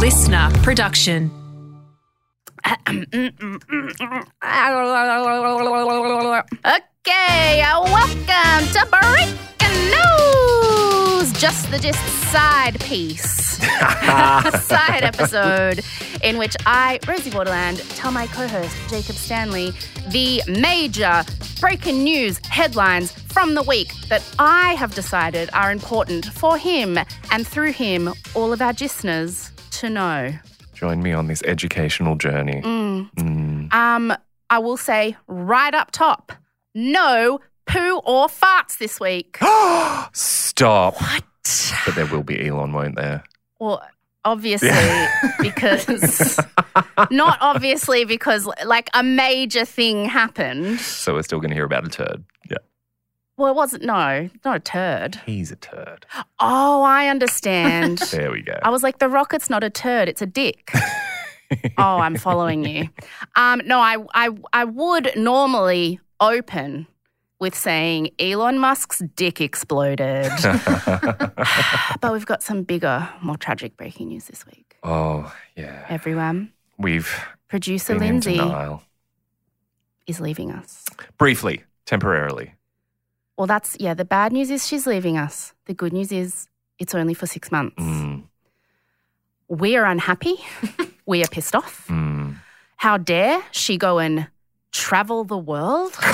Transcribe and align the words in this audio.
listener 0.00 0.48
production. 0.62 1.30
Okay, 6.66 7.60
uh, 7.60 7.82
welcome 7.82 8.66
to 8.72 8.86
Breaking 8.90 9.76
News. 9.90 11.30
Just 11.34 11.70
the 11.70 11.78
Gist 11.78 12.02
side 12.32 12.80
piece. 12.80 13.58
side 14.64 15.02
episode 15.02 15.84
in 16.24 16.38
which 16.38 16.56
I, 16.64 16.98
Rosie 17.06 17.30
Waterland, 17.30 17.84
tell 17.94 18.10
my 18.10 18.26
co 18.28 18.48
host, 18.48 18.74
Jacob 18.88 19.16
Stanley, 19.16 19.72
the 20.08 20.40
major 20.48 21.24
breaking 21.60 22.02
news 22.02 22.40
headlines 22.46 23.12
from 23.12 23.54
the 23.54 23.62
week 23.62 23.92
that 24.08 24.26
I 24.38 24.72
have 24.76 24.94
decided 24.94 25.50
are 25.52 25.70
important 25.70 26.24
for 26.24 26.56
him 26.56 26.98
and 27.30 27.46
through 27.46 27.72
him, 27.72 28.14
all 28.34 28.54
of 28.54 28.62
our 28.62 28.72
listeners 28.72 29.50
to 29.80 29.90
know. 29.90 30.32
Join 30.74 31.02
me 31.02 31.12
on 31.12 31.26
this 31.26 31.42
educational 31.44 32.16
journey. 32.16 32.62
Um, 32.62 34.14
I 34.50 34.58
will 34.58 34.76
say 34.76 35.16
right 35.26 35.74
up 35.74 35.90
top, 35.90 36.32
no 36.74 37.40
poo 37.66 37.98
or 38.04 38.28
farts 38.28 38.78
this 38.78 38.98
week. 39.00 39.38
Stop. 40.12 41.00
What? 41.00 41.24
But 41.86 41.94
there 41.94 42.06
will 42.06 42.22
be 42.22 42.46
Elon, 42.46 42.72
won't 42.72 42.96
there? 42.96 43.24
Well, 43.58 43.82
obviously, 44.24 44.70
because 45.40 45.86
not 47.10 47.38
obviously 47.40 48.04
because 48.04 48.48
like 48.64 48.90
a 48.94 49.02
major 49.02 49.64
thing 49.64 50.04
happened. 50.06 50.80
So 50.80 51.14
we're 51.14 51.22
still 51.22 51.40
going 51.40 51.50
to 51.50 51.56
hear 51.56 51.64
about 51.64 51.86
a 51.86 51.90
turd. 51.90 52.24
Well, 53.40 53.50
it 53.50 53.56
wasn't. 53.56 53.84
No, 53.84 54.28
not 54.44 54.56
a 54.56 54.60
turd. 54.60 55.18
He's 55.24 55.50
a 55.50 55.56
turd. 55.56 56.04
Oh, 56.40 56.82
I 56.82 57.08
understand. 57.08 58.00
There 58.10 58.30
we 58.30 58.42
go. 58.42 58.58
I 58.62 58.68
was 58.68 58.82
like, 58.82 58.98
the 58.98 59.08
rocket's 59.08 59.48
not 59.48 59.64
a 59.64 59.70
turd; 59.70 60.10
it's 60.10 60.20
a 60.20 60.26
dick. 60.26 60.70
oh, 61.78 61.98
I'm 61.98 62.16
following 62.16 62.66
you. 62.66 62.90
Um, 63.36 63.62
no, 63.64 63.78
I, 63.80 63.96
I, 64.12 64.28
I 64.52 64.64
would 64.64 65.12
normally 65.16 66.00
open 66.20 66.86
with 67.38 67.54
saying 67.54 68.10
Elon 68.18 68.58
Musk's 68.58 69.02
dick 69.16 69.40
exploded, 69.40 70.30
but 70.42 72.12
we've 72.12 72.26
got 72.26 72.42
some 72.42 72.62
bigger, 72.62 73.08
more 73.22 73.38
tragic 73.38 73.74
breaking 73.78 74.08
news 74.08 74.26
this 74.26 74.44
week. 74.44 74.76
oh, 74.82 75.34
yeah. 75.56 75.86
Everyone, 75.88 76.52
We've 76.76 77.10
producer 77.48 77.98
Lindsey 77.98 78.38
is 80.06 80.20
leaving 80.20 80.50
us. 80.50 80.84
Briefly, 81.16 81.64
temporarily. 81.86 82.54
Well, 83.36 83.46
that's 83.46 83.76
yeah. 83.80 83.94
The 83.94 84.04
bad 84.04 84.32
news 84.32 84.50
is 84.50 84.66
she's 84.66 84.86
leaving 84.86 85.16
us. 85.16 85.54
The 85.66 85.74
good 85.74 85.92
news 85.92 86.12
is 86.12 86.46
it's 86.78 86.94
only 86.94 87.14
for 87.14 87.26
six 87.26 87.50
months. 87.50 87.76
Mm, 87.76 88.24
We 89.48 89.76
are 89.76 89.84
unhappy. 89.86 90.36
we 91.06 91.22
are 91.24 91.28
pissed 91.28 91.54
off. 91.54 91.86
mm. 91.88 92.36
How 92.76 92.96
dare 92.98 93.42
she 93.52 93.76
go 93.76 93.98
and 93.98 94.28
travel 94.72 95.24
the 95.24 95.38
world? 95.38 95.96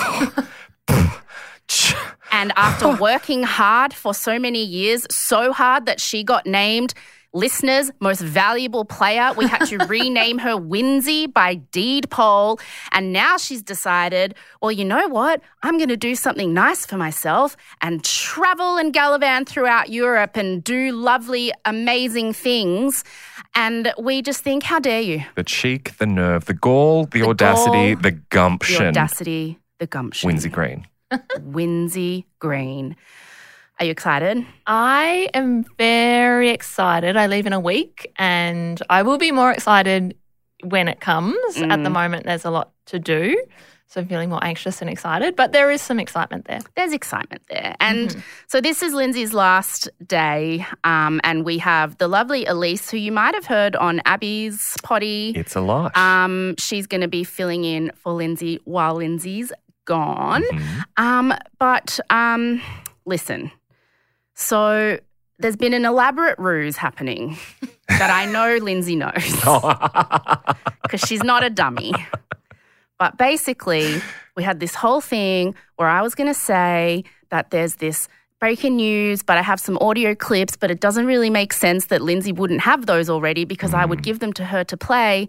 And 2.33 2.53
after 2.57 2.95
working 2.97 3.45
hard 3.45 3.95
for 3.95 4.13
so 4.13 4.39
many 4.39 4.63
years, 4.63 5.07
so 5.11 5.53
hard 5.53 5.87
that 5.87 6.01
she 6.01 6.23
got 6.23 6.45
named 6.45 6.93
listeners' 7.33 7.91
most 8.01 8.21
valuable 8.21 8.85
player, 8.85 9.33
we 9.37 9.47
had 9.47 9.65
to 9.67 9.79
rename 9.89 10.39
her 10.39 10.57
Winsy 10.57 11.33
by 11.33 11.57
deed 11.57 12.09
poll. 12.11 12.59
And 12.93 13.13
now 13.13 13.37
she's 13.37 13.63
decided, 13.63 14.35
well, 14.63 14.73
you 14.73 14.85
know 14.85 15.09
what? 15.09 15.41
I'm 15.63 15.77
going 15.77 15.89
to 15.89 15.97
do 15.97 16.15
something 16.15 16.55
nice 16.55 16.87
for 16.87 16.97
myself 16.97 17.57
and 17.81 18.05
travel 18.05 18.77
and 18.77 18.93
gallivant 18.93 19.49
throughout 19.49 19.91
Europe 19.91 20.37
and 20.37 20.63
do 20.63 20.93
lovely, 20.93 21.53
amazing 21.65 22.33
things. 22.33 23.05
And 23.55 23.93
we 23.99 24.23
just 24.23 24.43
think, 24.43 24.63
how 24.63 24.79
dare 24.79 25.01
you? 25.01 25.25
The 25.35 25.45
cheek, 25.45 25.97
the 25.99 26.07
nerve, 26.07 26.45
the 26.47 26.55
gall, 26.55 27.05
the, 27.05 27.21
The 27.21 27.29
audacity, 27.29 27.95
gall, 27.95 28.03
the 28.03 28.13
gumption. 28.31 28.83
The 28.83 28.89
audacity, 28.89 29.59
the 29.79 29.87
gumption. 29.87 30.31
Winsy 30.31 30.51
Green. 30.51 30.87
Winsy 31.39 32.25
Green. 32.39 32.97
Are 33.79 33.85
you 33.85 33.91
excited? 33.93 34.47
I 34.67 35.29
am 35.35 35.65
very 35.77 36.51
excited. 36.51 37.17
I 37.17 37.27
leave 37.27 37.47
in 37.47 37.53
a 37.53 37.61
week 37.61 38.11
and 38.17 38.81
I 38.89 39.03
will 39.03 39.19
be 39.19 39.33
more 39.33 39.53
excited 39.53 40.17
when 40.65 40.89
it 40.89 41.01
comes. 41.01 41.37
At 41.59 41.85
the 41.85 41.91
moment, 41.91 42.25
there's 42.25 42.47
a 42.47 42.51
lot 42.51 42.73
to 42.87 42.99
do. 42.99 43.37
So 43.89 44.01
I'm 44.01 44.09
feeling 44.09 44.31
more 44.31 44.43
anxious 44.43 44.81
and 44.81 44.91
excited, 44.91 45.37
but 45.37 45.53
there 45.53 45.71
is 45.71 45.81
some 45.81 46.01
excitement 46.01 46.47
there. 46.47 46.59
There's 46.75 46.93
excitement 46.93 47.43
there. 47.49 47.77
And 47.79 48.17
so 48.49 48.61
this 48.61 48.83
is 48.83 48.93
Lindsey's 48.95 49.33
last 49.33 49.89
day. 50.05 50.67
Um, 50.83 51.21
and 51.23 51.45
we 51.45 51.59
have 51.59 51.99
the 51.99 52.09
lovely 52.09 52.47
Elise, 52.47 52.91
who 52.91 52.97
you 52.97 53.13
might 53.13 53.35
have 53.35 53.47
heard 53.47 53.77
on 53.77 54.01
Abby's 54.05 54.77
potty. 54.83 55.35
It's 55.37 55.55
a 55.55 55.61
lot. 55.61 55.97
Um, 55.97 56.57
she's 56.59 56.87
going 56.87 57.03
to 57.03 57.09
be 57.09 57.23
filling 57.25 57.65
in 57.65 57.93
for 57.95 58.13
Lindsey 58.13 58.59
while 58.65 58.97
Lindsey's 58.97 59.53
gone. 59.85 60.43
Um, 60.97 61.33
but 61.61 62.01
um, 62.11 62.61
listen, 63.05 63.53
so 64.37 64.99
there's 65.39 65.57
been 65.57 65.73
an 65.73 65.85
elaborate 65.85 66.39
ruse 66.39 66.77
happening 66.77 67.37
that 67.89 68.11
I 68.11 68.31
know 68.31 68.57
Lindsey 68.63 68.95
knows 68.95 69.13
oh. 69.47 70.39
because 70.83 71.01
she's 71.01 71.23
not 71.23 71.43
a 71.43 71.51
dummy. 71.51 71.93
But 72.99 73.19
basically, 73.19 74.01
we 74.37 74.43
had 74.43 74.61
this 74.61 74.75
whole 74.75 75.01
thing 75.01 75.55
where 75.77 75.89
I 75.89 76.01
was 76.01 76.15
going 76.15 76.29
to 76.29 76.39
say 76.39 77.05
that 77.31 77.51
there's 77.51 77.77
this 77.77 78.09
breaking 78.41 78.77
news, 78.77 79.23
but 79.23 79.39
I 79.39 79.43
have 79.43 79.61
some 79.61 79.77
audio 79.79 80.15
clips, 80.15 80.57
but 80.57 80.71
it 80.71 80.81
doesn't 80.81 81.07
really 81.07 81.31
make 81.31 81.53
sense 81.53 81.87
that 81.87 82.03
Lindsey 82.03 82.33
wouldn't 82.33 82.61
have 82.61 82.87
those 82.87 83.11
already 83.11 83.45
because 83.45 83.75
I 83.75 83.85
would 83.85 84.01
mm. 84.01 84.05
give 84.05 84.19
them 84.19 84.33
to 84.35 84.45
her 84.45 84.65
to 84.65 84.77
play. 84.77 85.29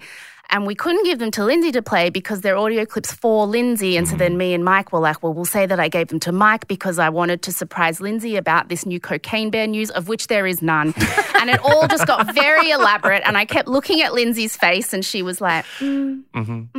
And 0.50 0.66
we 0.66 0.76
couldn't 0.76 1.04
give 1.04 1.20
them 1.20 1.32
to 1.32 1.44
Lindsey 1.44 1.72
to 1.74 1.82
play 1.82 2.10
because 2.10 2.42
they're 2.42 2.58
audio 2.58 2.86
clips 2.86 3.12
for 3.12 3.46
Lindsey. 3.46 3.98
And 3.98 4.08
so 4.08 4.16
then 4.16 4.38
me 4.38 4.54
and 4.54 4.64
Mike 4.64 4.94
were 4.94 5.00
like, 5.00 5.22
well, 5.22 5.34
we'll 5.34 5.46
say 5.46 5.66
that 5.66 5.80
I 5.80 5.90
gave 5.90 6.08
them 6.08 6.20
to 6.22 6.32
Mike 6.32 6.68
because 6.68 7.00
I 7.00 7.10
wanted 7.10 7.42
to 7.44 7.52
surprise 7.52 8.00
Lindsey 8.00 8.38
about 8.38 8.70
this 8.70 8.86
new 8.86 9.00
cocaine 9.00 9.50
bear 9.50 9.68
news, 9.68 9.90
of 9.92 10.08
which 10.08 10.28
there 10.28 10.48
is 10.48 10.62
none. 10.62 10.94
and 11.36 11.50
it 11.50 11.60
all 11.64 11.88
just 11.88 12.08
got 12.08 12.34
very 12.34 12.70
elaborate. 12.72 13.24
And 13.26 13.38
I 13.38 13.46
kept 13.46 13.68
looking 13.68 14.02
at 14.02 14.14
Lindsay's 14.14 14.56
face 14.56 14.94
and 14.94 15.04
she 15.04 15.22
was 15.22 15.42
like, 15.42 15.66
mm, 15.80 16.24
mhm. 16.34 16.70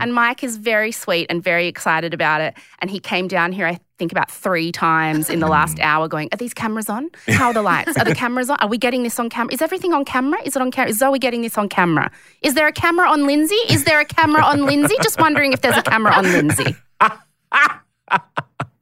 and 0.00 0.14
Mike 0.14 0.42
is 0.42 0.56
very 0.56 0.92
sweet 0.92 1.26
and 1.30 1.42
very 1.42 1.68
excited 1.68 2.12
about 2.12 2.40
it. 2.40 2.54
And 2.80 2.90
he 2.90 2.98
came 2.98 3.28
down 3.28 3.52
here, 3.52 3.66
I 3.66 3.78
think, 4.02 4.10
about 4.10 4.30
three 4.30 4.72
times 4.72 5.30
in 5.30 5.38
the 5.38 5.46
last 5.46 5.78
hour 5.78 6.08
going, 6.08 6.28
Are 6.32 6.36
these 6.36 6.52
cameras 6.54 6.88
on? 6.88 7.08
How 7.28 7.48
are 7.48 7.54
the 7.54 7.62
lights? 7.62 7.96
Are 7.96 8.04
the 8.04 8.14
cameras 8.24 8.50
on? 8.50 8.56
Are 8.60 8.66
we 8.66 8.76
getting 8.76 9.04
this 9.04 9.18
on 9.20 9.30
camera? 9.30 9.54
Is 9.54 9.62
everything 9.62 9.92
on 9.92 10.04
camera? 10.04 10.40
Is 10.44 10.56
it 10.56 10.62
on 10.62 10.72
camera? 10.72 10.90
Is 10.90 10.98
Zoe 10.98 11.20
getting 11.20 11.42
this 11.42 11.56
on 11.56 11.68
camera? 11.68 12.10
Is 12.42 12.54
there 12.54 12.66
a 12.66 12.71
camera 12.72 13.08
on 13.10 13.26
Lindsey? 13.26 13.54
Is 13.68 13.84
there 13.84 14.00
a 14.00 14.04
camera 14.04 14.42
on 14.42 14.64
Lindsey? 14.66 14.94
Just 15.02 15.20
wondering 15.20 15.52
if 15.52 15.60
there's 15.60 15.76
a 15.76 15.82
camera 15.82 16.12
on 16.12 16.24
Lindsey. 16.24 16.74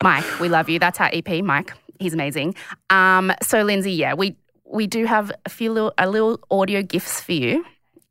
Mike, 0.02 0.40
we 0.40 0.48
love 0.48 0.68
you. 0.68 0.78
That's 0.78 0.98
our 1.00 1.10
EP, 1.12 1.44
Mike. 1.44 1.72
He's 1.98 2.14
amazing. 2.14 2.54
Um, 2.88 3.32
so 3.42 3.62
Lindsey, 3.62 3.92
yeah, 3.92 4.14
we 4.14 4.36
we 4.64 4.86
do 4.86 5.04
have 5.04 5.30
a 5.44 5.50
few 5.50 5.72
little 5.72 5.92
a 5.98 6.08
little 6.08 6.40
audio 6.50 6.82
gifts 6.82 7.20
for 7.20 7.32
you, 7.32 7.64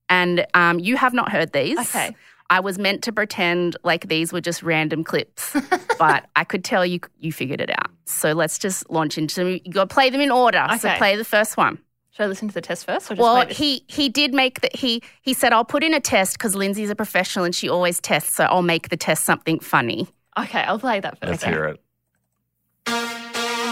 and 0.08 0.46
um, 0.54 0.80
you 0.80 0.98
have 0.98 1.14
not 1.14 1.32
heard 1.32 1.52
these. 1.52 1.80
Okay. 1.80 2.16
I 2.52 2.60
was 2.62 2.80
meant 2.80 3.04
to 3.04 3.12
pretend 3.12 3.78
like 3.84 4.08
these 4.08 4.34
were 4.34 4.42
just 4.42 4.64
random 4.64 5.04
clips, 5.04 5.56
but 6.00 6.26
I 6.36 6.44
could 6.44 6.64
tell 6.64 6.86
you 6.86 7.00
you 7.20 7.32
figured 7.32 7.62
it 7.62 7.70
out. 7.72 7.90
So 8.06 8.34
let's 8.34 8.58
just 8.60 8.90
launch 8.90 9.18
into 9.18 9.36
them. 9.36 9.48
You 9.64 9.72
got 9.72 9.90
to 9.90 9.94
play 9.94 10.10
them 10.10 10.22
in 10.22 10.32
order. 10.32 10.66
So 10.80 10.90
Okay. 10.90 10.98
play 10.98 11.16
the 11.16 11.26
first 11.26 11.58
one. 11.58 11.80
Should 12.20 12.26
I 12.26 12.28
listen 12.28 12.50
to 12.50 12.54
the 12.54 12.60
test 12.60 12.86
first? 12.86 13.10
Or 13.10 13.16
just 13.16 13.22
Well, 13.22 13.36
wait? 13.38 13.52
he 13.54 13.86
he 13.88 14.10
did 14.10 14.34
make 14.34 14.60
that. 14.60 14.76
he 14.76 15.02
he 15.22 15.34
said 15.34 15.54
I'll 15.54 15.64
put 15.64 15.86
in 15.86 15.94
a 15.94 16.02
test 16.02 16.34
because 16.38 16.54
Lindsey's 16.54 16.90
a 16.90 16.96
professional 16.96 17.46
and 17.46 17.56
she 17.56 17.70
always 17.70 18.02
tests. 18.02 18.34
So 18.34 18.44
I'll 18.44 18.62
make 18.62 18.90
the 18.90 18.98
test 18.98 19.24
something 19.24 19.58
funny. 19.62 20.10
okay, 20.38 20.60
I'll 20.64 20.80
play 20.80 21.00
that 21.00 21.18
1st 21.22 21.30
Let's 21.30 21.44
hear 21.46 21.66
it. 21.66 23.26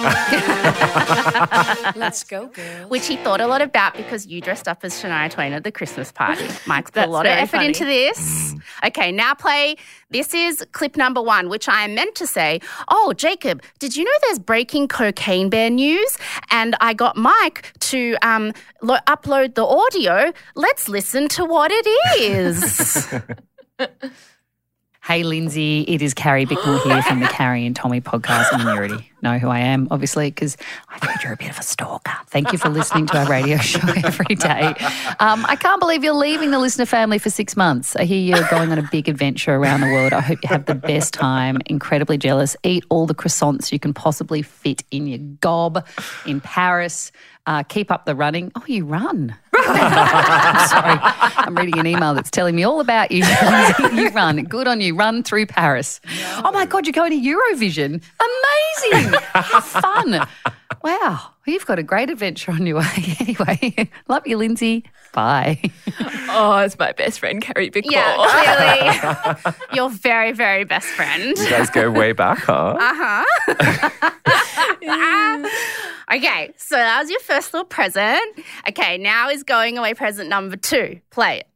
Let's 1.96 2.24
go, 2.24 2.48
girl. 2.48 2.88
which 2.90 3.08
he 3.08 3.18
thought 3.18 3.42
a 3.42 3.48
lot 3.48 3.62
about 3.62 3.96
because 3.96 4.26
you 4.28 4.42
dressed 4.42 4.68
up 4.68 4.80
as 4.84 4.94
Shania 5.02 5.30
Twain 5.32 5.54
at 5.54 5.64
the 5.64 5.72
Christmas 5.72 6.12
party. 6.12 6.48
Mike's 6.68 6.92
put 6.92 7.06
a 7.06 7.12
lot 7.12 7.26
of 7.26 7.32
effort 7.32 7.58
funny. 7.58 7.68
into 7.68 7.86
this. 7.86 8.54
Okay, 8.86 9.12
now 9.12 9.34
play. 9.34 9.76
This 10.10 10.34
is 10.34 10.66
clip 10.72 10.96
number 10.96 11.22
one, 11.22 11.50
which 11.50 11.68
I 11.68 11.84
am 11.84 11.94
meant 11.96 12.16
to 12.16 12.28
say, 12.28 12.62
Oh, 12.90 13.14
Jacob, 13.14 13.62
did 13.80 13.96
you 13.96 14.04
know 14.04 14.12
there's 14.24 14.40
breaking 14.40 14.88
cocaine 14.88 15.50
bear 15.50 15.70
news? 15.70 16.18
And 16.52 16.76
I 16.82 16.94
got 16.94 17.18
Mike 17.18 17.74
to 17.82 18.16
um, 18.22 18.54
lo- 18.82 18.98
upload 19.08 19.56
the 19.56 19.66
audio. 19.66 20.32
Let's 20.56 20.88
listen 20.88 21.28
to 21.30 21.46
what 21.46 21.72
it 21.74 21.88
is. 22.22 23.08
Hey, 25.08 25.24
Lindsey, 25.24 25.84
it 25.88 26.02
is 26.02 26.14
Carrie 26.14 26.46
Bickmore 26.46 26.84
here 26.84 27.02
from 27.02 27.22
the 27.22 27.28
Carrie 27.28 27.66
and 27.66 27.74
Tommy 27.74 28.02
podcast 28.02 28.52
You 28.52 28.70
Immunity. 28.70 29.10
know 29.22 29.38
who 29.38 29.48
I 29.48 29.60
am, 29.60 29.88
obviously, 29.90 30.30
because 30.30 30.58
I 30.90 31.00
think 31.00 31.24
you're 31.24 31.32
a 31.32 31.38
bit 31.38 31.50
of 31.50 31.58
a 31.58 31.64
stalker. 31.64 32.12
Thank 32.26 32.52
you 32.52 32.58
for 32.58 32.68
listening 32.68 33.08
to 33.08 33.20
our 33.20 33.26
radio 33.26 33.56
show 33.62 33.80
every 34.04 34.36
day. 34.36 34.74
Um, 35.22 35.46
I 35.48 35.56
can't 35.58 35.80
believe 35.80 36.04
you're 36.04 36.14
leaving 36.14 36.52
the 36.52 36.60
listener 36.60 36.86
family 36.86 37.20
for 37.20 37.30
six 37.30 37.56
months. 37.56 37.96
I 37.96 38.04
hear 38.04 38.20
you're 38.20 38.50
going 38.50 38.70
on 38.74 38.80
a 38.80 38.90
big 38.92 39.08
adventure 39.08 39.56
around 39.56 39.80
the 39.80 39.88
world. 39.88 40.12
I 40.12 40.20
hope 40.20 40.40
you 40.44 40.50
have 40.50 40.66
the 40.66 40.76
best 40.76 41.14
time. 41.14 41.60
Incredibly 41.68 42.18
jealous. 42.18 42.58
Eat 42.64 42.84
all 42.90 43.06
the 43.06 43.16
croissants 43.16 43.72
you 43.72 43.80
can 43.80 43.94
possibly 43.94 44.42
fit 44.42 44.84
in 44.92 45.08
your 45.08 45.20
gob 45.40 45.88
in 46.26 46.42
Paris. 46.42 47.14
Uh, 47.46 47.64
keep 47.64 47.92
up 47.92 48.04
the 48.06 48.14
running. 48.14 48.52
Oh, 48.58 48.64
you 48.68 48.84
run. 48.84 49.34
I'm 49.66 50.68
sorry. 50.68 51.00
I'm 51.02 51.56
reading 51.56 51.80
an 51.80 51.88
email 51.88 52.14
that's 52.14 52.30
telling 52.32 52.56
me 52.56 52.64
all 52.64 52.80
about 52.80 53.12
you. 53.12 53.24
you 53.94 54.10
run. 54.10 54.44
Good 54.44 54.68
on 54.68 54.82
you. 54.82 54.96
Run 54.96 55.24
through 55.24 55.48
Paris. 55.48 56.00
Oh 56.44 56.52
my 56.52 56.66
God, 56.66 56.86
you're 56.86 56.94
going 56.94 57.12
to 57.12 57.30
Eurovision. 57.30 58.02
Amazing. 58.92 59.14
Have 59.34 59.64
fun. 59.64 60.28
Wow. 60.84 61.32
You've 61.46 61.66
got 61.66 61.80
a 61.80 61.84
great 61.84 62.10
adventure 62.10 62.52
on 62.52 62.66
your 62.66 62.80
way. 62.80 62.86
Anyway, 63.28 63.90
love 64.08 64.26
you, 64.26 64.38
Lindsey. 64.38 64.84
Bye. 65.14 65.60
Oh, 66.30 66.58
it's 66.60 66.78
my 66.80 66.92
best 66.94 67.20
friend, 67.20 67.42
Carrie 67.42 67.70
Big 67.70 67.86
Yeah, 67.90 68.16
clearly. 68.16 69.56
Your 69.74 69.90
very, 69.90 70.32
very 70.32 70.64
best 70.64 70.88
friend. 70.88 71.38
You 71.38 71.50
guys 71.50 71.70
go 71.70 71.92
way 71.92 72.14
back, 72.14 72.40
huh? 72.40 72.78
Uh-huh. 72.80 74.12
Okay, 76.14 76.54
so 76.58 76.76
that 76.76 77.02
was 77.02 77.10
your 77.10 77.20
first 77.20 77.54
little 77.54 77.66
present. 77.66 78.22
Okay, 78.70 78.98
now 78.98 79.30
is 79.30 79.44
going 79.48 79.78
away 79.78 79.94
present 79.94 80.30
number 80.30 80.58
two. 80.58 81.02
Play 81.10 81.40
it. 81.40 81.48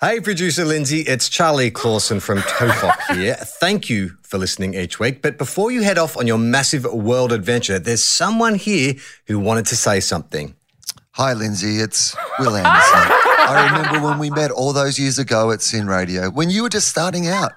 Hey, 0.00 0.20
producer 0.20 0.64
Lindsey, 0.64 1.00
it's 1.00 1.28
Charlie 1.28 1.70
Clausen 1.70 2.20
from 2.20 2.38
Tofop 2.38 3.14
here. 3.16 3.34
Thank 3.34 3.88
you 3.88 4.10
for 4.22 4.36
listening 4.36 4.74
each 4.74 5.00
week. 5.00 5.22
But 5.22 5.38
before 5.38 5.70
you 5.70 5.82
head 5.82 5.96
off 5.96 6.16
on 6.18 6.26
your 6.26 6.36
massive 6.36 6.84
world 6.84 7.32
adventure, 7.32 7.78
there's 7.78 8.04
someone 8.04 8.56
here 8.56 8.94
who 9.26 9.38
wanted 9.38 9.64
to 9.66 9.76
say 9.76 10.00
something. 10.00 10.54
Hi, 11.12 11.32
Lindsey. 11.32 11.78
It's 11.78 12.14
Wil 12.38 12.56
Anderson. 12.56 12.66
I 12.68 13.70
remember 13.72 14.06
when 14.06 14.18
we 14.18 14.28
met 14.28 14.50
all 14.50 14.74
those 14.74 14.98
years 14.98 15.18
ago 15.18 15.50
at 15.50 15.62
SYN 15.62 15.86
Radio, 15.86 16.28
when 16.28 16.50
you 16.50 16.62
were 16.62 16.68
just 16.68 16.88
starting 16.88 17.26
out. 17.26 17.52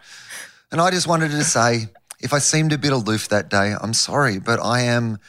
And 0.72 0.80
I 0.80 0.92
just 0.92 1.08
wanted 1.08 1.32
to 1.32 1.44
say, 1.44 1.90
if 2.22 2.32
I 2.32 2.40
seemed 2.40 2.72
a 2.72 2.78
bit 2.78 2.94
aloof 2.94 3.28
that 3.28 3.50
day, 3.50 3.76
I'm 3.82 3.94
sorry, 3.94 4.40
but 4.40 4.62
I 4.62 4.82
am 4.82 5.20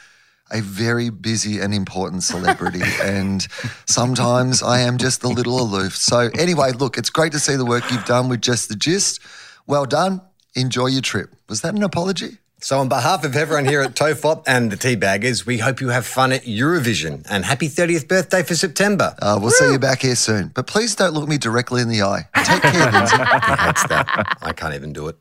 a 0.51 0.61
very 0.61 1.09
busy 1.09 1.59
and 1.59 1.73
important 1.73 2.23
celebrity. 2.23 2.81
and 3.01 3.47
sometimes 3.85 4.61
I 4.63 4.79
am 4.81 4.97
just 4.97 5.23
a 5.23 5.27
little 5.27 5.59
aloof. 5.61 5.95
So, 5.95 6.29
anyway, 6.37 6.71
look, 6.73 6.97
it's 6.97 7.09
great 7.09 7.31
to 7.33 7.39
see 7.39 7.55
the 7.55 7.65
work 7.65 7.89
you've 7.91 8.05
done 8.05 8.29
with 8.29 8.41
Just 8.41 8.69
the 8.69 8.75
Gist. 8.75 9.19
Well 9.67 9.85
done. 9.85 10.21
Enjoy 10.55 10.87
your 10.87 11.01
trip. 11.01 11.33
Was 11.47 11.61
that 11.61 11.73
an 11.75 11.83
apology? 11.83 12.37
So, 12.63 12.79
on 12.79 12.89
behalf 12.89 13.23
of 13.23 13.35
everyone 13.35 13.65
here 13.65 13.81
at 13.81 13.95
Tofop 13.95 14.43
and 14.45 14.71
the 14.71 14.75
Teabaggers, 14.77 15.45
we 15.47 15.57
hope 15.57 15.81
you 15.81 15.89
have 15.89 16.05
fun 16.05 16.31
at 16.31 16.43
Eurovision 16.43 17.25
and 17.29 17.43
happy 17.43 17.67
30th 17.67 18.07
birthday 18.07 18.43
for 18.43 18.53
September. 18.53 19.15
Uh, 19.19 19.39
we'll 19.41 19.49
see 19.49 19.71
you 19.71 19.79
back 19.79 20.01
here 20.03 20.15
soon. 20.15 20.49
But 20.49 20.67
please 20.67 20.93
don't 20.95 21.13
look 21.13 21.27
me 21.27 21.39
directly 21.39 21.81
in 21.81 21.87
the 21.89 22.03
eye. 22.03 22.27
Take 22.43 22.61
care, 22.61 22.91
Lindsey. 22.91 23.17
He 23.47 23.55
hates 23.65 23.87
that. 23.87 24.37
I 24.43 24.53
can't 24.53 24.75
even 24.75 24.93
do 24.93 25.07
it. 25.07 25.17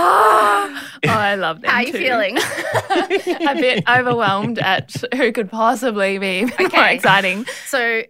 Oh, 0.00 0.82
I 1.08 1.34
love 1.34 1.60
them. 1.60 1.70
How 1.70 1.78
are 1.78 1.82
you 1.82 1.92
too. 1.92 1.98
feeling? 1.98 2.36
a 2.38 3.54
bit 3.54 3.84
overwhelmed 3.88 4.58
at 4.58 4.94
who 5.14 5.32
could 5.32 5.50
possibly 5.50 6.18
be 6.18 6.44
more 6.72 6.86
exciting. 6.86 7.46
So, 7.66 8.02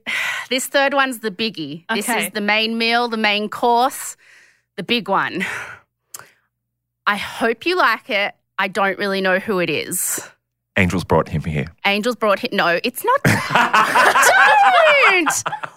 this 0.48 0.66
third 0.66 0.94
one's 0.94 1.20
the 1.20 1.31
biggie. 1.31 1.84
This 1.94 2.08
is 2.08 2.31
the 2.31 2.40
main 2.40 2.78
meal, 2.78 3.08
the 3.08 3.16
main 3.16 3.48
course, 3.48 4.16
the 4.76 4.82
big 4.82 5.08
one. 5.08 5.44
I 7.06 7.16
hope 7.16 7.66
you 7.66 7.76
like 7.76 8.10
it. 8.10 8.34
I 8.58 8.69
don't 8.69 8.98
really 8.98 9.20
know 9.20 9.38
who 9.38 9.58
it 9.58 9.70
is. 9.70 10.20
Angels 10.76 11.04
brought 11.04 11.28
him 11.28 11.42
here. 11.42 11.66
Angels 11.84 12.16
brought 12.16 12.38
him. 12.38 12.50
No, 12.52 12.78
it's 12.84 13.04
not. 13.04 13.22
don't! 13.25 13.38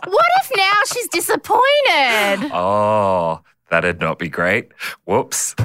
What 0.05 0.25
if 0.41 0.51
now 0.55 0.71
she's 0.93 1.07
disappointed? 1.07 2.51
Oh, 2.53 3.41
that'd 3.69 3.99
not 3.99 4.19
be 4.19 4.29
great. 4.29 4.71
Whoops. 5.05 5.55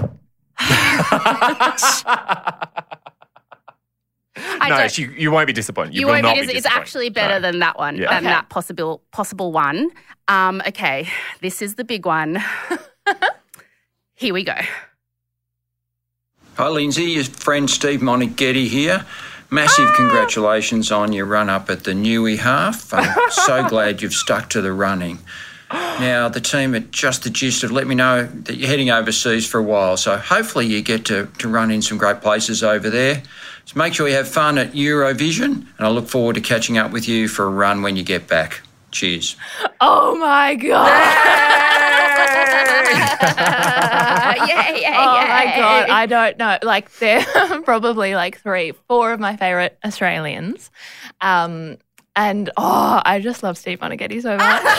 I 4.61 4.69
no, 4.69 4.77
don't- 4.79 4.91
she, 4.91 5.03
you 5.17 5.31
won't 5.31 5.47
be 5.47 5.53
disappointed. 5.53 5.95
You, 5.95 6.01
You 6.01 6.07
will 6.07 6.13
won't 6.15 6.25
not 6.25 6.35
be. 6.35 6.41
be 6.43 6.47
dis- 6.49 6.57
It's 6.57 6.67
actually 6.67 7.09
better 7.11 7.41
No. 7.41 7.51
than 7.51 7.59
that 7.61 7.77
one. 7.79 7.97
Yeah. 7.97 8.09
Than 8.09 8.19
Okay. 8.19 8.27
that 8.35 8.49
possible 8.49 9.03
possible 9.11 9.51
one. 9.53 9.91
Um, 10.29 10.63
okay, 10.67 11.09
this 11.41 11.63
is 11.63 11.75
the 11.77 11.85
big 11.85 12.07
one. 12.07 12.43
Here 14.15 14.35
we 14.35 14.45
go. 14.45 14.55
Hi, 16.57 16.69
Lindsey. 16.69 17.05
Your 17.05 17.25
friend 17.25 17.69
Steve 17.71 18.01
Moneghetti 18.01 18.67
here. 18.67 19.07
Massive 19.51 19.91
congratulations 19.95 20.91
on 20.93 21.13
your 21.13 21.25
run 21.25 21.49
up 21.49 21.71
at 21.71 21.85
the 21.85 21.93
Newey 21.93 22.37
half. 22.39 22.93
I'm 22.93 23.31
so 23.31 23.67
glad 23.69 24.03
you've 24.03 24.13
stuck 24.13 24.51
to 24.51 24.61
the 24.61 24.73
running. 24.73 25.21
Now, 25.71 26.29
the 26.29 26.41
team 26.41 26.75
at 26.75 26.91
Just 26.91 27.25
the 27.25 27.31
Gist 27.31 27.63
have 27.63 27.71
let 27.71 27.87
me 27.87 27.95
know 27.95 28.25
that 28.25 28.57
you're 28.57 28.69
heading 28.69 28.91
overseas 28.91 29.47
for 29.47 29.59
a 29.59 29.63
while, 29.63 29.97
so 29.97 30.17
hopefully 30.17 30.67
you 30.67 30.81
get 30.81 31.05
to, 31.07 31.27
to 31.39 31.49
run 31.49 31.71
in 31.71 31.83
some 31.83 31.99
great 31.99 32.21
places 32.21 32.63
over 32.63 32.89
there. 32.89 33.23
So 33.67 33.79
make 33.79 33.93
sure 33.93 34.09
you 34.09 34.15
have 34.15 34.29
fun 34.29 34.57
at 34.57 34.73
Eurovision, 34.73 35.67
and 35.77 35.87
I 35.87 35.89
look 35.91 36.09
forward 36.09 36.37
to 36.37 36.41
catching 36.41 36.79
up 36.79 36.91
with 36.91 37.07
you 37.07 37.29
for 37.29 37.45
a 37.45 37.51
run 37.51 37.83
when 37.83 37.97
you 37.97 38.03
get 38.03 38.27
back. 38.27 38.63
Cheers. 38.93 39.37
Oh 39.81 40.17
my 40.17 40.55
god! 40.55 40.89
yeah, 43.37 44.47
yeah, 44.47 44.77
yeah. 44.77 44.97
Oh 44.97 45.29
my 45.29 45.45
god! 45.57 45.91
I 45.91 46.07
don't 46.07 46.39
know. 46.39 46.59
Like 46.63 46.91
they're 46.99 47.23
probably 47.65 48.15
like 48.15 48.41
three, 48.41 48.73
four 48.89 49.13
of 49.13 49.21
my 49.21 49.37
favorite 49.37 49.79
Australians. 49.85 50.71
Um, 51.21 51.77
and 52.19 52.51
oh, 52.57 53.01
I 53.05 53.21
just 53.21 53.43
love 53.43 53.57
Steve 53.57 53.79
Moneghetti 53.79 54.21
so 54.21 54.37
much. 54.37 54.63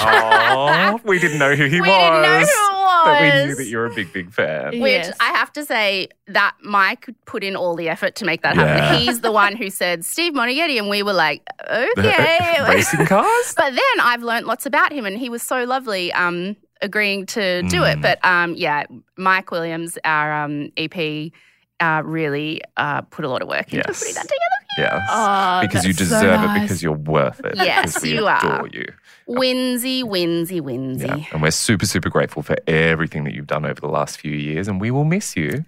Oh, 0.52 1.00
we 1.06 1.20
didn't 1.20 1.40
know 1.40 1.56
who 1.56 1.66
he 1.66 1.80
We 1.82 1.88
was. 1.88 1.98
didn't 2.00 2.22
know 2.24 2.40
who 2.40 2.42
it 2.42 3.06
But 3.06 3.22
we 3.22 3.46
knew 3.46 3.56
that 3.56 3.66
you're 3.68 3.86
a 3.86 3.94
big, 3.94 4.12
big 4.12 4.32
fan. 4.32 4.74
Yeah. 4.74 4.82
Which 4.82 5.06
Yes. 5.06 5.18
I 5.20 5.30
have 5.30 5.52
to 5.54 5.64
say 5.66 6.10
that 6.28 6.56
Mike 6.64 7.08
put 7.26 7.44
in 7.44 7.56
all 7.56 7.76
the 7.76 7.88
effort 7.90 8.16
to 8.16 8.26
make 8.26 8.42
that 8.42 8.56
happen. 8.56 8.78
Yeah. 8.78 8.96
He's 9.00 9.22
the 9.22 9.32
one 9.32 9.56
who 9.56 9.70
said 9.70 10.04
Steve 10.06 10.34
Moneghetti, 10.34 10.78
and 10.78 10.90
we 10.90 11.02
were 11.04 11.14
like, 11.14 11.42
okay. 11.72 12.58
Racing 12.68 13.06
cars? 13.14 13.54
But 13.56 13.72
then 13.74 13.96
I've 14.02 14.24
learned 14.24 14.46
lots 14.48 14.66
about 14.66 14.92
him, 14.92 15.06
and 15.06 15.18
he 15.18 15.30
was 15.30 15.42
so 15.44 15.64
lovely, 15.64 16.12
um, 16.14 16.56
agreeing 16.82 17.26
to 17.28 17.62
do 17.64 17.82
Mm. 17.82 17.94
it. 17.94 18.02
But 18.02 18.24
um, 18.26 18.56
yeah, 18.56 18.84
Mike 19.18 19.52
Williams, 19.52 19.98
our 20.04 20.44
um, 20.44 20.72
EP, 20.78 21.32
uh, 21.82 22.02
really 22.04 22.62
uh, 22.78 23.02
put 23.02 23.24
a 23.24 23.30
lot 23.30 23.42
of 23.42 23.48
work 23.48 23.72
into 23.74 23.84
Yes. 23.88 24.00
putting 24.00 24.16
that 24.16 24.24
together. 24.24 24.49
Yes. 24.78 25.02
Oh, 25.12 25.60
because 25.62 25.86
you 25.86 25.94
that's 25.94 26.10
so 26.10 26.16
deserve 26.22 26.44
it 26.44 26.62
because 26.62 26.82
you're 26.84 26.94
worth 26.94 27.40
it. 27.44 27.56
Yes, 27.56 28.02
we 28.02 28.12
you 28.14 28.28
adore 28.28 28.52
are. 28.52 28.68
you. 28.68 28.86
Winsy, 29.28 30.04
winsy, 30.04 30.62
winsy. 30.62 31.08
Yeah. 31.08 31.26
And 31.32 31.42
we're 31.42 31.52
super, 31.52 31.86
super 31.86 32.10
grateful 32.10 32.44
for 32.44 32.56
everything 32.68 33.24
that 33.26 33.34
you've 33.34 33.48
done 33.48 33.66
over 33.66 33.80
the 33.82 33.88
last 33.90 34.20
few 34.20 34.32
years. 34.32 34.68
And 34.68 34.80
we 34.80 34.92
will 34.92 35.06
miss 35.06 35.36
you. 35.36 35.66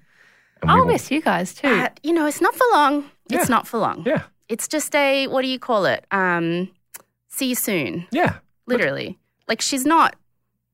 I'll 0.63 0.79
will- 0.79 0.85
miss 0.85 1.09
you 1.11 1.21
guys 1.21 1.53
too. 1.53 1.67
Uh, 1.67 1.89
you 2.03 2.13
know, 2.13 2.25
it's 2.25 2.41
not 2.41 2.55
for 2.55 2.65
long. 2.73 3.09
Yeah. 3.29 3.39
It's 3.39 3.49
not 3.49 3.67
for 3.67 3.79
long. 3.79 4.03
Yeah. 4.05 4.23
It's 4.49 4.67
just 4.67 4.93
a 4.95 5.27
what 5.27 5.41
do 5.41 5.47
you 5.47 5.59
call 5.59 5.85
it? 5.85 6.05
Um, 6.11 6.69
see 7.27 7.47
you 7.47 7.55
soon. 7.55 8.05
Yeah. 8.11 8.35
Literally, 8.67 9.17
like 9.47 9.61
she's 9.61 9.85
not. 9.85 10.15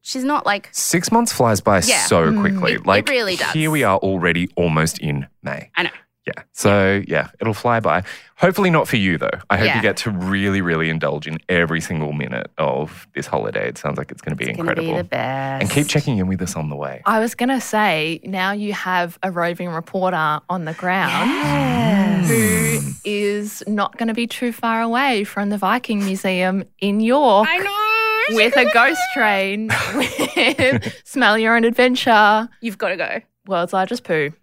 She's 0.01 0.23
not 0.23 0.45
like 0.45 0.69
Six 0.71 1.11
months 1.11 1.33
flies 1.33 1.59
by 1.59 1.81
Yeah. 1.81 2.05
so 2.05 2.31
quickly. 2.39 2.73
It- 2.73 2.81
it 2.81 2.85
like 2.85 3.09
really 3.09 3.35
does. 3.35 3.51
Here 3.53 3.69
we 3.71 3.83
are 3.83 3.97
already 3.97 4.47
almost 4.55 4.99
in 4.99 5.27
May. 5.43 5.69
I 5.75 5.83
know. 5.83 5.89
Yeah. 6.27 6.43
So 6.51 7.01
yeah, 7.07 7.29
it'll 7.39 7.53
fly 7.53 7.79
by. 7.79 8.03
Hopefully 8.35 8.69
not 8.69 8.85
for 8.87 8.97
you 8.97 9.17
though. 9.17 9.29
I 9.49 9.55
hope 9.57 9.67
Yeah. 9.67 9.77
you 9.77 9.81
get 9.81 9.95
to 9.97 10.11
really, 10.11 10.59
really 10.59 10.89
indulge 10.89 11.25
in 11.25 11.37
every 11.47 11.79
single 11.79 12.11
minute 12.11 12.51
of 12.57 13.07
this 13.15 13.25
holiday. 13.25 13.69
It 13.69 13.77
sounds 13.77 13.97
like 13.97 14.11
it's 14.11 14.21
going 14.21 14.31
to 14.31 14.35
be 14.35 14.43
It's 14.49 14.57
gonna 14.57 14.69
incredible. 14.71 14.91
be 14.91 14.97
the 14.97 15.03
best. 15.05 15.61
and 15.61 15.71
keep 15.71 15.87
checking 15.87 16.17
in 16.17 16.27
with 16.27 16.41
us 16.41 16.55
on 16.57 16.67
the 16.69 16.75
way. 16.75 17.01
I 17.05 17.19
was 17.19 17.33
going 17.33 17.47
to 17.49 17.61
say, 17.61 18.19
now 18.25 18.51
you 18.51 18.73
have 18.73 19.17
a 19.23 19.31
roving 19.31 19.69
reporter 19.69 20.41
on 20.49 20.65
the 20.65 20.73
ground 20.73 22.25
who 22.25 22.79
is 23.05 23.63
not 23.65 23.97
going 23.97 24.09
to 24.09 24.13
be 24.13 24.27
too 24.27 24.51
far 24.51 24.81
away 24.81 25.23
from 25.23 25.49
the 25.49 25.57
Viking 25.57 26.03
Museum 26.03 26.65
in 26.79 26.99
York 26.99 27.47
I 27.49 27.57
know. 27.59 28.35
with 28.35 28.55
a 28.57 28.69
ghost 28.73 28.99
train 29.13 29.69
with 29.95 30.93
Smell 31.05 31.37
Your 31.37 31.55
Own 31.55 31.63
Adventure, 31.63 32.49
You've 32.59 32.77
got 32.77 32.89
to 32.89 32.97
go. 32.97 33.21
World's 33.47 33.71
Largest 33.71 34.03
Poo. 34.03 34.33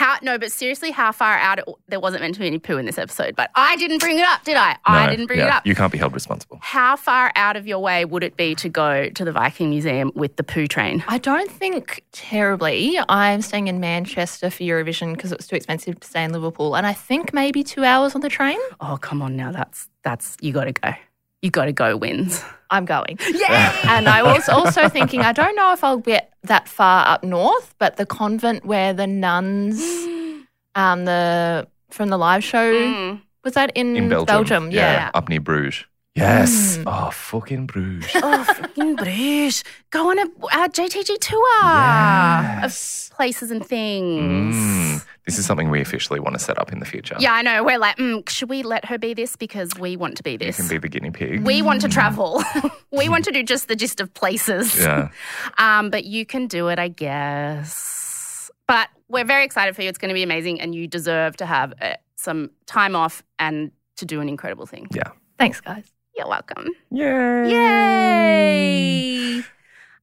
How? 0.00 0.16
No, 0.22 0.38
but 0.38 0.50
seriously, 0.50 0.92
how 0.92 1.12
far 1.12 1.36
out? 1.36 1.58
It, 1.58 1.64
there 1.88 2.00
wasn't 2.00 2.22
meant 2.22 2.32
to 2.34 2.40
be 2.40 2.46
any 2.46 2.58
poo 2.58 2.78
in 2.78 2.86
this 2.86 2.96
episode, 2.96 3.36
but 3.36 3.50
I 3.54 3.76
didn't 3.76 3.98
bring 3.98 4.18
it 4.18 4.24
up, 4.24 4.42
did 4.44 4.56
I? 4.56 4.76
I 4.86 5.04
No, 5.04 5.10
didn't 5.10 5.26
bring 5.26 5.40
yeah, 5.40 5.48
it 5.48 5.52
up. 5.52 5.66
You 5.66 5.74
can't 5.74 5.92
be 5.92 5.98
held 5.98 6.14
responsible. 6.14 6.58
How 6.62 6.96
far 6.96 7.32
out 7.36 7.56
of 7.56 7.66
your 7.66 7.80
way 7.80 8.06
would 8.06 8.22
it 8.24 8.34
be 8.34 8.54
to 8.54 8.70
go 8.70 9.10
to 9.10 9.24
the 9.26 9.30
Viking 9.30 9.68
Museum 9.68 10.10
with 10.14 10.36
the 10.36 10.42
poo 10.42 10.66
train? 10.66 11.04
I 11.06 11.18
don't 11.18 11.50
think 11.50 12.02
terribly. 12.12 12.98
I'm 13.10 13.42
staying 13.42 13.68
in 13.68 13.78
Manchester 13.78 14.48
for 14.48 14.62
Eurovision 14.62 15.14
because 15.14 15.32
it 15.32 15.38
was 15.38 15.46
too 15.46 15.56
expensive 15.56 16.00
to 16.00 16.08
stay 16.08 16.24
in 16.24 16.32
Liverpool. 16.32 16.76
And 16.76 16.86
I 16.86 16.94
think 16.94 17.34
maybe 17.34 17.62
two 17.62 17.84
hours 17.84 18.14
on 18.14 18.22
the 18.22 18.30
train. 18.30 18.58
Oh, 18.80 18.96
come 18.98 19.20
on 19.20 19.36
now. 19.36 19.52
That's 19.52 19.90
that's 20.02 20.38
you 20.40 20.54
got 20.54 20.64
to 20.64 20.72
go. 20.72 20.94
You 21.42 21.50
got 21.50 21.66
to 21.66 21.72
go. 21.72 21.96
Wins. 21.96 22.42
I'm 22.70 22.84
going. 22.84 23.18
Yeah. 23.32 23.76
And 23.84 24.08
I 24.08 24.22
was 24.22 24.48
also 24.48 24.88
thinking, 24.88 25.22
I 25.22 25.32
don't 25.32 25.56
know 25.56 25.72
if 25.72 25.82
I'll 25.82 25.98
get 25.98 26.32
that 26.44 26.68
far 26.68 27.06
up 27.06 27.24
north, 27.24 27.74
but 27.78 27.96
the 27.96 28.06
convent 28.06 28.64
where 28.64 28.92
the 28.92 29.06
nuns 29.06 29.80
um, 30.74 31.04
the 31.04 31.66
from 31.90 32.08
the 32.08 32.18
live 32.18 32.44
show. 32.44 32.72
Mm. 32.72 33.22
Was 33.42 33.54
that 33.54 33.72
in, 33.74 33.96
In 33.96 34.08
Belgium. 34.08 34.70
Yeah. 34.70 35.10
Up 35.14 35.28
near 35.28 35.40
Bruges. 35.40 35.84
Yes. 36.16 36.76
Mm. 36.78 36.84
Oh, 36.86 37.10
fucking 37.12 37.66
Bruges. 37.66 38.10
Oh, 38.16 38.42
fucking 38.44 38.96
Bruges. 38.96 39.62
Go 39.90 40.10
on 40.10 40.18
a, 40.18 40.22
a 40.24 40.68
JTG 40.68 41.18
tour 41.20 41.62
Yes. 41.62 43.10
of 43.10 43.16
places 43.16 43.50
and 43.52 43.64
things. 43.64 44.54
Mm. 44.56 45.06
This 45.24 45.38
is 45.38 45.46
something 45.46 45.70
we 45.70 45.80
officially 45.80 46.18
want 46.18 46.34
to 46.34 46.40
set 46.40 46.58
up 46.58 46.72
in 46.72 46.80
the 46.80 46.84
future. 46.84 47.14
Yeah, 47.20 47.32
I 47.32 47.42
know. 47.42 47.62
We're 47.62 47.78
like, 47.78 47.96
mm, 47.98 48.28
should 48.28 48.48
we 48.50 48.64
let 48.64 48.84
her 48.86 48.98
be 48.98 49.14
this 49.14 49.36
because 49.36 49.70
we 49.78 49.96
want 49.96 50.16
to 50.16 50.22
be 50.24 50.36
this. 50.36 50.46
You 50.58 50.64
this? 50.64 50.68
can 50.68 50.68
be 50.68 50.78
the 50.78 50.88
guinea 50.88 51.10
pig. 51.12 51.42
we 51.44 51.62
want 51.62 51.80
to 51.82 51.88
travel. 51.88 52.42
we 52.90 53.08
want 53.08 53.24
to 53.26 53.30
do 53.30 53.44
just 53.44 53.68
the 53.68 53.76
gist 53.76 54.00
of 54.00 54.12
places. 54.12 54.76
yeah. 54.78 55.10
Um, 55.58 55.90
but 55.90 56.04
you 56.04 56.26
can 56.26 56.48
do 56.48 56.68
it, 56.68 56.78
I 56.80 56.88
guess. 56.88 58.50
But 58.66 58.88
we're 59.08 59.24
very 59.24 59.44
excited 59.44 59.76
for 59.76 59.82
you. 59.82 59.88
It's 59.88 59.98
going 59.98 60.08
to 60.08 60.14
be 60.14 60.22
amazing, 60.22 60.60
and 60.60 60.74
you 60.74 60.86
deserve 60.88 61.36
to 61.36 61.46
have 61.46 61.72
uh, 61.80 61.94
some 62.16 62.50
time 62.66 62.96
off 62.96 63.22
and 63.38 63.70
to 63.96 64.04
do 64.06 64.20
an 64.20 64.28
incredible 64.28 64.66
thing. 64.66 64.88
Yeah. 64.92 65.10
Thanks, 65.38 65.60
guys. 65.60 65.84
You're 66.20 66.28
welcome. 66.28 66.68
Yay. 66.90 67.50
Yay! 67.50 69.36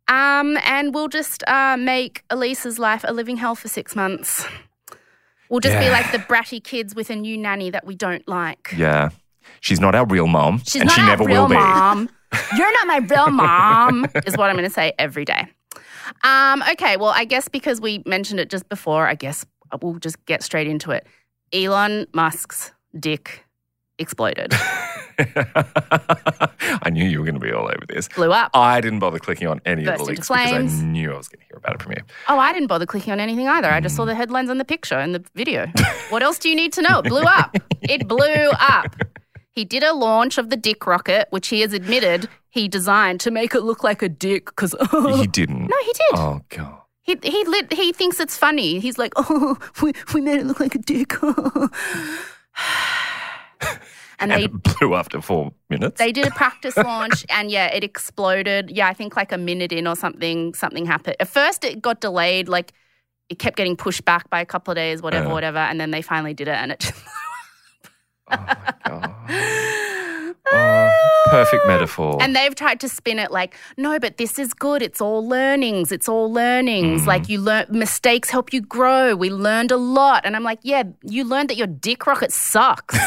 Um, 0.07 0.57
and 0.65 0.91
we'll 0.91 1.09
just 1.09 1.43
uh, 1.47 1.77
make 1.77 2.23
Elisa's 2.31 2.79
life 2.79 3.05
a 3.07 3.13
living 3.13 3.37
hell 3.37 3.53
for 3.53 3.67
six 3.67 3.95
months. 3.95 4.43
We'll 5.47 5.59
just 5.59 5.77
be 5.77 5.91
like 5.91 6.11
the 6.11 6.17
bratty 6.17 6.63
kids 6.63 6.95
with 6.95 7.11
a 7.11 7.15
new 7.15 7.37
nanny 7.37 7.69
that 7.69 7.85
we 7.85 7.93
don't 7.93 8.27
like. 8.27 8.73
Yeah. 8.75 9.09
She's 9.61 9.79
not 9.79 9.93
our 9.93 10.07
real 10.07 10.25
mom. 10.25 10.63
She's 10.65 10.81
and 10.81 10.87
not 10.87 10.95
she 10.95 11.01
our 11.01 11.07
never 11.07 11.23
real 11.23 11.43
will 11.43 11.49
be. 11.49 11.53
mom. 11.53 12.09
You're 12.57 12.73
not 12.73 12.87
my 12.87 12.97
real 12.97 13.29
mom, 13.29 14.07
is 14.25 14.35
what 14.35 14.49
I'm 14.49 14.55
going 14.55 14.67
to 14.67 14.73
say 14.73 14.93
every 14.97 15.23
day. 15.23 15.45
Um, 16.23 16.63
okay, 16.71 16.97
well, 16.97 17.13
I 17.15 17.25
guess 17.25 17.47
because 17.47 17.79
we 17.79 18.01
mentioned 18.07 18.39
it 18.39 18.49
just 18.49 18.67
before, 18.69 19.05
I 19.07 19.13
guess 19.13 19.45
we'll 19.83 19.99
just 19.99 20.25
get 20.25 20.41
straight 20.41 20.65
into 20.67 20.89
it. 20.89 21.05
Elon 21.53 22.07
Musk's 22.15 22.71
dick 22.99 23.43
exploded, 23.99 24.53
I 25.19 26.89
knew 26.91 27.05
you 27.05 27.19
were 27.19 27.25
going 27.25 27.39
to 27.39 27.41
be 27.41 27.51
all 27.51 27.65
over 27.65 27.85
this. 27.87 28.07
blew 28.07 28.31
up. 28.31 28.51
I 28.53 28.81
didn't 28.81 28.99
bother 28.99 29.19
clicking 29.19 29.47
on 29.47 29.61
any 29.65 29.85
of 29.85 29.97
the 29.97 30.03
links 30.03 30.27
because 30.27 30.53
I 30.53 30.85
knew 30.85 31.11
I 31.11 31.17
was 31.17 31.27
going 31.27 31.39
to 31.39 31.45
hear 31.45 31.57
about 31.57 31.75
it 31.75 31.81
from 31.81 31.93
you. 31.93 32.03
Oh, 32.27 32.37
I 32.37 32.53
didn't 32.53 32.67
bother 32.67 32.85
clicking 32.85 33.13
on 33.13 33.19
anything 33.19 33.47
either. 33.47 33.69
I 33.69 33.79
just 33.79 33.95
saw 33.95 34.05
the 34.05 34.13
mm. 34.13 34.17
headlines 34.17 34.49
and 34.49 34.59
the 34.59 34.65
picture 34.65 34.95
and 34.95 35.15
the 35.15 35.23
video. 35.33 35.67
what 36.09 36.21
else 36.21 36.37
do 36.37 36.49
you 36.49 36.55
need 36.55 36.71
to 36.73 36.81
know? 36.81 36.99
It 36.99 37.05
blew 37.05 37.23
up. 37.23 37.55
It 37.81 38.07
blew 38.07 38.49
up. 38.59 38.95
He 39.51 39.65
did 39.65 39.83
a 39.83 39.93
launch 39.93 40.37
of 40.37 40.51
the 40.51 40.57
dick 40.57 40.85
rocket, 40.85 41.27
which 41.31 41.47
he 41.47 41.61
has 41.61 41.73
admitted 41.73 42.29
he 42.49 42.67
designed 42.67 43.19
to 43.21 43.31
make 43.31 43.55
it 43.55 43.61
look 43.61 43.83
like 43.83 44.03
a 44.03 44.09
dick. 44.09 44.45
Because 44.45 44.75
He 45.17 45.25
didn't. 45.25 45.67
no, 45.67 45.77
he 45.83 45.93
did. 45.93 46.13
Oh, 46.13 46.41
God. 46.49 46.81
He 47.01 47.17
he 47.23 47.45
lit, 47.45 47.73
he 47.73 47.93
thinks 47.93 48.19
it's 48.19 48.37
funny. 48.37 48.79
He's 48.79 48.97
like, 48.97 49.13
oh, 49.15 49.57
we, 49.81 49.93
we 50.13 50.21
made 50.21 50.39
it 50.39 50.45
look 50.45 50.59
like 50.59 50.75
a 50.75 50.79
dick. 50.79 51.13
and 54.19 54.31
And 54.31 54.43
they 54.43 54.47
blew 54.47 54.95
after 54.95 55.21
four 55.21 55.51
minutes. 55.69 55.97
they 55.99 56.11
did 56.11 56.27
a 56.27 56.31
practice 56.31 56.75
launch, 56.91 57.25
and 57.29 57.49
yeah, 57.51 57.67
it 57.67 57.83
exploded. 57.83 58.69
Yeah, 58.71 58.87
I 58.87 58.93
think 58.93 59.15
like 59.15 59.31
a 59.31 59.37
minute 59.37 59.71
in 59.71 59.87
or 59.87 59.95
something, 59.95 60.53
something 60.53 60.85
happened. 60.85 61.15
At 61.19 61.27
first, 61.27 61.63
it 61.63 61.81
got 61.81 62.01
delayed. 62.01 62.47
Like 62.49 62.73
it 63.29 63.39
kept 63.39 63.57
getting 63.57 63.75
pushed 63.75 64.05
back 64.05 64.29
by 64.29 64.39
a 64.41 64.45
couple 64.45 64.71
of 64.71 64.75
days, 64.75 65.01
whatever, 65.01 65.27
Uh. 65.27 65.33
whatever. 65.33 65.57
And 65.59 65.79
then 65.79 65.91
they 65.91 66.01
finally 66.01 66.33
did 66.33 66.47
it, 66.47 66.55
and 66.55 66.71
it. 66.71 66.79
Just, 66.79 66.93
oh, 68.31 68.37
my 68.37 68.73
God. 68.85 69.13
Oh, 70.49 71.23
perfect 71.29 71.67
metaphor. 71.67 72.17
And 72.21 72.33
they've 72.33 72.55
tried 72.55 72.79
to 72.79 72.87
spin 72.89 73.19
it 73.19 73.31
like, 73.31 73.53
no, 73.75 73.99
but 73.99 74.15
this 74.17 74.39
is 74.39 74.53
good. 74.53 74.81
It's 74.81 75.01
all 75.01 75.27
learnings. 75.27 75.91
It's 75.91 76.07
all 76.07 76.31
learnings. 76.31 77.01
Mm. 77.01 77.05
Like 77.05 77.27
you 77.27 77.41
learn 77.41 77.65
mistakes 77.69 78.29
help 78.29 78.53
you 78.53 78.61
grow. 78.61 79.13
We 79.13 79.29
learned 79.29 79.71
a 79.71 79.77
lot. 79.77 80.25
And 80.25 80.37
I'm 80.37 80.43
like, 80.43 80.59
yeah, 80.63 80.83
you 81.03 81.25
learned 81.25 81.49
that 81.49 81.57
your 81.57 81.67
dick 81.67 82.07
rocket 82.07 82.31
sucks. 82.31 82.97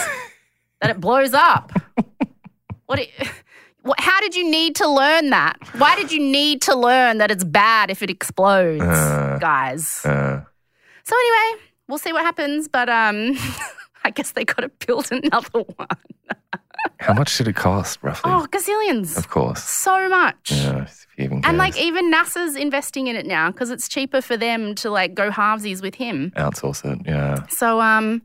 That 0.80 0.90
it 0.90 1.00
blows 1.00 1.34
up. 1.34 1.72
what, 2.86 2.98
it, 2.98 3.10
what 3.82 3.98
how 4.00 4.20
did 4.20 4.34
you 4.34 4.48
need 4.50 4.76
to 4.76 4.88
learn 4.88 5.30
that? 5.30 5.56
Why 5.78 5.96
did 5.96 6.10
you 6.12 6.20
need 6.20 6.62
to 6.62 6.74
learn 6.76 7.18
that 7.18 7.30
it's 7.30 7.44
bad 7.44 7.90
if 7.90 8.02
it 8.02 8.10
explodes, 8.10 8.82
Uh. 8.82 9.38
guys? 9.40 10.04
Uh, 10.04 10.42
So 11.04 11.16
anyway, 11.16 11.62
we'll 11.88 11.98
see 11.98 12.12
what 12.12 12.22
happens, 12.24 12.68
but 12.68 12.88
um 12.88 13.36
I 14.04 14.10
guess 14.10 14.32
they 14.32 14.44
got 14.46 14.60
to 14.62 14.70
build 14.86 15.12
another 15.12 15.60
one. 15.76 15.88
how 17.00 17.12
much 17.12 17.36
did 17.36 17.48
it 17.48 17.54
cost, 17.56 17.98
roughly? 18.02 18.30
Oh, 18.32 18.46
gazillions. 18.50 19.18
Of 19.18 19.28
course. 19.28 19.62
So 19.62 20.08
much. 20.08 20.52
Yeah, 20.52 20.86
even 21.18 21.44
And 21.44 21.58
like 21.58 21.76
even 21.78 22.10
NASA's 22.10 22.56
investing 22.56 23.08
in 23.08 23.16
it 23.16 23.26
now 23.26 23.50
because 23.50 23.68
it's 23.70 23.88
cheaper 23.90 24.22
for 24.22 24.38
them 24.38 24.74
to 24.76 24.88
like 24.90 25.12
go 25.14 25.30
halvesies 25.30 25.82
with 25.82 25.94
him. 25.96 26.32
outsource 26.36 26.82
it. 26.90 27.06
Yeah. 27.06 27.46
So 27.48 27.80
um, 27.82 28.22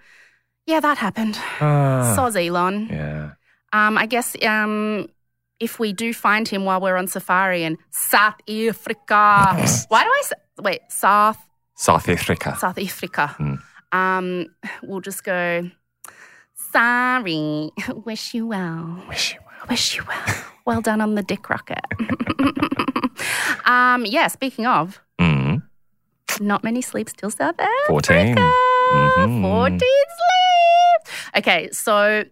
yeah, 0.66 0.80
that 0.80 0.98
happened. 0.98 1.38
Ah, 1.62 2.16
Soz 2.18 2.36
Elon. 2.36 2.88
yeah. 2.92 3.32
Um, 3.74 3.98
I 3.98 4.06
guess 4.06 4.36
um, 4.44 5.08
if 5.60 5.80
we 5.80 5.92
do 5.94 6.14
find 6.14 6.48
him 6.48 6.64
while 6.66 6.80
we're 6.80 6.96
on 6.98 7.08
safari 7.08 7.64
in 7.64 7.78
South 7.92 8.36
Africa, 8.50 9.56
why 9.90 10.04
do 10.04 10.10
I 10.10 10.22
say, 10.24 10.36
wait 10.62 10.82
South 10.90 11.38
South 11.76 12.08
Africa. 12.08 12.56
South 12.58 12.78
Africa? 12.80 13.36
Mm. 13.40 13.60
Um, 13.92 14.46
we'll 14.84 15.02
just 15.02 15.24
go. 15.24 15.70
Sorry, 16.72 17.72
wish 18.06 18.34
you 18.34 18.48
well. 18.48 19.04
Wish 19.10 19.34
you 19.34 19.40
well. 19.46 19.68
Wish 19.70 19.98
you 19.98 20.04
well. 20.08 20.36
Well 20.66 20.82
done 20.82 21.02
on 21.02 21.16
the 21.16 21.22
dick 21.24 21.50
rocket. 21.50 21.84
um, 23.66 24.06
yeah, 24.06 24.28
speaking 24.28 24.66
of, 24.66 25.02
Mm, 25.20 25.62
not 26.42 26.64
many 26.64 26.82
sleeps 26.82 27.14
till 27.14 27.30
South 27.30 27.56
Africa. 27.60 27.88
14. 27.88 28.36
Mhm. 28.36 29.42
14 29.42 29.80
sleeps. 29.80 30.35
Okay, 31.38 31.70
so 31.72 32.24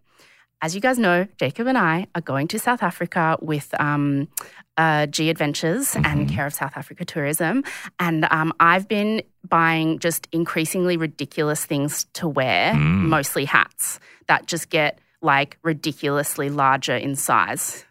as 0.62 0.74
you 0.76 0.82
guys 0.82 0.98
know, 0.98 1.28
Jacob 1.38 1.68
and 1.68 1.78
I 1.78 2.08
are 2.16 2.22
going 2.22 2.48
to 2.50 2.60
South 2.60 2.82
Africa 2.82 3.38
with 3.42 3.74
um, 3.80 4.30
uh, 4.78 5.08
G 5.08 5.30
Adventures 5.30 5.96
and 5.96 6.30
Care 6.30 6.46
of 6.46 6.54
South 6.54 6.72
Africa 6.78 7.04
Tourism. 7.04 7.64
And 8.00 8.26
um, 8.32 8.54
I've 8.60 8.88
been 8.88 9.22
buying 9.48 10.00
just 10.00 10.28
increasingly 10.32 10.96
ridiculous 10.96 11.66
things 11.66 12.06
to 12.14 12.28
wear, 12.30 12.74
mostly 12.76 13.44
hats 13.46 14.00
that 14.28 14.46
just 14.46 14.70
get 14.70 15.00
like 15.22 15.58
ridiculously 15.64 16.50
larger 16.50 16.96
in 16.96 17.16
size 17.16 17.86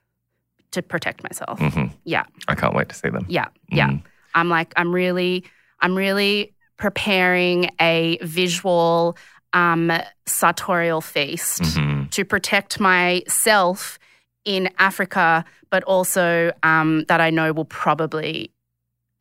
to 0.71 0.81
protect 0.81 1.23
myself. 1.23 1.59
Mhm. 1.59 1.93
Yeah. 2.05 2.25
I 2.49 2.55
can't 2.55 2.75
wait 2.75 2.89
to 2.89 2.95
see 2.95 3.11
them. 3.11 3.27
Yeah, 3.29 3.49
yeah. 3.69 3.89
Mm. 3.89 4.03
I'm 4.35 4.49
like, 4.49 4.73
I'm 4.77 4.95
really, 4.95 5.45
I'm 5.81 5.95
really 5.95 6.55
preparing 6.79 7.71
a 7.81 8.19
visual 8.23 9.17
um, 9.53 9.93
sartorial 10.27 11.01
feast 11.01 11.63
Mhm. 11.63 12.11
to 12.11 12.25
protect 12.25 12.81
myself 12.81 13.99
in 14.45 14.69
Africa, 14.79 15.45
but 15.71 15.83
also 15.85 16.53
um, 16.63 17.05
that 17.09 17.21
I 17.21 17.31
know 17.31 17.53
will 17.53 17.65
probably 17.67 18.51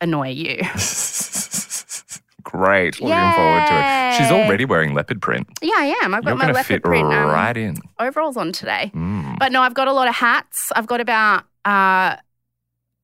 annoy 0.00 0.28
you. 0.30 0.56
Great. 2.44 3.00
Looking 3.00 3.32
forward 3.32 3.66
to 3.68 3.74
it. 3.74 4.14
She's 4.18 4.30
already 4.30 4.64
wearing 4.64 4.94
leopard 4.94 5.22
print. 5.22 5.46
Yeah, 5.62 5.74
I 5.76 5.94
am. 6.02 6.12
I've 6.14 6.24
got 6.24 6.30
You're 6.30 6.38
my 6.38 6.46
leopard 6.46 6.66
fit 6.66 6.82
print 6.82 7.06
um, 7.12 7.30
right 7.30 7.56
in. 7.56 7.76
overalls 8.00 8.36
on 8.36 8.52
today. 8.52 8.90
Mm. 8.94 9.38
But 9.38 9.52
no, 9.52 9.62
I've 9.62 9.74
got 9.74 9.86
a 9.88 9.92
lot 9.92 10.08
of 10.08 10.14
hats. 10.16 10.72
I've 10.74 10.86
got 10.86 11.00
about, 11.00 11.44
uh, 11.64 12.16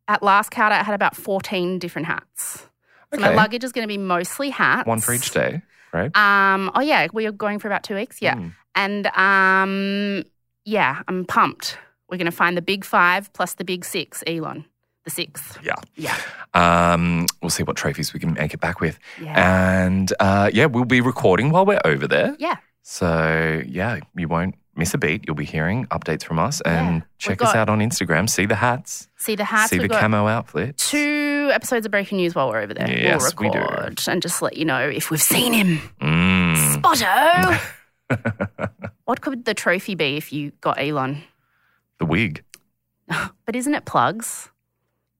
at 0.08 0.22
last 0.22 0.50
count, 0.50 0.72
I 0.74 0.82
had 0.82 0.94
about 0.94 1.16
14 1.16 1.78
different 1.78 2.08
hats. 2.08 2.66
So 3.14 3.20
my 3.20 3.32
luggage 3.34 3.64
is 3.64 3.72
going 3.72 3.84
to 3.84 3.88
be 3.88 3.96
mostly 3.96 4.50
hats. 4.50 4.86
One 4.86 5.00
for 5.00 5.14
each 5.14 5.30
day, 5.30 5.62
right? 5.92 6.14
Um, 6.16 6.70
oh 6.74 6.80
yeah, 6.80 7.08
we 7.12 7.26
are 7.26 7.32
going 7.32 7.58
for 7.58 7.68
about 7.68 7.82
two 7.82 7.94
weeks. 7.94 8.20
Yeah, 8.22 8.34
Mm. 8.36 8.52
and 8.74 9.06
um, 9.16 10.24
yeah, 10.64 11.02
I'm 11.08 11.24
pumped. 11.24 11.78
We're 12.08 12.16
going 12.18 12.26
to 12.30 12.36
find 12.36 12.56
the 12.56 12.62
big 12.62 12.84
five 12.84 13.32
plus 13.32 13.54
the 13.54 13.64
big 13.64 13.84
six. 13.84 14.22
Elon, 14.26 14.64
the 15.04 15.10
sixth. 15.10 15.58
Yeah. 15.62 15.74
Yeah, 15.96 16.16
Um, 16.54 17.26
we'll 17.42 17.50
see 17.50 17.62
what 17.62 17.76
trophies 17.76 18.12
we 18.14 18.20
can 18.20 18.32
make 18.34 18.54
it 18.54 18.60
back 18.60 18.80
with. 18.80 18.98
yeah, 19.20 19.84
And 19.86 20.12
uh, 20.20 20.50
yeah, 20.52 20.66
we'll 20.66 20.84
be 20.86 21.00
recording 21.02 21.50
while 21.50 21.66
we're 21.66 21.80
over 21.84 22.06
there. 22.08 22.34
yeah. 22.38 22.56
So 22.82 23.62
yeah, 23.66 24.00
you 24.16 24.26
won't 24.28 24.54
miss 24.78 24.94
a 24.94 24.98
beat. 24.98 25.24
You'll 25.26 25.36
be 25.36 25.44
hearing 25.44 25.86
updates 25.86 26.24
from 26.24 26.38
us 26.38 26.60
and 26.62 27.02
We've 27.02 27.18
check 27.18 27.42
us 27.42 27.54
out 27.54 27.68
on 27.68 27.80
Instagram. 27.80 28.28
See 28.30 28.46
the 28.46 28.54
hats. 28.54 29.08
See 29.16 29.34
the 29.34 29.44
hats. 29.44 29.70
see 29.70 29.76
We've 29.78 29.82
the 29.88 29.94
got 29.94 30.00
camo 30.00 30.26
outfits. 30.28 30.88
two 30.90 31.50
episodes 31.52 31.84
of 31.86 31.92
breaking 31.92 32.18
news 32.18 32.34
while 32.34 32.48
we're 32.48 32.60
over 32.60 32.74
there. 32.74 32.88
Yes, 32.88 33.34
we 33.36 33.44
we'll 33.48 33.52
do. 33.52 33.58
record 33.60 34.00
and 34.08 34.22
just 34.22 34.40
let 34.42 34.56
you 34.56 34.64
know 34.64 34.88
if 34.88 35.10
we've 35.10 35.20
seen 35.22 35.52
him. 35.52 35.80
Mm. 36.00 36.74
Spotto. 36.74 37.58
what 39.04 39.20
could 39.20 39.44
the 39.44 39.54
trophy 39.54 39.94
be 39.94 40.16
if 40.16 40.32
you 40.32 40.52
got 40.60 40.80
Elon? 40.80 41.22
the 41.98 42.06
wig. 42.06 42.44
But 43.46 43.56
isn't 43.56 43.74
it 43.74 43.86
plugs? 43.86 44.50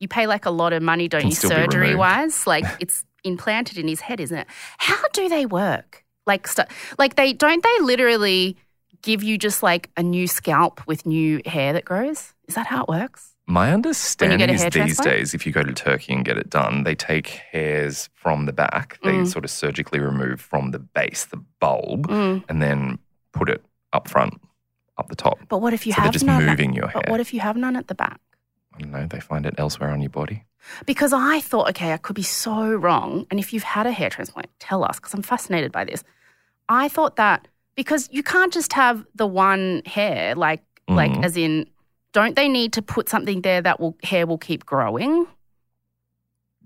You 0.01 0.07
pay 0.09 0.27
like 0.27 0.45
a 0.47 0.51
lot 0.51 0.73
of 0.75 0.83
money, 0.83 1.09
don't 1.09 1.23
Can 1.23 1.31
you, 1.31 1.35
surgery 1.37 1.95
wise? 1.95 2.47
Like 2.47 2.65
it's 2.79 3.05
implanted 3.25 3.79
in 3.79 3.89
his 3.89 4.01
head, 4.01 4.21
isn't 4.21 4.37
it? 4.37 4.47
How 4.77 5.09
do 5.15 5.29
they 5.29 5.47
work? 5.47 6.05
Like, 6.27 6.47
st- 6.47 6.69
like 6.99 7.17
they 7.17 7.33
don't 7.33 7.63
they 7.65 7.79
literally 7.83 8.57
give 9.03 9.23
you 9.23 9.39
just 9.39 9.63
like 9.63 9.91
a 9.97 10.03
new 10.03 10.27
scalp 10.27 10.87
with 10.87 11.07
new 11.07 11.41
hair 11.47 11.73
that 11.73 11.85
grows? 11.85 12.35
Is 12.49 12.55
that 12.55 12.67
how 12.67 12.83
it 12.83 12.89
works? 12.89 13.35
My 13.47 13.73
understanding 13.73 14.41
is 14.51 14.63
these 14.63 14.73
transplant? 14.73 15.11
days, 15.11 15.35
if 15.35 15.47
you 15.47 15.53
go 15.53 15.63
to 15.63 15.73
Turkey 15.73 16.13
and 16.13 16.25
get 16.25 16.37
it 16.37 16.51
done, 16.51 16.85
they 16.85 16.95
take 16.95 17.29
hairs 17.51 18.11
from 18.15 18.45
the 18.47 18.53
back, 18.53 18.99
they 19.03 19.13
Mm. 19.15 19.27
sort 19.27 19.45
of 19.45 19.51
surgically 19.51 20.01
remove 20.01 20.41
from 20.41 20.71
the 20.73 20.79
base, 20.79 21.25
the 21.25 21.39
bulb, 21.59 22.09
Mm. 22.09 22.45
and 22.49 22.61
then 22.61 22.99
put 23.33 23.49
it 23.49 23.65
up 23.95 24.07
front, 24.09 24.35
up 24.99 25.09
the 25.09 25.17
top. 25.17 25.39
But 25.49 25.59
what 25.63 25.73
if 25.73 25.87
you 25.87 25.93
so 25.93 25.97
they're 25.97 26.05
have 26.05 26.13
just 26.13 26.27
none? 26.27 26.45
moving 26.45 26.75
your 26.75 26.89
hair. 26.89 27.01
But 27.05 27.11
what 27.11 27.21
if 27.21 27.33
you 27.33 27.41
have 27.41 27.57
none 27.57 27.75
at 27.77 27.89
the 27.89 27.95
back? 27.95 28.21
I 28.75 28.81
don't 28.81 28.93
know, 28.93 29.07
they 29.07 29.21
find 29.21 29.47
it 29.47 29.55
elsewhere 29.57 29.91
on 29.91 30.01
your 30.03 30.11
body. 30.11 30.45
Because 30.85 31.13
I 31.15 31.41
thought, 31.41 31.69
okay, 31.71 31.93
I 31.95 31.97
could 31.97 32.17
be 32.17 32.23
so 32.23 32.71
wrong. 32.75 33.27
And 33.31 33.41
if 33.41 33.53
you've 33.55 33.63
had 33.63 33.87
a 33.87 33.93
hair 33.93 34.11
transplant, 34.11 34.49
tell 34.61 34.85
us 34.85 34.97
because 34.99 35.15
I'm 35.15 35.23
fascinated 35.23 35.73
by 35.73 35.85
this. 35.85 36.05
I 36.69 36.89
thought 36.89 37.17
that 37.17 37.49
because 37.79 38.09
you 38.11 38.25
can't 38.25 38.53
just 38.53 38.73
have 38.73 38.97
the 39.15 39.27
one 39.27 39.83
hair, 39.87 40.35
like 40.35 40.63
like 40.89 41.13
Mhm. 41.13 41.25
as 41.25 41.37
in, 41.37 41.67
don't 42.13 42.35
they 42.35 42.49
need 42.49 42.73
to 42.73 42.83
put 42.83 43.09
something 43.09 43.43
there 43.43 43.63
that 43.63 43.79
will 43.79 43.95
hair 44.03 44.27
will 44.27 44.39
keep 44.49 44.67
growing? 44.67 45.27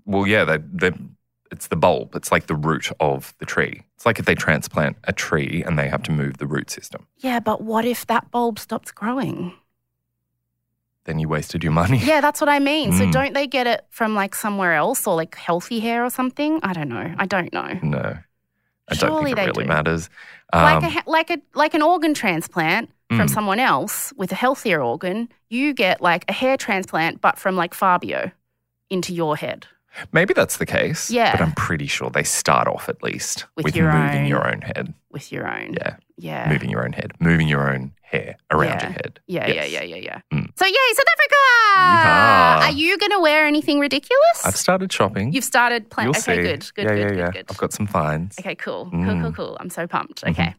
Well, 0.05 0.25
yeah, 0.27 0.43
they, 0.45 0.57
they, 0.81 0.91
it's 1.51 1.67
the 1.67 1.75
bulb. 1.75 2.15
It's 2.15 2.31
like 2.31 2.47
the 2.47 2.55
root 2.55 2.89
of 2.99 3.33
the 3.39 3.45
tree. 3.45 3.83
It's 3.95 4.05
like 4.05 4.17
if 4.19 4.25
they 4.25 4.35
transplant 4.35 4.95
a 5.03 5.13
tree 5.13 5.63
and 5.65 5.77
they 5.77 5.87
have 5.89 6.01
to 6.03 6.11
move 6.11 6.37
the 6.37 6.47
root 6.47 6.69
system. 6.71 7.05
Yeah, 7.17 7.39
but 7.39 7.61
what 7.61 7.85
if 7.85 8.05
that 8.07 8.31
bulb 8.31 8.57
stops 8.59 8.91
growing? 8.91 9.53
Then 11.05 11.19
you 11.19 11.27
wasted 11.29 11.63
your 11.63 11.73
money. 11.73 11.97
Yeah, 11.97 12.21
that's 12.21 12.39
what 12.41 12.49
I 12.49 12.59
mean. 12.59 12.91
So 12.93 13.05
Mm. 13.05 13.11
don't 13.11 13.33
they 13.33 13.45
get 13.47 13.67
it 13.67 13.85
from 13.89 14.15
like 14.15 14.35
somewhere 14.35 14.73
else 14.73 15.05
or 15.07 15.15
like 15.15 15.35
healthy 15.35 15.79
hair 15.79 16.03
or 16.03 16.09
something? 16.09 16.59
I 16.63 16.73
don't 16.73 16.89
know. 16.89 17.13
I 17.23 17.25
don't 17.25 17.51
know. 17.53 17.77
No, 17.83 18.17
I 18.89 18.95
don't 18.95 19.09
Surely 19.09 19.25
think 19.25 19.35
they 19.37 19.43
it 19.43 19.47
really 19.47 19.63
do. 19.63 19.67
matters. 19.69 20.09
like 20.53 20.83
Um, 20.83 20.97
a 21.05 21.09
like 21.09 21.29
a 21.29 21.37
like 21.55 21.73
an 21.73 21.81
organ 21.81 22.13
transplant 22.13 22.89
from 23.09 23.27
Mm. 23.27 23.29
someone 23.29 23.59
else 23.59 24.11
with 24.17 24.31
a 24.31 24.35
healthier 24.35 24.81
organ, 24.81 25.29
you 25.49 25.73
get 25.73 26.01
like 26.01 26.25
a 26.27 26.33
hair 26.33 26.57
transplant, 26.57 27.21
but 27.21 27.37
from 27.37 27.55
like 27.55 27.73
Fabio 27.73 28.31
into 28.89 29.13
your 29.13 29.35
head. 29.37 29.67
maybe 30.11 30.33
that's 30.33 30.57
the 30.57 30.65
case. 30.65 31.11
Yeah. 31.11 31.31
But 31.31 31.41
I'm 31.41 31.51
pretty 31.53 31.85
sure 31.87 32.09
they 32.09 32.23
start 32.23 32.67
off 32.67 32.89
at 32.89 33.03
least 33.03 33.45
With 33.55 33.75
your 33.75 33.91
moving 33.93 34.21
own- 34.21 34.25
your 34.25 34.47
own 34.47 34.61
head. 34.61 34.93
With 35.13 35.31
your 35.31 35.47
own. 35.47 35.73
Yeah. 35.73 35.95
Yeah. 36.17 36.49
Moving 36.49 36.69
your 36.69 36.83
own 36.83 36.91
head. 36.93 37.13
Moving 37.19 37.47
your 37.47 37.73
own 37.73 37.91
hair 38.01 38.35
around 38.51 38.69
Yeah. 38.69 38.83
your 38.83 38.91
head. 38.91 39.19
Yeah, 39.27 39.47
Yes. 39.47 39.71
yeah, 39.71 39.81
yeah, 39.81 39.95
yeah, 39.95 40.01
yeah. 40.03 40.19
Mm. 40.37 40.47
So 40.55 40.65
yay, 40.65 40.93
South 40.93 41.05
Africa! 41.15 41.35
Yeehaw. 41.77 42.59
Are 42.67 42.71
you 42.71 42.97
going 42.99 43.11
to 43.11 43.19
wear 43.19 43.45
anything 43.47 43.79
ridiculous? 43.79 44.45
I've 44.45 44.55
started 44.55 44.91
shopping. 44.93 45.33
You've 45.33 45.43
started 45.43 45.89
planning. 45.89 46.11
Okay, 46.11 46.19
see. 46.35 46.41
good, 46.43 46.71
good, 46.75 46.83
yeah, 46.85 46.89
good, 46.89 46.99
yeah, 46.99 47.07
good, 47.09 47.17
yeah. 47.17 47.31
good. 47.31 47.45
I've 47.49 47.57
got 47.57 47.73
some 47.73 47.87
finds. 47.87 48.37
Okay, 48.39 48.53
cool, 48.55 48.85
cool, 48.91 48.99
Mm. 48.99 49.21
cool, 49.23 49.31
cool. 49.33 49.57
I'm 49.59 49.69
so 49.71 49.87
pumped. 49.87 50.21
Mhm. 50.23 50.29
Okay. 50.31 50.53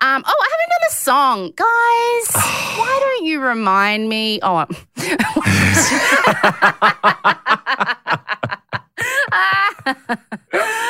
Um, 0.00 0.24
oh, 0.26 0.44
I 0.46 0.48
haven't 0.52 0.70
done 0.74 0.86
a 0.88 0.92
song, 0.92 1.52
guys. 1.56 2.26
why 2.78 2.98
don't 3.00 3.24
you 3.26 3.40
remind 3.40 4.08
me? 4.08 4.40
Oh, 4.42 4.56
um, 4.56 4.68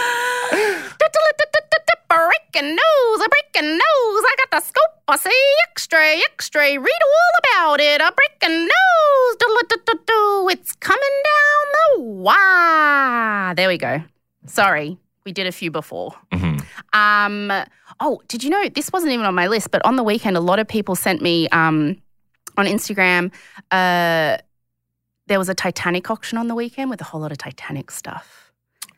breaking 2.56 2.70
news, 2.75 3.20
a 3.25 3.28
breaking 3.28 3.70
news. 3.72 3.80
I 3.82 4.34
got 4.38 4.50
the 4.50 4.66
scoop. 4.66 5.02
I 5.08 5.16
see 5.16 5.52
X-ray, 5.70 6.22
X-ray. 6.32 6.78
Read 6.78 6.88
all 7.04 7.66
about 7.66 7.80
it. 7.80 8.00
A 8.00 8.12
breaking 8.12 8.60
news. 8.62 9.36
Do-do-do-do-do. 9.38 10.48
It's 10.50 10.75
coming 10.76 11.22
down 11.25 11.96
the 11.96 12.02
wire. 12.02 13.54
There 13.54 13.68
we 13.68 13.76
go. 13.78 14.02
Sorry, 14.46 14.96
we 15.25 15.32
did 15.32 15.46
a 15.46 15.52
few 15.52 15.70
before. 15.70 16.14
Mhm. 16.32 16.64
Um, 16.94 17.52
oh, 18.00 18.22
did 18.28 18.42
you 18.42 18.48
know 18.50 18.68
this 18.70 18.90
wasn't 18.92 19.12
even 19.12 19.26
on 19.26 19.34
my 19.34 19.48
list? 19.48 19.70
But 19.70 19.84
on 19.84 19.96
the 19.96 20.02
weekend, 20.04 20.36
a 20.36 20.40
lot 20.40 20.58
of 20.58 20.66
people 20.66 20.96
sent 20.96 21.20
me 21.20 21.48
um, 21.50 22.00
on 22.56 22.66
Instagram. 22.66 23.32
Uh, 23.70 24.38
there 25.26 25.38
was 25.38 25.48
a 25.48 25.54
Titanic 25.54 26.10
auction 26.10 26.38
on 26.38 26.48
the 26.48 26.54
weekend 26.54 26.88
with 26.88 27.00
a 27.00 27.04
whole 27.04 27.20
lot 27.20 27.32
of 27.32 27.38
Titanic 27.38 27.90
stuff. 27.90 28.46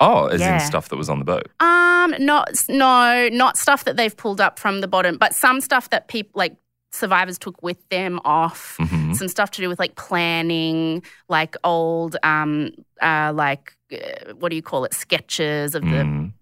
Oh, 0.01 0.27
as 0.27 0.41
Yeah. 0.41 0.55
in 0.55 0.61
stuff 0.61 0.89
that 0.91 0.97
was 0.97 1.09
on 1.09 1.19
the 1.19 1.25
boat. 1.25 1.49
Um, 1.61 2.15
not 2.19 2.51
no, 2.69 3.29
not 3.33 3.57
stuff 3.57 3.85
that 3.85 3.97
they've 3.97 4.17
pulled 4.17 4.41
up 4.41 4.59
from 4.59 4.81
the 4.81 4.89
bottom, 4.89 5.17
but 5.19 5.35
some 5.35 5.61
stuff 5.61 5.91
that 5.91 6.09
people 6.09 6.33
like 6.35 6.57
survivors 6.93 7.39
took 7.39 7.63
with 7.63 7.87
them 7.91 8.21
off. 8.25 8.77
Mhm. 8.81 9.15
Some 9.15 9.29
stuff 9.29 9.51
to 9.53 9.61
do 9.61 9.69
with 9.69 9.79
like 9.79 9.95
planning, 9.97 11.03
like 11.29 11.57
old, 11.65 12.17
um, 12.23 12.71
uh, 13.03 13.33
like 13.35 13.75
uh, 13.93 14.33
what 14.35 14.51
do 14.51 14.57
you 14.57 14.63
call 14.63 14.85
it? 14.85 14.95
Sketches 14.95 15.75
of 15.75 15.83
the 15.83 15.89
Mm. 16.05 16.33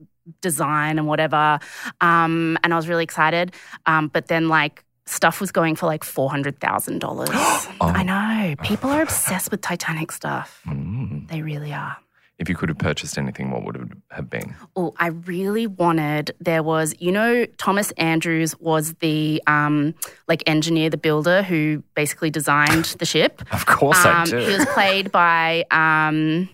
design 0.43 0.99
and 0.99 1.07
whatever. 1.07 1.59
Um, 2.01 2.59
and 2.63 2.73
I 2.73 2.77
was 2.77 2.89
really 2.89 3.05
excited. 3.05 3.55
Um, 3.87 4.09
but 4.09 4.27
then 4.29 4.49
like 4.49 4.85
stuff 5.07 5.41
was 5.41 5.53
going 5.53 5.77
for 5.77 5.87
like 5.87 6.03
four 6.05 6.29
hundred 6.31 6.59
thousand 6.61 6.99
dollars. 6.99 7.31
I 7.81 8.03
know 8.03 8.55
people 8.63 8.91
are 8.91 9.03
obsessed 9.03 9.51
with 9.51 9.61
Titanic 9.63 10.11
stuff. 10.13 10.61
Mm. 10.67 11.29
They 11.29 11.43
really 11.43 11.73
are. 11.73 11.97
If 12.39 12.51
you 12.51 12.55
could 12.55 12.69
have 12.69 12.77
purchased 12.79 13.17
anything, 13.17 13.51
what 13.51 13.65
would 13.65 13.77
it 13.77 13.89
have 14.11 14.29
been? 14.29 14.55
Oh, 14.77 14.93
I 14.99 15.07
really 15.07 15.67
wanted. 15.67 16.33
There 16.39 16.63
was, 16.63 16.95
you 16.99 17.11
know, 17.11 17.47
Thomas 17.57 17.93
Andrews 17.93 18.55
was 18.61 18.93
the 19.01 19.43
um, 19.47 19.95
like 20.29 20.43
engineer, 20.47 20.91
the 20.91 20.99
builder 20.99 21.43
who 21.43 21.83
basically 21.95 22.29
designed 22.31 22.85
the 22.99 23.07
ship. 23.07 23.43
Of 23.53 23.65
course 23.65 23.97
I 24.05 24.23
Um, 24.23 24.29
do. 24.29 24.37
He 24.39 24.53
was 24.55 24.67
played 24.67 25.11
by 25.11 25.65
um, 25.71 26.51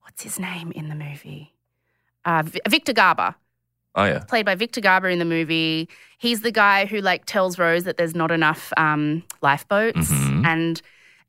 what's 0.00 0.22
his 0.24 0.40
name 0.40 0.72
in 0.72 0.88
the 0.88 0.96
movie? 0.96 1.52
Uh, 2.24 2.42
Victor 2.68 2.92
Garber. 2.92 3.36
oh, 3.94 4.04
yeah. 4.04 4.20
Played 4.28 4.46
by 4.46 4.56
Victor 4.56 4.80
Garber 4.80 5.08
in 5.08 5.20
the 5.20 5.24
movie. 5.24 5.88
He's 6.18 6.40
the 6.40 6.50
guy 6.52 6.86
who 6.86 7.00
like 7.00 7.26
tells 7.26 7.58
Rose 7.60 7.84
that 7.84 7.96
there's 7.96 8.14
not 8.16 8.30
enough 8.32 8.72
um, 8.76 9.22
lifeboats, 9.40 10.10
Mhm. 10.10 10.46
and 10.46 10.82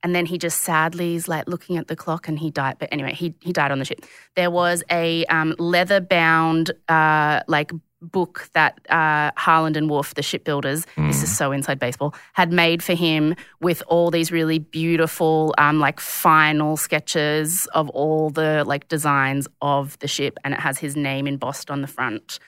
and 0.03 0.13
then 0.13 0.25
he 0.25 0.37
just 0.37 0.59
sadly 0.61 1.15
is 1.15 1.27
like 1.27 1.47
looking 1.47 1.77
at 1.77 1.87
the 1.87 1.95
clock 1.95 2.27
and 2.27 2.37
he 2.37 2.51
died. 2.51 2.75
But 2.79 2.89
anyway, 2.91 3.13
he 3.13 3.33
he 3.41 3.53
died 3.53 3.71
on 3.71 3.79
the 3.79 3.85
ship. 3.85 4.05
There 4.35 4.51
was 4.51 4.83
a 4.91 5.25
um, 5.25 5.55
leather 5.57 6.01
bound 6.01 6.71
uh, 6.89 7.41
like 7.47 7.71
book 8.01 8.49
that 8.53 8.79
uh, 8.89 9.31
Harland 9.37 9.77
and 9.77 9.89
Wolff, 9.89 10.13
the 10.15 10.21
shipbuilders, 10.21 10.85
this 10.97 11.23
is 11.23 11.35
so 11.37 11.53
inside 11.53 11.79
baseball, 11.79 12.13
had 12.33 12.51
made 12.51 12.83
for 12.83 12.93
him 12.93 13.33
with 13.61 13.81
all 13.87 14.11
these 14.11 14.29
really 14.29 14.59
beautiful 14.59 15.55
um, 15.57 15.79
like 15.79 16.01
final 16.01 16.75
sketches 16.75 17.65
of 17.67 17.87
all 17.91 18.29
the 18.29 18.65
like 18.67 18.89
designs 18.89 19.47
of 19.61 19.97
the 19.99 20.07
ship, 20.09 20.37
and 20.43 20.53
it 20.53 20.59
has 20.59 20.77
his 20.79 20.97
name 20.97 21.27
embossed 21.27 21.71
on 21.71 21.81
the 21.81 21.87
front, 21.87 22.39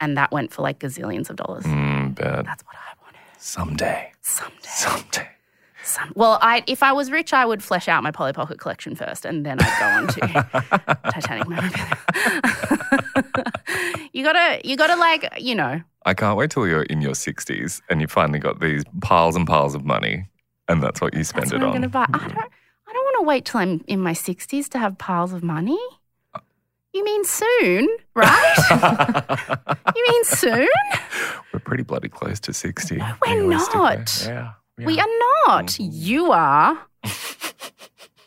and 0.00 0.16
that 0.16 0.32
went 0.32 0.50
for 0.52 0.62
like 0.62 0.78
gazillions 0.78 1.28
of 1.28 1.36
dollars. 1.36 1.64
Mm, 1.64 2.16
That's 2.16 2.64
what 2.64 2.74
I 2.76 2.94
wanted 3.04 3.18
someday, 3.38 4.12
someday. 4.22 4.56
someday. 4.62 5.28
Some, 5.84 6.12
well, 6.14 6.38
I 6.40 6.64
if 6.66 6.82
I 6.82 6.92
was 6.92 7.10
rich, 7.10 7.32
I 7.32 7.44
would 7.44 7.62
flesh 7.62 7.88
out 7.88 8.02
my 8.02 8.10
Polly 8.10 8.32
Pocket 8.32 8.58
collection 8.58 8.94
first, 8.94 9.24
and 9.24 9.44
then 9.44 9.58
I'd 9.60 9.78
go 9.78 9.86
on 9.86 10.06
to 10.08 10.20
Titanic 11.12 11.48
memorabilia. 11.48 11.96
you 14.12 14.24
gotta, 14.24 14.60
you 14.64 14.76
gotta 14.76 14.96
like, 14.96 15.28
you 15.38 15.54
know, 15.54 15.82
I 16.06 16.14
can't 16.14 16.36
wait 16.36 16.50
till 16.50 16.66
you're 16.66 16.82
in 16.84 17.00
your 17.00 17.12
60s 17.12 17.80
and 17.88 18.00
you 18.00 18.06
finally 18.06 18.38
got 18.38 18.60
these 18.60 18.84
piles 19.00 19.36
and 19.36 19.46
piles 19.46 19.74
of 19.74 19.84
money 19.84 20.28
and 20.68 20.82
that's 20.82 21.00
what 21.00 21.14
you 21.14 21.24
spend 21.24 21.46
what 21.46 21.54
it 21.54 21.60
I'm 21.62 21.68
on. 21.68 21.72
gonna 21.72 21.88
buy. 21.88 22.06
I 22.12 22.18
don't, 22.18 22.32
I 22.38 22.92
don't 22.92 23.04
want 23.04 23.16
to 23.20 23.26
wait 23.26 23.44
till 23.44 23.60
I'm 23.60 23.84
in 23.86 24.00
my 24.00 24.12
sixties 24.12 24.68
to 24.70 24.78
have 24.78 24.98
piles 24.98 25.32
of 25.32 25.42
money. 25.42 25.78
You 26.92 27.04
mean 27.04 27.24
soon, 27.24 27.88
right? 28.14 28.56
you 29.96 30.06
mean 30.08 30.24
soon? 30.24 30.68
We're 31.52 31.58
pretty 31.58 31.82
bloody 31.82 32.08
close 32.08 32.38
to 32.40 32.52
60. 32.52 33.02
we're 33.26 33.42
not. 33.48 34.24
Yeah. 34.24 34.52
We 34.78 34.98
are 34.98 35.06
not. 35.46 35.78
You 35.78 36.32
are. 36.32 36.78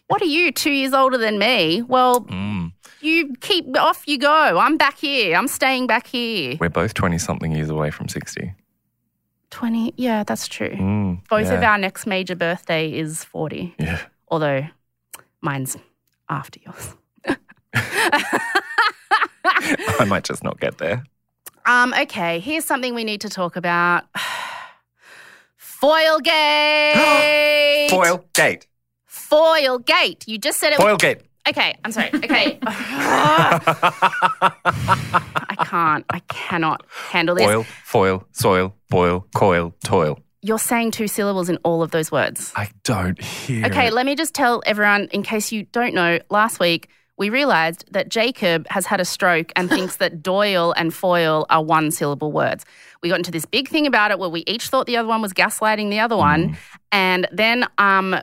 what 0.08 0.22
are 0.22 0.26
you? 0.26 0.52
Two 0.52 0.72
years 0.72 0.94
older 0.94 1.18
than 1.18 1.38
me? 1.40 1.82
Well, 1.82 2.22
Mm. 2.22 2.72
you 3.02 3.34
keep 3.42 3.78
off. 3.78 4.04
You 4.08 4.18
go. 4.18 4.58
I'm 4.58 4.78
back 4.78 4.98
here. 4.98 5.36
I'm 5.36 5.48
staying 5.48 5.88
back 5.88 6.08
here. 6.08 6.56
We're 6.60 6.70
both 6.70 6.94
20 6.94 7.18
something 7.18 7.52
years 7.52 7.70
away 7.70 7.92
from 7.92 8.08
60. 8.08 8.54
20. 9.50 9.94
Yeah, 9.98 10.24
that's 10.24 10.48
true. 10.48 10.70
Mm, 10.76 11.28
Both 11.30 11.50
of 11.50 11.64
our 11.64 11.78
next 11.78 12.06
major 12.06 12.36
birthday 12.36 12.92
is 12.94 13.24
40, 13.24 13.74
Yeah. 13.80 14.00
although 14.30 14.68
mine's 15.42 15.78
after 16.30 16.60
yours. 16.66 16.96
I 20.00 20.06
might 20.08 20.24
just 20.24 20.44
not 20.44 20.60
get 20.60 20.78
there. 20.78 21.04
Um, 21.66 21.94
okay, 22.02 22.40
here's 22.40 22.64
something 22.66 22.94
we 22.96 23.04
need 23.04 23.22
to 23.22 23.30
talk 23.30 23.56
about. 23.56 24.04
Foil 25.80 26.20
gate. 26.24 27.88
Foil 27.92 28.26
gate. 28.34 28.68
Foil 29.06 29.78
gate. 29.78 30.28
You 30.28 30.40
just 30.40 30.60
said 30.60 30.74
it. 30.74 30.78
Foil 30.78 30.98
gate. 30.98 31.22
Okay, 31.48 31.78
I'm 31.86 31.92
sorry. 31.92 32.10
Okay. 32.14 32.58
I 32.64 33.62
can't. 35.66 36.04
I 36.10 36.20
cannot 36.28 36.84
handle 36.90 37.36
this. 37.36 37.46
Oil, 37.46 37.64
foil, 37.84 38.28
soil, 38.32 38.74
boil, 38.90 39.28
coil, 39.36 39.76
toil. 39.84 40.20
You're 40.42 40.58
saying 40.60 40.92
two 40.92 41.08
syllables 41.08 41.48
in 41.48 41.58
all 41.58 41.84
of 41.84 41.92
those 41.92 42.12
words. 42.12 42.52
I 42.56 42.70
don't 42.84 43.22
hear. 43.22 43.68
Okay, 43.68 43.88
it. 43.88 43.94
let 43.94 44.08
me 44.08 44.16
just 44.16 44.34
tell 44.34 44.64
everyone, 44.66 45.10
in 45.12 45.22
case 45.22 45.52
you 45.52 45.64
don't 45.72 45.94
know, 45.94 46.20
last 46.30 46.60
week 46.60 46.90
we 47.18 47.30
realized 47.30 47.86
that 47.92 48.10
Jacob 48.10 48.68
has 48.70 48.86
had 48.86 49.00
a 49.02 49.06
stroke 49.06 49.52
and 49.56 49.70
thinks 49.70 49.96
that 49.98 50.22
Doyle 50.32 50.74
and 50.78 50.94
foil 50.94 51.46
are 51.50 51.64
one 51.64 51.92
syllable 51.92 52.32
words. 52.32 52.64
We 53.02 53.10
got 53.10 53.18
into 53.20 53.32
this 53.32 53.46
big 53.46 53.68
thing 53.70 53.88
about 53.88 54.12
it 54.12 54.20
where 54.20 54.30
we 54.30 54.44
each 54.48 54.70
thought 54.70 54.86
the 54.86 54.98
other 54.98 55.08
one 55.08 55.22
was 55.22 55.34
gaslighting 55.34 55.90
the 55.90 56.00
other 56.00 56.16
one. 56.18 56.58
And 56.92 57.28
then 57.32 57.66
um, 57.78 58.16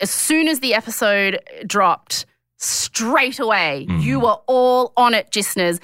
as 0.00 0.10
soon 0.10 0.48
as 0.48 0.60
the 0.60 0.74
episode 0.74 1.40
dropped, 1.66 2.26
straight 2.56 3.38
away, 3.38 3.86
Mm. 3.88 4.02
you 4.02 4.20
were 4.20 4.38
all 4.46 4.92
on 4.96 5.14
it, 5.14 5.34
listeners. 5.34 5.78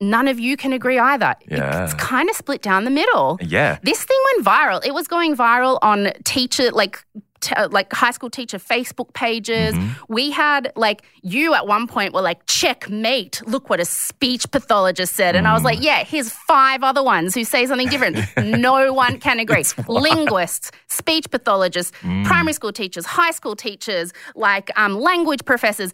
None 0.00 0.28
of 0.28 0.38
you 0.38 0.56
can 0.56 0.72
agree 0.72 0.98
either. 0.98 1.34
Yeah. 1.50 1.84
It's 1.84 1.94
kind 1.94 2.28
of 2.30 2.36
split 2.36 2.62
down 2.62 2.84
the 2.84 2.90
middle. 2.90 3.36
Yeah. 3.40 3.78
This 3.82 4.04
thing 4.04 4.18
went 4.34 4.46
viral. 4.46 4.84
It 4.84 4.94
was 4.94 5.08
going 5.08 5.36
viral 5.36 5.78
on 5.82 6.12
teacher, 6.24 6.70
like, 6.70 7.04
t- 7.40 7.54
like 7.70 7.92
high 7.92 8.10
school 8.10 8.30
teacher 8.30 8.58
Facebook 8.58 9.12
pages. 9.14 9.74
Mm-hmm. 9.74 10.12
We 10.12 10.30
had 10.30 10.72
like 10.76 11.02
you 11.22 11.54
at 11.54 11.66
one 11.66 11.86
point 11.86 12.14
were 12.14 12.22
like, 12.22 12.44
checkmate. 12.46 13.42
Look 13.46 13.70
what 13.70 13.80
a 13.80 13.84
speech 13.84 14.50
pathologist 14.50 15.14
said, 15.14 15.36
and 15.36 15.46
I 15.48 15.52
was 15.52 15.62
Mm. 15.62 15.66
like, 15.66 15.82
yeah, 15.82 16.04
here's 16.04 16.30
five 16.30 16.82
other 16.82 17.02
ones 17.02 17.34
who 17.34 17.44
say 17.44 17.66
something 17.66 17.88
different. 17.88 18.18
no 18.36 18.92
one 18.92 19.18
can 19.20 19.38
agree. 19.40 19.64
Linguists, 19.88 20.70
speech 20.88 21.30
pathologists, 21.30 21.92
Mm. 22.02 22.24
primary 22.24 22.52
school 22.52 22.72
teachers, 22.72 23.06
high 23.06 23.30
school 23.32 23.56
teachers, 23.56 24.12
like 24.34 24.70
um, 24.78 24.98
language 25.00 25.44
professors. 25.44 25.92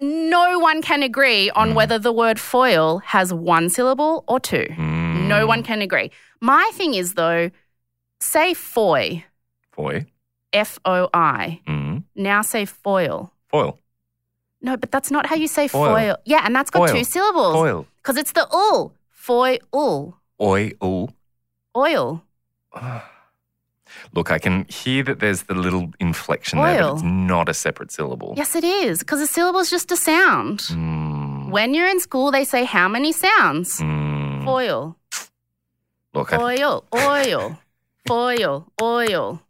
No 0.00 0.58
one 0.58 0.80
can 0.82 1.02
agree 1.02 1.48
Mm. 1.50 1.56
on 1.60 1.74
whether 1.74 1.98
the 1.98 2.12
word 2.12 2.38
foil 2.40 2.98
has 3.04 3.32
one 3.34 3.68
syllable 3.68 4.24
or 4.28 4.40
two. 4.40 4.66
Mm. 4.70 5.26
No 5.28 5.46
one 5.46 5.62
can 5.62 5.82
agree. 5.82 6.10
My 6.40 6.70
thing 6.74 6.94
is 6.94 7.14
though, 7.14 7.50
say 8.20 8.54
foy, 8.54 9.24
Foy. 9.72 10.06
F 10.52 10.78
O 10.84 11.08
I. 11.14 11.60
Mm. 11.66 12.04
Now 12.14 12.42
say 12.42 12.64
foil. 12.64 13.32
Foil. 13.48 13.78
No, 14.62 14.76
but 14.76 14.90
that's 14.90 15.10
not 15.10 15.26
how 15.26 15.36
you 15.36 15.48
say 15.48 15.68
Foil. 15.68 15.94
foil. 15.94 16.16
Yeah, 16.26 16.42
and 16.44 16.54
that's 16.54 16.70
got 16.70 16.88
Foil. 16.88 16.98
two 16.98 17.04
syllables. 17.04 17.54
Foil. 17.54 17.86
Because 18.02 18.18
it's 18.18 18.32
the 18.32 18.46
ul. 18.52 18.92
Foy 19.08 19.58
ul. 19.72 20.16
Oi. 20.40 20.72
Oil. 21.76 22.22
Look, 24.14 24.30
I 24.30 24.38
can 24.38 24.66
hear 24.68 25.02
that 25.04 25.18
there's 25.20 25.42
the 25.42 25.54
little 25.54 25.90
inflection 25.98 26.58
there, 26.60 26.82
but 26.82 26.94
it's 26.94 27.02
not 27.02 27.48
a 27.48 27.54
separate 27.54 27.90
syllable. 27.90 28.34
Yes, 28.36 28.54
it 28.54 28.64
is. 28.64 29.00
Because 29.00 29.20
a 29.20 29.26
syllable 29.26 29.60
is 29.60 29.70
just 29.70 29.90
a 29.90 29.96
sound. 29.96 30.60
Mm. 30.60 31.50
When 31.50 31.74
you're 31.74 31.88
in 31.88 31.98
school, 32.00 32.30
they 32.30 32.44
say 32.44 32.64
how 32.64 32.88
many 32.88 33.12
sounds? 33.12 33.80
Mm. 33.80 34.44
Foil. 34.44 34.96
Look, 36.14 36.32
I, 36.32 36.38
Oil. 36.38 36.84
Oil. 36.94 37.58
Foil. 38.06 38.66
Oil. 38.80 39.42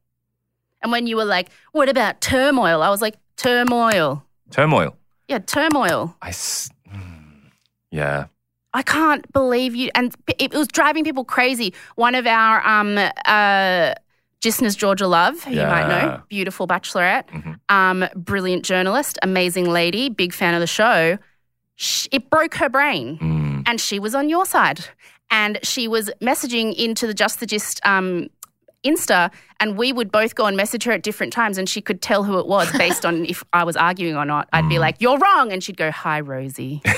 And 0.82 0.90
when 0.92 1.06
you 1.06 1.16
were 1.16 1.24
like, 1.24 1.48
what 1.72 1.88
about 1.88 2.20
turmoil? 2.20 2.82
I 2.82 2.88
was 2.90 3.02
like, 3.02 3.16
turmoil. 3.36 4.24
turmoil. 4.50 4.96
Yeah, 5.28 5.38
turmoil. 5.38 6.16
I. 6.22 6.28
S- 6.30 6.70
mm. 6.92 7.50
yeah. 7.90 8.26
I 8.72 8.82
can't 8.82 9.30
believe 9.32 9.74
you. 9.74 9.90
And 9.94 10.14
it 10.38 10.52
was 10.54 10.68
driving 10.68 11.04
people 11.04 11.24
crazy. 11.24 11.74
One 11.96 12.14
of 12.14 12.26
our 12.26 12.64
um, 12.66 12.98
uh, 13.26 13.94
listeners, 14.44 14.76
Georgia 14.76 15.06
Love, 15.08 15.42
who 15.44 15.50
you 15.52 15.62
might 15.66 15.88
know, 15.88 16.22
beautiful 16.28 16.66
bachelorette, 16.68 17.28
Mhm. 17.30 17.58
um, 17.68 18.04
brilliant 18.14 18.64
journalist, 18.64 19.18
amazing 19.22 19.68
lady, 19.70 20.08
big 20.08 20.32
fan 20.32 20.54
of 20.54 20.60
the 20.60 20.66
show. 20.68 21.18
Sh- 21.76 22.06
it 22.12 22.30
broke 22.30 22.54
her 22.56 22.68
brain, 22.68 23.18
Mm. 23.18 23.62
and 23.66 23.80
she 23.80 23.98
was 23.98 24.14
on 24.14 24.28
your 24.28 24.46
side. 24.46 24.84
And 25.32 25.58
she 25.62 25.86
was 25.88 26.10
messaging 26.20 26.72
into 26.74 27.06
the 27.06 27.14
Just 27.14 27.40
the 27.40 27.46
Gist 27.46 27.80
um, 27.84 28.28
Insta, 28.84 29.30
and 29.60 29.76
we 29.76 29.92
would 29.92 30.10
both 30.10 30.34
go 30.34 30.46
and 30.46 30.56
message 30.56 30.84
her 30.84 30.92
at 30.92 31.02
different 31.02 31.32
times, 31.32 31.58
and 31.58 31.68
she 31.68 31.80
could 31.80 32.00
tell 32.00 32.24
who 32.24 32.38
it 32.38 32.46
was 32.46 32.70
based 32.78 33.04
on 33.04 33.24
if 33.26 33.44
I 33.52 33.64
was 33.64 33.76
arguing 33.76 34.16
or 34.16 34.24
not. 34.24 34.48
I'd 34.52 34.68
be 34.68 34.76
Mm. 34.76 34.80
like, 34.80 34.96
"You're 35.00 35.18
wrong," 35.18 35.52
and 35.52 35.62
she'd 35.62 35.76
go, 35.76 35.90
"Hi, 35.90 36.20
Rosie." 36.20 36.82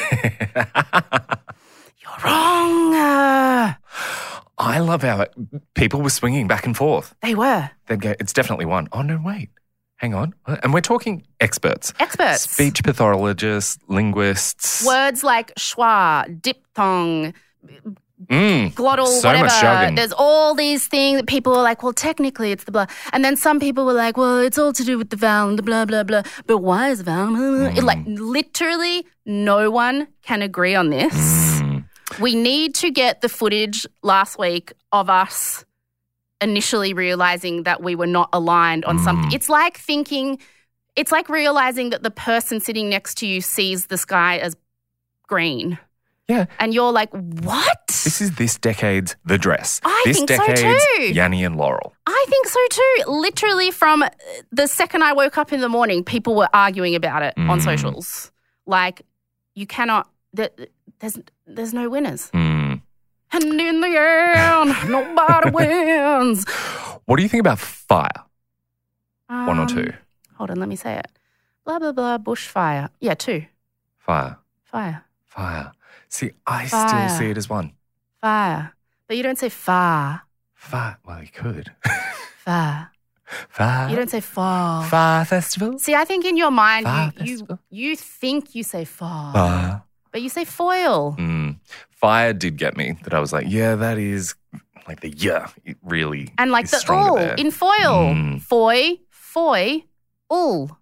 You're 1.98 2.18
wrong. 2.24 2.94
Uh, 2.94 3.74
I 4.58 4.78
love 4.78 5.02
how 5.02 5.20
it, 5.22 5.34
people 5.74 6.02
were 6.02 6.10
swinging 6.10 6.46
back 6.48 6.66
and 6.66 6.76
forth. 6.76 7.14
they 7.22 7.34
were 7.34 7.70
They'd 7.86 8.00
go, 8.00 8.14
it's 8.20 8.32
definitely 8.32 8.64
one. 8.66 8.88
Oh, 8.92 9.02
no, 9.02 9.20
wait. 9.24 9.50
Hang 9.96 10.14
on. 10.14 10.34
And 10.46 10.74
we're 10.74 10.80
talking 10.80 11.24
experts. 11.40 11.92
experts. 12.00 12.50
Speech 12.50 12.82
pathologists, 12.82 13.78
linguists. 13.88 14.84
Words 14.86 15.22
like 15.22 15.54
schwa, 15.54 16.40
diphthong, 16.42 17.34
Mm. 18.26 18.72
glottal, 18.74 19.06
So 19.06 19.28
whatever. 19.28 19.94
There's 19.94 20.12
all 20.12 20.54
these 20.54 20.86
things 20.86 21.18
that 21.18 21.26
people 21.26 21.54
are 21.54 21.62
like, 21.62 21.82
well, 21.82 21.92
technically 21.92 22.52
it's 22.52 22.64
the 22.64 22.72
blah. 22.72 22.86
And 23.12 23.24
then 23.24 23.36
some 23.36 23.60
people 23.60 23.84
were 23.84 23.92
like, 23.92 24.16
well, 24.16 24.38
it's 24.38 24.58
all 24.58 24.72
to 24.72 24.84
do 24.84 24.98
with 24.98 25.10
the 25.10 25.16
vowel 25.16 25.48
and 25.48 25.58
the 25.58 25.62
blah, 25.62 25.84
blah, 25.84 26.02
blah. 26.02 26.22
But 26.46 26.58
why 26.58 26.90
is 26.90 27.02
vowel? 27.02 27.34
blah? 27.34 27.66
It, 27.68 27.84
like, 27.84 27.98
literally, 28.06 29.06
no 29.26 29.70
one 29.70 30.08
can 30.22 30.42
agree 30.42 30.74
on 30.74 30.90
this. 30.90 31.14
Mm. 31.60 31.84
We 32.20 32.34
need 32.34 32.74
to 32.76 32.90
get 32.90 33.20
the 33.20 33.28
footage 33.28 33.86
last 34.02 34.38
week 34.38 34.72
of 34.92 35.08
us 35.08 35.64
initially 36.40 36.92
realizing 36.92 37.62
that 37.62 37.82
we 37.82 37.94
were 37.94 38.06
not 38.06 38.28
aligned 38.32 38.84
on 38.84 38.98
something. 38.98 39.32
It's 39.32 39.48
like 39.48 39.78
thinking, 39.78 40.38
it's 40.96 41.12
like 41.12 41.28
realizing 41.28 41.90
that 41.90 42.02
the 42.02 42.10
person 42.10 42.60
sitting 42.60 42.88
next 42.88 43.16
to 43.18 43.26
you 43.26 43.40
sees 43.40 43.86
the 43.86 43.96
sky 43.96 44.38
as 44.38 44.56
green. 45.28 45.78
Yeah. 46.28 46.46
And 46.58 46.72
you're 46.72 46.92
like, 46.92 47.10
what? 47.12 47.78
This 47.88 48.20
is 48.20 48.36
this 48.36 48.56
decade's 48.58 49.16
The 49.24 49.38
Dress. 49.38 49.80
I 49.84 50.02
this 50.06 50.16
think 50.16 50.30
so 50.30 50.36
decade's 50.46 50.84
too. 50.96 51.02
Yanny 51.12 51.44
and 51.44 51.56
Laurel. 51.56 51.92
I 52.06 52.24
think 52.28 52.46
so 52.46 52.60
too. 52.70 53.10
Literally, 53.10 53.70
from 53.70 54.04
the 54.50 54.66
second 54.66 55.02
I 55.02 55.12
woke 55.12 55.36
up 55.36 55.52
in 55.52 55.60
the 55.60 55.68
morning, 55.68 56.04
people 56.04 56.34
were 56.34 56.48
arguing 56.54 56.94
about 56.94 57.22
it 57.22 57.34
on 57.36 57.58
Mm. 57.58 57.62
socials. 57.62 58.32
Like, 58.66 59.02
you 59.54 59.66
cannot. 59.66 60.08
there- 60.32 60.50
There's 61.00 61.18
there's 61.46 61.74
no 61.74 61.90
winners. 61.90 62.30
Mm. 62.32 62.80
And 63.32 63.60
in 63.60 63.80
the 63.80 63.88
end, 63.88 64.74
nobody 64.90 65.50
wins. 65.50 66.44
What 67.06 67.16
do 67.16 67.22
you 67.24 67.28
think 67.28 67.40
about 67.40 67.58
fire? 67.58 68.08
One 69.26 69.58
or 69.58 69.62
Um, 69.62 69.66
two? 69.66 69.92
Hold 70.36 70.50
on, 70.52 70.58
let 70.60 70.68
me 70.68 70.76
say 70.76 70.94
it. 70.96 71.08
Blah 71.64 71.78
blah 71.80 71.92
blah. 71.92 72.18
Bushfire. 72.18 72.88
Yeah, 73.00 73.14
two. 73.14 73.46
Fire. 73.98 74.38
Fire. 74.64 75.04
Fire. 75.26 75.72
See, 76.12 76.32
I 76.46 76.66
Fire. 76.66 77.08
still 77.08 77.18
see 77.18 77.30
it 77.30 77.38
as 77.38 77.48
one. 77.48 77.72
Fire. 78.20 78.74
But 79.08 79.16
you 79.16 79.22
don't 79.22 79.38
say 79.38 79.48
far. 79.48 80.22
Fire. 80.54 80.98
Well, 81.06 81.22
you 81.22 81.28
could. 81.32 81.72
Far. 82.44 82.90
Fire. 83.48 83.88
You 83.88 83.96
don't 83.96 84.10
say 84.10 84.20
far. 84.20 84.84
Fire 84.84 85.24
Festival. 85.24 85.78
See, 85.78 85.94
I 85.94 86.04
think 86.04 86.24
in 86.26 86.36
your 86.36 86.50
mind, 86.50 86.84
Fire 86.84 87.12
you, 87.16 87.24
you 87.24 87.32
festival. 87.38 87.58
you 87.70 87.96
think 87.96 88.54
you 88.54 88.62
say 88.62 88.84
far, 88.84 89.32
Fire. 89.32 89.82
but 90.10 90.20
you 90.22 90.28
say 90.28 90.44
foil. 90.44 91.16
Mm. 91.18 91.58
Fire 91.90 92.32
did 92.34 92.56
get 92.58 92.76
me 92.76 92.96
that 93.04 93.14
I 93.14 93.20
was 93.20 93.32
like, 93.32 93.46
yeah, 93.48 93.74
that 93.76 93.96
is 93.96 94.34
like 94.88 95.00
the 95.00 95.10
yeah, 95.16 95.48
it 95.64 95.78
really 95.82 96.30
And 96.36 96.50
like 96.50 96.68
the 96.68 96.82
there. 97.16 97.34
in 97.36 97.50
foil. 97.50 98.12
Mm. 98.12 98.42
Foy, 98.42 98.98
foy, 99.08 99.84
ul. 100.30 100.76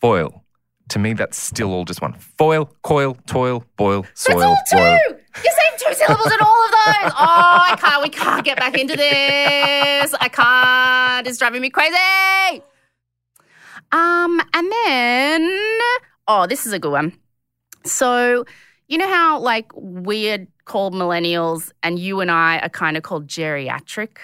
foil. 0.00 0.44
To 0.90 0.98
me, 1.00 1.14
that's 1.14 1.40
still 1.40 1.72
all 1.72 1.84
just 1.84 2.00
one. 2.00 2.12
Foil, 2.38 2.66
coil, 2.82 3.16
toil, 3.26 3.64
boil, 3.76 4.06
soil, 4.14 4.38
That's 4.38 4.42
all 4.42 4.56
two. 4.70 4.76
boil. 4.76 5.18
You're 5.42 5.52
saying 5.52 5.72
two 5.78 5.94
syllables 5.94 6.32
in 6.32 6.40
all 6.40 6.64
of 6.64 6.70
those. 6.70 6.76
Oh, 7.18 7.58
I 7.62 7.76
can't. 7.78 8.02
We 8.02 8.08
can't 8.08 8.44
get 8.44 8.58
back 8.58 8.78
into 8.78 8.96
this. 8.96 10.14
I 10.20 10.28
can't. 10.30 11.26
It's 11.26 11.38
driving 11.38 11.60
me 11.62 11.70
crazy. 11.70 12.62
Um, 13.92 14.40
and 14.54 14.72
then 14.84 15.50
oh, 16.28 16.46
this 16.48 16.66
is 16.66 16.72
a 16.72 16.78
good 16.78 16.92
one. 16.92 17.12
So 17.84 18.44
you 18.88 18.98
know 18.98 19.08
how 19.08 19.38
like 19.40 19.70
we're 19.74 20.46
called 20.64 20.94
millennials, 20.94 21.72
and 21.82 21.98
you 21.98 22.20
and 22.20 22.30
I 22.30 22.58
are 22.58 22.68
kind 22.68 22.96
of 22.96 23.02
called 23.02 23.26
geriatric 23.28 24.18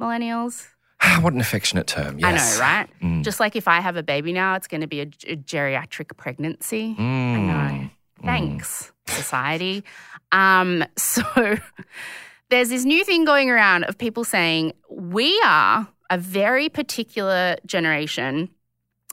millennials. 0.00 0.68
what 1.20 1.32
an 1.32 1.40
affectionate 1.40 1.86
term. 1.86 2.18
I 2.22 2.32
know, 2.32 2.56
right? 2.60 2.86
Mm. 3.02 3.22
Just 3.22 3.40
like 3.40 3.56
if 3.56 3.68
I 3.68 3.80
have 3.80 3.96
a 3.96 4.02
baby 4.02 4.32
now, 4.32 4.54
it's 4.54 4.66
going 4.68 4.80
to 4.80 4.86
be 4.86 5.00
a 5.00 5.06
geriatric 5.06 6.16
pregnancy. 6.16 6.94
I 6.98 7.02
Mm. 7.02 7.46
know. 7.46 7.90
Thanks, 8.24 8.92
society. 9.06 9.84
Um, 10.32 10.84
so 10.96 11.22
there's 12.50 12.70
this 12.70 12.84
new 12.84 13.04
thing 13.04 13.24
going 13.24 13.50
around 13.50 13.84
of 13.84 13.96
people 13.96 14.24
saying 14.24 14.72
we 14.90 15.40
are 15.44 15.86
a 16.10 16.18
very 16.18 16.68
particular 16.68 17.56
generation 17.66 18.48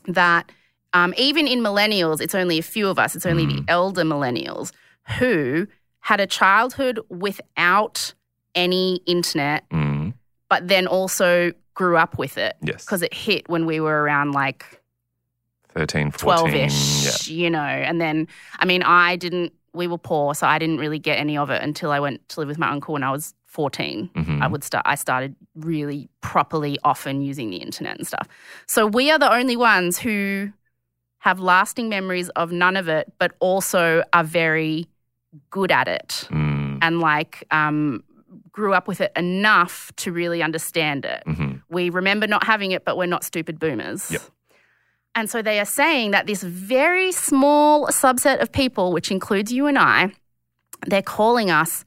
that 0.08 0.52
um, 0.94 1.14
even 1.18 1.46
in 1.46 1.60
millennials, 1.60 2.22
it's 2.22 2.34
only 2.36 2.58
a 2.58 2.64
few 2.64 2.88
of 2.88 2.98
us, 2.98 3.16
it's 3.16 3.26
only 3.26 3.46
the 3.46 3.64
elder 3.68 4.04
millennials 4.04 4.72
who 5.20 5.68
had 6.00 6.22
a 6.22 6.26
childhood 6.28 7.00
without 7.10 8.14
any 8.56 9.02
internet, 9.06 9.68
Mm. 9.70 9.95
But 10.50 10.68
then 10.68 10.88
also 10.88 11.52
grew 11.74 11.98
up 11.98 12.18
with 12.18 12.38
it 12.38 12.56
Yes. 12.62 12.86
because 12.86 13.02
it 13.02 13.14
hit 13.14 13.50
when 13.50 13.66
we 13.66 13.80
were 13.80 14.02
around 14.04 14.32
like 14.32 14.82
13, 15.70 16.12
14. 16.12 16.52
12 16.52 16.54
ish, 16.56 17.28
you 17.28 17.50
know. 17.50 17.60
And 17.60 18.00
then, 18.00 18.28
I 18.60 18.66
mean, 18.66 18.82
I 18.84 19.18
didn't, 19.18 19.52
we 19.74 19.88
were 19.88 19.98
poor, 19.98 20.34
so 20.34 20.48
I 20.48 20.58
didn't 20.58 20.78
really 20.78 21.00
get 21.00 21.20
any 21.20 21.38
of 21.38 21.50
it 21.50 21.62
until 21.62 21.92
I 21.92 22.00
went 22.00 22.28
to 22.30 22.40
live 22.40 22.48
with 22.48 22.58
my 22.58 22.70
uncle 22.70 22.94
when 22.94 23.04
I 23.04 23.12
was 23.12 23.34
14. 23.48 24.10
Yeah. 24.16 24.22
Mhm. 24.24 24.42
I 24.42 24.48
would 24.48 24.64
start, 24.64 24.84
I 24.88 24.96
started 24.96 25.36
really 25.56 26.08
properly 26.22 26.80
often 26.86 27.22
using 27.22 27.50
the 27.50 27.58
internet 27.58 27.98
and 27.98 28.08
stuff. 28.08 28.28
So 28.68 28.88
we 28.88 29.12
are 29.12 29.20
the 29.20 29.32
only 29.32 29.58
ones 29.58 29.98
who 30.00 30.52
have 31.20 31.40
lasting 31.40 31.90
memories 31.90 32.30
of 32.30 32.52
none 32.54 32.78
of 32.78 32.88
it, 32.88 33.12
but 33.20 33.34
also 33.40 34.04
are 34.14 34.24
very 34.24 34.88
good 35.50 35.72
at 35.72 35.88
it 35.90 36.28
Mm. 36.32 36.80
and 36.82 37.00
like 37.02 37.44
um, 37.52 38.04
grew 38.56 38.74
up 38.74 38.88
with 38.88 39.02
it 39.02 39.12
enough 39.18 39.92
to 39.98 40.14
really 40.14 40.42
understand 40.42 41.04
it. 41.04 41.22
Mhm. 41.28 41.62
We 41.70 41.90
remember 41.90 42.26
not 42.26 42.46
having 42.46 42.72
it, 42.72 42.86
but 42.86 42.96
we're 42.98 43.06
not 43.06 43.26
stupid 43.26 43.60
boomers. 43.60 44.10
Yep. 44.10 44.22
And 45.14 45.30
so 45.30 45.42
they 45.42 45.60
are 45.60 45.66
saying 45.66 46.12
that 46.12 46.26
this 46.26 46.42
very 46.42 47.12
small 47.12 47.88
subset 47.88 48.42
of 48.42 48.52
people, 48.52 48.94
which 48.94 49.12
includes 49.12 49.52
you 49.52 49.68
and 49.68 49.78
I, 49.78 50.12
they're 50.88 51.02
calling 51.02 51.52
us 51.52 51.84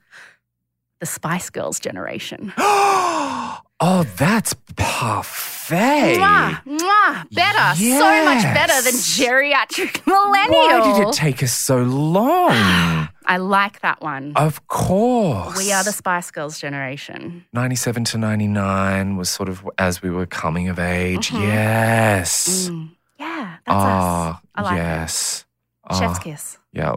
the 1.01 1.07
Spice 1.07 1.49
Girls 1.49 1.81
generation. 1.81 2.53
oh, 2.59 4.05
that's 4.17 4.55
parfait. 4.77 6.17
Mwah, 6.19 6.63
mwah, 6.65 7.33
better. 7.33 7.81
So 7.81 8.25
much 8.25 8.43
better 8.43 8.83
than 8.83 8.93
geriatric 8.93 10.07
millennial. 10.07 10.81
Why 10.81 10.99
did 10.99 11.09
it 11.09 11.15
take 11.15 11.43
us 11.43 11.53
so 11.53 11.79
long? 11.83 13.09
I 13.29 13.37
like 13.37 13.81
that 13.83 14.01
one. 14.01 14.33
of 14.37 14.67
course. 14.69 15.57
We 15.57 15.71
are 15.73 15.85
the 15.85 15.93
Spice 15.93 16.31
Girls 16.31 16.59
generation. 16.59 17.45
97 17.53 18.05
to 18.05 18.19
99 18.19 19.17
was 19.17 19.29
sort 19.31 19.49
of 19.49 19.69
as 19.79 20.01
we 20.03 20.11
were 20.11 20.27
coming 20.27 20.69
of 20.69 20.79
age. 20.79 21.29
Mhm. 21.31 21.43
Yes. 21.43 22.69
Mm. 22.71 22.91
Yeah, 23.19 23.57
that's 23.67 23.77
us. 23.77 23.85
Ah, 23.85 24.41
I 24.55 24.63
like 24.63 24.77
yes. 24.77 25.45
it. 25.91 25.95
Chef's 25.97 26.19
Ah, 26.19 26.23
kiss. 26.23 26.59
Yeah. 26.73 26.95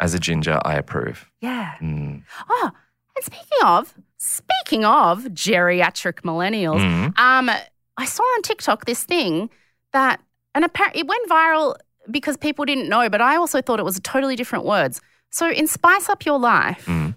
As 0.00 0.14
a 0.14 0.18
ginger, 0.18 0.58
I 0.64 0.74
approve. 0.74 1.30
Yeah. 1.40 1.74
Mm. 1.80 2.22
Oh, 2.48 2.70
and 3.16 3.24
speaking 3.24 3.58
of, 3.64 3.94
speaking 4.16 4.84
of 4.84 5.24
geriatric 5.34 6.22
millennials, 6.22 6.80
Mm. 6.80 7.18
um, 7.18 7.50
I 7.96 8.04
saw 8.06 8.22
on 8.22 8.42
TikTok 8.42 8.86
this 8.86 9.04
thing 9.04 9.50
that, 9.92 10.20
and 10.54 10.64
apparently 10.64 11.00
it 11.02 11.06
went 11.06 11.28
viral 11.28 11.76
because 12.10 12.36
people 12.36 12.64
didn't 12.64 12.88
know, 12.88 13.08
but 13.10 13.20
I 13.20 13.36
also 13.36 13.60
thought 13.60 13.78
it 13.78 13.84
was 13.84 14.00
totally 14.02 14.36
different 14.36 14.64
words. 14.64 15.00
So 15.30 15.48
in 15.50 15.66
Spice 15.66 16.08
Up 16.08 16.24
Your 16.26 16.38
Life, 16.38 16.86
Mm. 16.86 17.14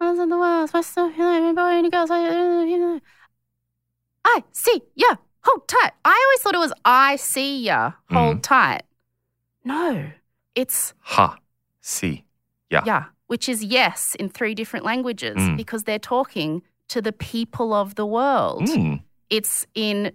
I 0.00 0.10
was 0.10 0.18
in 0.18 0.28
the 0.30 0.38
world, 0.38 0.68
spice 0.70 0.96
up 0.96 1.14
your 1.16 1.26
life, 1.26 1.54
boy 1.54 1.62
and 1.78 1.92
girls, 1.92 2.10
I, 2.10 2.64
you 2.64 2.78
know. 2.78 3.00
I 4.24 4.44
see 4.52 4.82
ya, 4.94 5.16
hold 5.42 5.68
tight. 5.68 5.92
I 6.04 6.24
always 6.26 6.42
thought 6.42 6.54
it 6.54 6.58
was 6.58 6.72
I 6.84 7.16
see 7.16 7.62
ya, 7.64 7.92
hold 8.10 8.38
Mhm. 8.38 8.42
tight. 8.42 8.82
No, 9.64 10.10
it's 10.54 10.94
Ha. 11.00 11.38
Si. 11.80 12.24
Yeah. 12.70 12.82
yeah, 12.86 13.04
which 13.26 13.48
is 13.48 13.62
yes 13.64 14.14
in 14.14 14.28
three 14.28 14.54
different 14.54 14.84
languages 14.86 15.36
Mm. 15.36 15.56
because 15.56 15.84
they're 15.84 15.98
talking 15.98 16.62
to 16.88 17.02
the 17.02 17.12
people 17.12 17.72
of 17.74 17.94
the 17.96 18.06
world. 18.06 18.68
Mm. 18.68 19.02
It's 19.28 19.66
in 19.74 20.12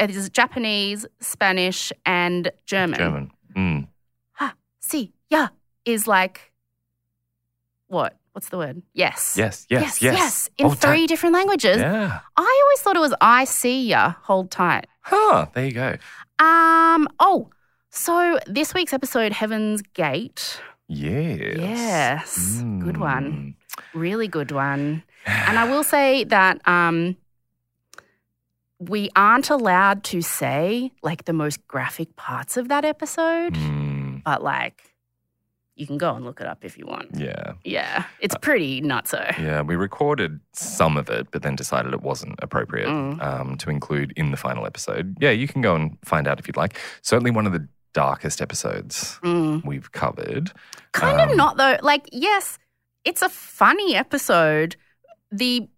it 0.00 0.10
is 0.10 0.30
Japanese, 0.30 1.04
Spanish, 1.20 1.92
and 2.06 2.50
German. 2.64 2.98
German. 2.98 3.30
Mm. 3.54 3.88
Ha, 4.34 4.54
si, 4.80 5.12
yeah, 5.28 5.48
is 5.84 6.06
like 6.06 6.51
what? 7.92 8.16
What's 8.32 8.48
the 8.48 8.56
word? 8.56 8.82
Yes. 8.94 9.34
Yes, 9.36 9.66
yes, 9.68 10.00
yes, 10.00 10.18
yes. 10.18 10.48
in 10.56 10.66
Hold 10.66 10.78
three 10.78 11.00
tight. 11.02 11.08
different 11.08 11.34
languages. 11.34 11.76
Yeah. 11.76 12.20
I 12.36 12.60
always 12.64 12.80
thought 12.80 12.96
it 12.96 13.00
was 13.00 13.14
I 13.20 13.44
see 13.44 13.86
ya, 13.88 14.14
hold 14.22 14.50
tight. 14.50 14.86
Huh. 15.02 15.46
There 15.52 15.66
you 15.66 15.72
go. 15.72 15.96
Um, 16.38 17.08
oh, 17.20 17.50
so 17.90 18.38
this 18.46 18.72
week's 18.72 18.94
episode, 18.94 19.32
Heaven's 19.32 19.82
Gate. 19.82 20.60
Yes. 20.88 21.58
Yes. 21.58 22.62
Good 22.80 22.96
one. 22.96 23.24
Mm. 23.32 23.54
Really 23.94 24.28
good 24.28 24.50
one. 24.50 25.02
And 25.26 25.58
I 25.58 25.64
will 25.70 25.84
say 25.84 26.24
that 26.24 26.66
um, 26.66 27.16
we 28.78 29.10
aren't 29.14 29.50
allowed 29.50 30.02
to 30.04 30.20
say 30.22 30.90
like 31.02 31.26
the 31.26 31.32
most 31.32 31.66
graphic 31.68 32.16
parts 32.16 32.56
of 32.56 32.68
that 32.68 32.84
episode, 32.84 33.54
Mm. 33.54 34.22
but 34.24 34.42
like 34.42 34.91
you 35.74 35.86
can 35.86 35.96
go 35.98 36.14
and 36.14 36.24
look 36.24 36.40
it 36.40 36.46
up 36.46 36.64
if 36.64 36.76
you 36.76 36.84
want. 36.86 37.08
Yeah. 37.14 37.52
Yeah, 37.64 38.04
it's 38.20 38.34
pretty 38.42 38.80
not 38.82 39.08
so. 39.08 39.24
Yeah, 39.38 39.62
we 39.62 39.74
recorded 39.76 40.38
some 40.52 40.96
of 40.98 41.08
it, 41.08 41.28
but 41.30 41.42
then 41.42 41.56
decided 41.56 41.92
it 41.94 42.02
wasn't 42.02 42.34
appropriate 42.42 42.88
Mm. 42.88 43.22
um, 43.22 43.56
to 43.58 43.70
include 43.70 44.12
in 44.16 44.30
the 44.32 44.36
final 44.36 44.66
episode. 44.66 45.16
Yeah, 45.20 45.30
you 45.30 45.48
can 45.48 45.62
go 45.62 45.74
and 45.74 45.96
find 46.04 46.28
out 46.28 46.38
if 46.38 46.46
you'd 46.46 46.56
like. 46.58 46.78
Certainly 47.00 47.30
one 47.30 47.46
of 47.46 47.52
the 47.52 47.66
darkest 47.94 48.40
episodes 48.42 49.18
Mm. 49.22 49.64
we've 49.64 49.90
covered. 49.92 50.52
Kind 50.92 51.20
Um, 51.20 51.30
of 51.30 51.36
not 51.36 51.56
though. 51.56 51.76
Like, 51.82 52.08
yes, 52.12 52.58
it's 53.04 53.22
a 53.22 53.28
funny 53.30 53.94
episode. 53.96 54.76
The 55.30 55.68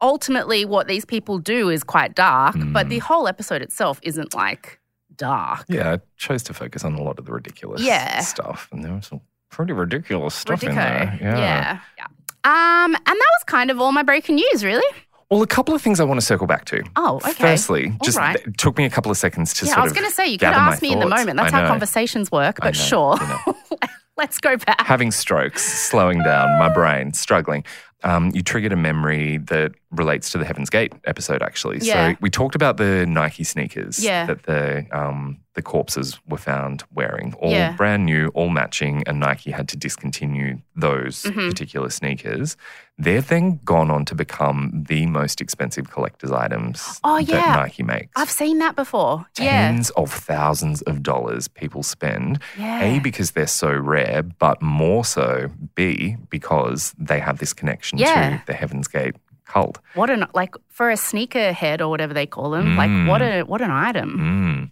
ultimately 0.00 0.64
what 0.64 0.86
these 0.86 1.04
people 1.04 1.38
do 1.38 1.68
is 1.70 1.82
quite 1.82 2.14
dark, 2.14 2.54
but 2.72 2.86
Mm. 2.86 2.90
the 2.90 2.98
whole 3.00 3.26
episode 3.26 3.62
itself 3.62 3.98
isn't 4.02 4.32
like 4.34 4.77
dark. 5.18 5.66
Yeah, 5.68 5.92
I 5.94 5.98
chose 6.16 6.42
to 6.44 6.54
focus 6.54 6.84
on 6.84 6.94
a 6.94 7.02
lot 7.02 7.18
of 7.18 7.26
the 7.26 7.32
ridiculous 7.32 7.82
Yeah. 7.82 8.20
stuff. 8.20 8.68
And 8.72 8.82
there 8.84 8.92
was 8.94 9.06
some 9.06 9.20
pretty 9.50 9.72
ridiculous 9.74 10.34
stuff 10.34 10.60
Ridico. 10.60 10.68
in 10.70 10.74
there. 10.76 11.18
yeah. 11.20 11.80
Yeah. 11.98 12.06
Um, 12.44 12.94
and 12.94 13.06
that 13.06 13.14
was 13.16 13.44
kind 13.46 13.70
of 13.70 13.80
all 13.80 13.92
my 13.92 14.02
breaking 14.02 14.36
news, 14.36 14.64
really. 14.64 14.86
Well, 15.30 15.42
a 15.42 15.46
couple 15.46 15.74
of 15.74 15.82
things 15.82 16.00
I 16.00 16.04
want 16.04 16.18
to 16.18 16.24
circle 16.24 16.46
back 16.46 16.64
to. 16.66 16.82
Oh, 16.96 17.16
okay. 17.16 17.32
Firstly, 17.34 17.92
just 18.02 18.16
right. 18.16 18.36
it 18.36 18.56
took 18.56 18.78
me 18.78 18.86
a 18.86 18.90
couple 18.90 19.10
of 19.10 19.18
seconds 19.18 19.52
to 19.54 19.66
say. 19.66 19.72
yeah, 19.72 19.80
I 19.80 19.82
was 19.84 19.92
going 19.92 20.06
to 20.06 20.10
say 20.12 20.26
you 20.26 20.38
could 20.38 20.48
ask 20.48 20.80
me 20.80 20.92
in 20.92 21.00
the 21.00 21.06
moment. 21.06 21.36
That's 21.36 21.52
how 21.52 21.66
conversations 21.68 22.32
work. 22.32 22.56
But 22.60 22.74
know, 22.74 22.80
sure, 22.80 23.18
you 23.20 23.26
know. 23.26 23.54
let's 24.16 24.38
go 24.38 24.56
back. 24.56 24.86
having 24.86 25.10
strokes, 25.10 25.62
slowing 25.62 26.22
down, 26.22 26.58
my 26.58 26.72
brain 26.72 27.12
struggling. 27.12 27.64
Um, 28.04 28.30
you 28.32 28.42
triggered 28.42 28.72
a 28.72 28.76
memory 28.76 29.38
that 29.38 29.72
relates 29.90 30.30
to 30.32 30.38
the 30.38 30.44
Heaven's 30.44 30.68
Gate 30.70 30.92
episode, 31.06 31.42
actually. 31.42 31.78
Yeah. 31.78 32.10
So 32.12 32.16
we 32.20 32.28
talked 32.30 32.54
about 32.54 32.76
the 32.76 33.06
Nike 33.06 33.42
sneakers 33.44 34.02
Yeah. 34.04 34.26
that 34.26 34.42
the 34.44 34.86
um, 34.92 35.38
the 35.54 35.62
corpses 35.62 36.20
were 36.28 36.36
found 36.38 36.84
wearing, 36.94 37.34
all 37.40 37.50
Yeah. 37.50 37.72
brand 37.72 38.04
new, 38.06 38.28
all 38.28 38.48
matching, 38.48 39.02
and 39.08 39.18
Nike 39.18 39.50
had 39.50 39.66
to 39.70 39.76
discontinue 39.76 40.58
those 40.76 41.24
Mhm. 41.24 41.48
particular 41.50 41.90
sneakers. 41.90 42.56
They've 42.96 43.26
then 43.26 43.58
gone 43.64 43.90
on 43.90 44.04
to 44.04 44.14
become 44.14 44.84
the 44.88 45.06
most 45.06 45.40
expensive 45.40 45.90
collector's 45.90 46.30
items 46.30 47.00
Oh, 47.02 47.16
that 47.16 47.28
yeah. 47.28 47.56
Nike 47.56 47.82
makes. 47.82 48.10
I've 48.14 48.30
seen 48.30 48.58
that 48.58 48.76
before. 48.76 49.26
Yeah. 49.36 49.50
Tens 49.72 49.90
of 49.90 50.12
thousands 50.12 50.82
of 50.82 51.02
dollars 51.02 51.48
people 51.48 51.82
spend 51.82 52.38
Yeah. 52.56 52.80
a, 52.82 53.00
because 53.00 53.32
they're 53.32 53.46
so 53.48 53.72
rare, 53.76 54.22
but 54.22 54.62
more 54.62 55.04
so, 55.04 55.48
B, 55.74 56.18
because 56.30 56.94
they 56.98 57.18
have 57.18 57.38
this 57.38 57.52
connection 57.52 57.98
Yeah. 57.98 58.30
to 58.38 58.42
the 58.46 58.52
Heaven's 58.52 58.86
Gate 58.86 59.16
cult. 59.48 59.78
What 59.94 60.10
an 60.10 60.26
like 60.34 60.54
for 60.68 60.90
a 60.90 60.96
sneaker 60.96 61.52
head 61.52 61.80
or 61.82 61.88
whatever 61.88 62.14
they 62.14 62.26
call 62.26 62.50
them. 62.50 62.76
Like 62.76 62.90
what 63.08 63.20
a 63.22 63.42
what 63.42 63.60
an 63.60 63.70
item. 63.70 64.10
Mm. 64.18 64.70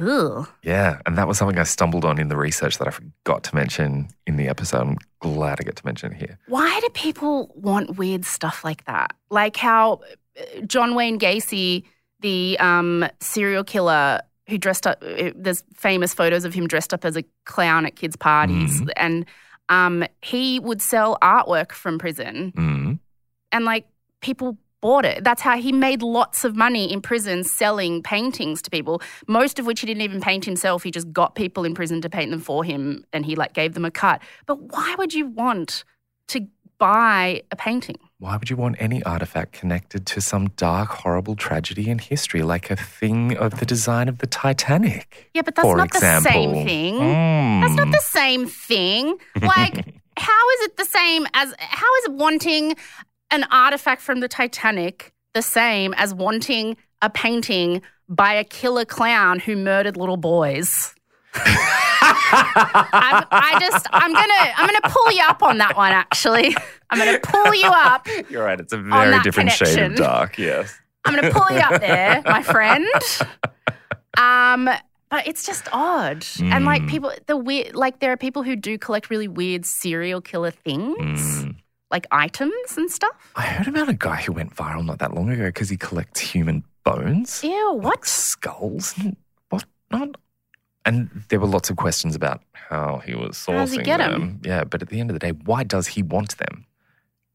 Ugh. 0.00 0.48
Yeah. 0.62 1.00
And 1.06 1.16
that 1.18 1.26
was 1.28 1.38
something 1.38 1.58
I 1.58 1.62
stumbled 1.64 2.04
on 2.04 2.18
in 2.18 2.28
the 2.28 2.36
research 2.36 2.78
that 2.78 2.88
I 2.88 2.90
forgot 2.90 3.42
to 3.44 3.54
mention 3.54 4.08
in 4.26 4.36
the 4.36 4.48
episode. 4.48 4.80
I'm 4.82 4.96
glad 5.20 5.58
I 5.60 5.64
get 5.64 5.76
to 5.76 5.86
mention 5.86 6.12
it 6.12 6.18
here. 6.18 6.38
Why 6.46 6.78
do 6.80 6.88
people 6.90 7.52
want 7.54 7.96
weird 7.96 8.24
stuff 8.24 8.64
like 8.64 8.84
that? 8.84 9.12
Like 9.30 9.56
how 9.56 10.00
uh, 10.38 10.60
John 10.66 10.94
Wayne 10.94 11.18
Gacy, 11.18 11.84
the 12.20 12.56
um, 12.60 13.06
serial 13.20 13.64
killer 13.64 14.20
who 14.48 14.58
dressed 14.58 14.86
up, 14.86 15.02
uh, 15.02 15.30
there's 15.36 15.62
famous 15.74 16.14
photos 16.14 16.44
of 16.44 16.54
him 16.54 16.66
dressed 16.66 16.92
up 16.94 17.04
as 17.04 17.16
a 17.16 17.24
clown 17.44 17.86
at 17.86 17.94
kids' 17.96 18.16
parties. 18.16 18.80
Mhm. 18.80 18.90
And 18.96 19.26
um, 19.68 20.04
he 20.22 20.58
would 20.60 20.80
sell 20.80 21.18
artwork 21.22 21.72
from 21.72 21.98
prison 21.98 22.52
Mm. 22.56 22.98
and 23.52 23.64
like 23.64 23.86
people 24.20 24.58
bought 24.80 25.04
it. 25.04 25.24
That's 25.24 25.42
how 25.42 25.58
he 25.58 25.72
made 25.72 26.02
lots 26.02 26.44
of 26.44 26.56
money 26.56 26.92
in 26.92 27.00
prison 27.00 27.44
selling 27.44 28.02
paintings 28.02 28.62
to 28.62 28.70
people, 28.70 29.02
most 29.26 29.58
of 29.58 29.66
which 29.66 29.80
he 29.80 29.86
didn't 29.86 30.02
even 30.02 30.20
paint 30.20 30.44
himself. 30.44 30.82
He 30.82 30.90
just 30.90 31.12
got 31.12 31.34
people 31.34 31.64
in 31.64 31.74
prison 31.74 32.00
to 32.02 32.10
paint 32.10 32.30
them 32.30 32.40
for 32.40 32.64
him 32.64 33.04
and 33.12 33.24
he 33.26 33.34
like 33.34 33.54
gave 33.54 33.74
them 33.74 33.84
a 33.84 33.90
cut. 33.90 34.22
But 34.46 34.60
why 34.60 34.94
would 34.98 35.14
you 35.14 35.26
want 35.26 35.84
to 36.28 36.46
buy 36.78 37.42
a 37.50 37.56
painting? 37.56 37.96
Why 38.20 38.36
would 38.36 38.50
you 38.50 38.56
want 38.56 38.76
any 38.80 39.02
artifact 39.04 39.52
connected 39.52 40.06
to 40.06 40.20
some 40.20 40.48
dark, 40.50 40.90
horrible 40.90 41.36
tragedy 41.36 41.88
in 41.88 41.98
history, 41.98 42.42
like 42.42 42.70
a 42.70 42.76
thing 42.76 43.36
of 43.36 43.60
the 43.60 43.66
design 43.66 44.08
of 44.08 44.18
the 44.18 44.26
Titanic? 44.26 45.30
Yeah, 45.34 45.42
but 45.42 45.54
that's 45.54 45.68
not 45.68 45.92
the 45.92 46.20
same 46.20 46.52
thing. 46.66 46.94
Mm. 46.94 47.60
That's 47.60 47.74
not 47.74 47.92
the 47.92 48.00
same 48.00 48.46
thing. 48.46 49.16
Like, 49.40 49.94
how 50.16 50.50
is 50.50 50.60
it 50.62 50.76
the 50.76 50.84
same 50.84 51.26
as, 51.34 51.54
how 51.58 51.94
is 52.02 52.08
wanting 52.10 52.74
an 53.30 53.44
artifact 53.50 54.02
from 54.02 54.20
the 54.20 54.28
Titanic 54.28 55.12
the 55.34 55.42
same 55.42 55.94
as 55.94 56.14
wanting 56.14 56.76
a 57.02 57.10
painting 57.10 57.82
by 58.08 58.32
a 58.32 58.44
killer 58.44 58.84
clown 58.84 59.38
who 59.40 59.54
murdered 59.56 59.96
little 59.96 60.16
boys? 60.16 60.94
I'm, 62.30 63.24
I 63.30 63.56
just, 63.60 63.86
I'm 63.92 64.12
gonna, 64.12 64.52
I'm 64.56 64.66
gonna 64.66 64.92
pull 64.94 65.12
you 65.12 65.22
up 65.26 65.42
on 65.42 65.58
that 65.58 65.76
one. 65.76 65.92
Actually, 65.92 66.56
I'm 66.90 66.98
gonna 66.98 67.20
pull 67.20 67.54
you 67.54 67.68
up. 67.68 68.06
You're 68.30 68.44
right. 68.44 68.58
It's 68.58 68.72
a 68.72 68.78
very 68.78 69.18
different 69.20 69.50
shade 69.52 69.78
of 69.78 69.94
dark. 69.96 70.38
Yes. 70.38 70.74
I'm 71.04 71.14
gonna 71.14 71.32
pull 71.32 71.50
you 71.50 71.60
up 71.60 71.80
there, 71.80 72.22
my 72.26 72.42
friend. 72.42 72.86
Um, 74.16 74.64
but 75.10 75.28
it's 75.28 75.46
just 75.46 75.68
odd, 75.72 76.26
and 76.40 76.64
like 76.64 76.82
Mm. 76.82 76.88
people, 76.88 77.12
the 77.26 77.36
weird, 77.36 77.76
like 77.76 78.00
there 78.00 78.10
are 78.10 78.16
people 78.16 78.42
who 78.42 78.56
do 78.56 78.76
collect 78.76 79.10
really 79.10 79.28
weird 79.28 79.64
serial 79.64 80.20
killer 80.20 80.50
things, 80.50 81.44
Mm. 81.44 81.54
Like 81.90 82.06
items 82.10 82.76
and 82.76 82.90
stuff. 82.90 83.32
I 83.36 83.42
heard 83.42 83.66
about 83.68 83.88
a 83.88 83.94
guy 83.94 84.16
who 84.16 84.32
went 84.32 84.54
viral 84.54 84.84
not 84.84 84.98
that 84.98 85.14
long 85.14 85.30
ago 85.30 85.46
because 85.46 85.68
he 85.70 85.76
collects 85.76 86.20
human 86.20 86.64
bones, 86.84 87.42
Ew, 87.42 87.74
like 87.76 87.84
what? 87.84 88.06
skulls, 88.06 88.94
and 88.98 89.16
what 89.50 89.64
not. 89.90 90.16
And 90.84 91.10
there 91.28 91.38
were 91.40 91.46
lots 91.46 91.68
of 91.70 91.76
questions 91.76 92.14
about 92.14 92.40
how 92.52 93.02
he 93.04 93.14
was 93.14 93.36
sourcing 93.36 93.52
How 93.54 93.58
does 93.64 93.72
he 93.72 93.82
get 93.82 94.00
'em? 94.00 94.12
them. 94.12 94.40
Yeah, 94.44 94.64
but 94.64 94.80
at 94.82 94.88
the 94.88 95.00
end 95.00 95.10
of 95.10 95.14
the 95.14 95.18
day, 95.20 95.32
why 95.32 95.62
does 95.64 95.86
he 95.88 96.02
want 96.02 96.38
them? 96.38 96.64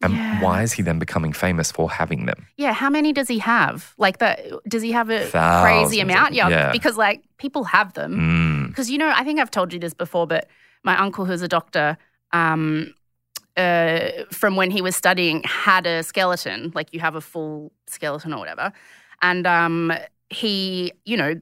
And 0.02 0.14
Yeah. 0.16 0.42
why 0.42 0.64
is 0.64 0.74
he 0.74 0.82
then 0.84 1.00
becoming 1.00 1.34
famous 1.34 1.72
for 1.72 1.90
having 1.90 2.26
them? 2.26 2.48
Yeah, 2.58 2.74
how 2.74 2.90
many 2.90 3.14
does 3.14 3.28
he 3.28 3.40
have? 3.40 3.94
Like 3.98 4.18
that 4.20 4.40
does 4.68 4.82
he 4.82 4.92
have 4.92 5.10
a 5.10 5.26
Thousands 5.28 5.64
crazy 5.90 6.02
amount? 6.02 6.30
them, 6.30 6.38
Yeah, 6.38 6.50
yeah. 6.50 6.72
because 6.72 6.98
like 6.98 7.24
people 7.38 7.64
have 7.66 7.94
them. 7.94 8.12
Mm. 8.20 8.68
Because 8.70 8.90
you 8.90 8.98
know, 8.98 9.12
I 9.16 9.24
think 9.24 9.40
I've 9.40 9.52
told 9.52 9.72
you 9.72 9.80
this 9.80 9.94
before, 9.94 10.26
but 10.28 10.48
my 10.84 10.98
uncle, 10.98 11.26
who's 11.26 11.42
a 11.42 11.48
doctor, 11.48 11.98
um, 12.34 12.94
uh, 13.58 14.24
from 14.32 14.56
when 14.56 14.72
he 14.72 14.82
was 14.82 14.96
studying, 14.96 15.44
had 15.44 15.86
a 15.86 16.04
skeleton. 16.04 16.72
Like 16.76 16.94
you 16.94 17.00
have 17.00 17.16
a 17.16 17.22
full 17.22 17.72
skeleton 17.88 18.34
or 18.34 18.40
whatever, 18.40 18.72
and 19.22 19.46
um, 19.46 19.94
he, 20.30 20.94
you 21.06 21.18
know, 21.18 21.40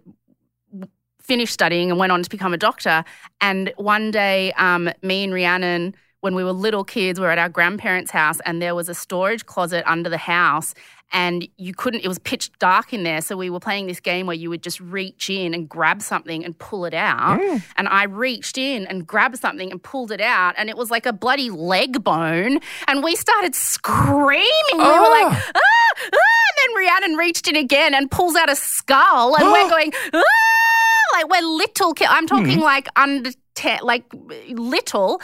finished 1.22 1.54
studying 1.54 1.90
and 1.90 2.00
went 2.00 2.12
on 2.12 2.24
to 2.24 2.30
become 2.30 2.54
a 2.54 2.58
doctor. 2.58 3.04
And 3.40 3.74
one 3.78 4.12
day, 4.12 4.52
um, 4.54 4.90
me 5.02 5.24
and 5.24 5.34
Rhiannon. 5.34 5.96
When 6.22 6.36
we 6.36 6.44
were 6.44 6.52
little 6.52 6.84
kids, 6.84 7.20
we 7.20 7.26
were 7.26 7.32
at 7.32 7.40
our 7.40 7.50
grandparents' 7.50 8.12
house, 8.12 8.40
and 8.46 8.62
there 8.62 8.76
was 8.76 8.88
a 8.90 8.94
storage 8.94 9.48
closet 9.48 9.84
under 9.88 10.08
the 10.08 10.20
house, 10.20 10.76
and 11.14 11.48
you 11.58 11.74
couldn't. 11.74 12.02
It 12.04 12.08
was 12.08 12.20
pitch 12.20 12.52
dark 12.60 12.94
in 12.94 13.04
there, 13.04 13.22
so 13.22 13.36
we 13.36 13.50
were 13.50 13.60
playing 13.60 13.88
this 13.88 14.00
game 14.00 14.28
where 14.28 14.36
you 14.36 14.50
would 14.50 14.64
just 14.64 14.80
reach 14.80 15.30
in 15.30 15.54
and 15.54 15.68
grab 15.68 16.02
something 16.02 16.44
and 16.46 16.58
pull 16.58 16.86
it 16.86 16.94
out. 16.94 17.40
And 17.76 17.88
I 17.88 18.04
reached 18.06 18.58
in 18.58 18.88
and 18.88 19.06
grabbed 19.06 19.38
something 19.38 19.72
and 19.72 19.82
pulled 19.84 20.12
it 20.12 20.22
out, 20.22 20.56
and 20.58 20.70
it 20.70 20.78
was 20.78 20.90
like 20.90 21.06
a 21.06 21.14
bloody 21.14 21.50
leg 21.50 22.04
bone. 22.04 22.60
And 22.88 23.04
we 23.04 23.16
started 23.16 23.56
screaming. 23.56 24.46
We 24.74 24.78
were 24.78 24.84
like, 24.84 25.34
ah, 25.34 25.52
ah! 25.56 25.60
And 26.04 26.14
then 26.14 26.78
Rhiannon 26.78 27.16
reached 27.18 27.48
in 27.48 27.56
again 27.56 27.94
and 27.94 28.10
pulls 28.10 28.36
out 28.36 28.50
a 28.50 28.56
skull, 28.56 29.36
and 29.36 29.52
we're 29.52 29.70
going, 29.70 29.92
ah! 30.14 30.22
Like 31.14 31.30
we're 31.30 31.42
little. 31.46 31.94
Ki- 31.94 32.06
I'm 32.08 32.26
talking 32.26 32.60
like 32.62 32.88
under 32.96 33.32
ten, 33.56 33.80
like 33.84 34.06
little. 34.50 35.22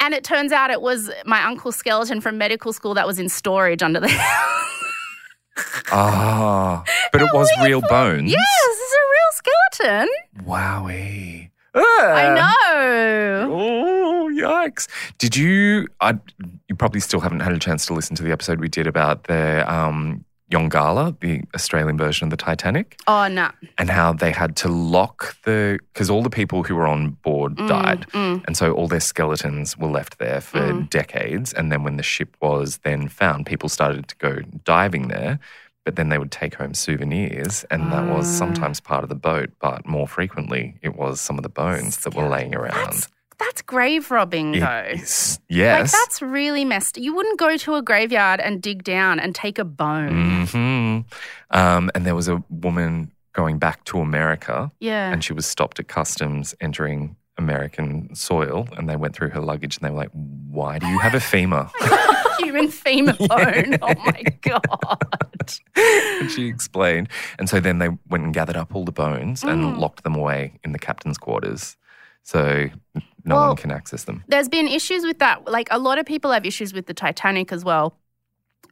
And 0.00 0.14
it 0.14 0.22
turns 0.22 0.52
out 0.52 0.70
it 0.70 0.80
was 0.80 1.10
my 1.26 1.42
uncle's 1.44 1.74
skeleton 1.74 2.20
from 2.20 2.38
medical 2.38 2.72
school 2.72 2.94
that 2.94 3.04
was 3.04 3.18
in 3.18 3.28
storage 3.28 3.82
under 3.82 3.98
the 3.98 4.06
house. 4.08 4.77
Ah, 5.92 6.82
but 7.12 7.22
it 7.22 7.28
was 7.32 7.50
real 7.62 7.80
bones. 7.88 8.30
yes, 8.30 8.40
it's 8.62 8.94
a 8.94 9.04
real 9.14 9.32
skeleton. 9.82 10.08
Wowie. 10.44 11.50
I 11.74 11.80
Ah. 12.26 12.34
know. 12.34 13.48
Oh, 13.52 14.30
yikes. 14.32 14.88
Did 15.18 15.36
you, 15.36 15.86
I, 16.00 16.18
you 16.68 16.74
probably 16.74 17.00
still 17.00 17.20
haven't 17.20 17.40
had 17.40 17.52
a 17.52 17.58
chance 17.58 17.86
to 17.86 17.94
listen 17.94 18.16
to 18.16 18.22
the 18.22 18.32
episode 18.32 18.60
we 18.60 18.68
did 18.68 18.86
about 18.86 19.24
the 19.24 19.64
um, 19.72 20.24
Yongala, 20.50 21.18
the 21.20 21.42
Australian 21.54 21.98
version 21.98 22.26
of 22.26 22.30
the 22.30 22.36
Titanic, 22.36 22.96
Oh, 23.06 23.28
no. 23.28 23.50
and 23.76 23.90
how 23.90 24.12
they 24.12 24.30
had 24.32 24.56
to 24.56 24.68
lock 24.68 25.36
the, 25.44 25.78
because 25.92 26.08
all 26.10 26.22
the 26.22 26.30
people 26.30 26.62
who 26.62 26.74
were 26.74 26.86
on 26.86 27.10
board 27.22 27.56
died. 27.56 28.06
Mm. 28.12 28.44
And 28.46 28.56
so 28.56 28.72
all 28.72 28.88
their 28.88 29.00
skeletons 29.00 29.76
were 29.76 29.88
left 29.88 30.18
there 30.18 30.40
for 30.40 30.72
decades. 30.90 31.52
And 31.52 31.70
then 31.70 31.82
when 31.82 31.96
the 31.96 32.02
ship 32.02 32.36
was 32.40 32.78
then 32.78 33.08
found, 33.08 33.46
people 33.46 33.68
started 33.68 34.08
to 34.08 34.16
go 34.16 34.38
diving 34.64 35.08
there. 35.08 35.38
But 35.84 35.96
then 35.96 36.10
they 36.10 36.18
would 36.18 36.30
take 36.32 36.54
home 36.56 36.74
souvenirs, 36.74 37.64
and 37.70 37.90
that 37.92 38.06
was 38.14 38.26
Ah. 38.26 38.38
sometimes 38.38 38.78
part 38.78 39.04
of 39.04 39.08
the 39.08 39.14
boat. 39.14 39.50
But 39.58 39.86
more 39.86 40.06
frequently, 40.06 40.76
it 40.82 40.96
was 40.96 41.18
some 41.18 41.38
of 41.38 41.42
the 41.42 41.48
bones 41.48 41.98
that 41.98 42.14
were 42.14 42.28
laying 42.28 42.54
around. 42.54 42.74
That's, 42.92 43.08
that's 43.38 43.62
grave 43.62 44.10
robbing, 44.10 44.54
It 44.56 44.60
though. 44.60 44.84
is- 44.92 45.38
Like, 45.48 45.56
yes. 45.58 45.92
that's 45.92 46.20
really 46.22 46.64
messed. 46.64 46.98
You 46.98 47.14
wouldn't 47.14 47.38
go 47.38 47.56
to 47.56 47.74
a 47.76 47.82
graveyard 47.82 48.40
and 48.40 48.60
dig 48.60 48.82
down 48.84 49.18
and 49.20 49.34
take 49.34 49.58
a 49.58 49.64
bone. 49.64 50.46
hmm 50.46 50.98
Um, 51.50 51.90
and 51.94 52.04
there 52.04 52.14
was 52.14 52.28
a 52.28 52.42
woman 52.50 53.12
going 53.32 53.58
back 53.58 53.84
to 53.84 54.00
America, 54.00 54.70
Yeah. 54.80 55.10
and 55.12 55.22
she 55.22 55.32
was 55.32 55.46
stopped 55.46 55.78
at 55.78 55.88
customs 55.88 56.54
entering 56.60 57.16
American 57.38 58.12
soil, 58.14 58.66
and 58.76 58.88
they 58.88 58.96
went 58.96 59.14
through 59.14 59.30
her 59.30 59.40
luggage, 59.40 59.76
and 59.76 59.84
they 59.86 59.90
were 59.90 59.96
like, 59.98 60.10
"Why 60.12 60.80
do 60.80 60.88
you 60.88 60.98
have 60.98 61.14
a 61.14 61.20
femur?" 61.20 61.70
Human 62.40 62.68
femur 62.68 63.12
bone. 63.28 63.78
Oh, 63.80 63.94
my 64.04 64.22
God. 64.42 65.04
and 65.76 66.30
she 66.30 66.46
explained. 66.46 67.08
And 67.38 67.48
so 67.48 67.60
then 67.60 67.78
they 67.78 67.90
went 68.08 68.24
and 68.24 68.34
gathered 68.34 68.56
up 68.56 68.74
all 68.74 68.84
the 68.84 68.92
bones 68.92 69.42
Mm. 69.42 69.52
and 69.52 69.78
locked 69.78 70.02
them 70.02 70.14
away 70.16 70.58
in 70.64 70.72
the 70.72 70.78
captain's 70.78 71.18
quarters, 71.18 71.76
so 72.22 72.68
no 73.24 73.34
Well- 73.34 73.48
one 73.48 73.56
can 73.56 73.70
access 73.70 74.04
them. 74.04 74.24
There's 74.28 74.48
been 74.48 74.68
issues 74.68 75.04
with 75.04 75.18
that. 75.18 75.46
Like, 75.50 75.68
a 75.70 75.78
lot 75.78 75.98
of 75.98 76.06
people 76.06 76.32
have 76.32 76.44
issues 76.46 76.72
with 76.72 76.86
the 76.86 76.94
Titanic 76.94 77.52
as 77.52 77.64
well 77.64 77.96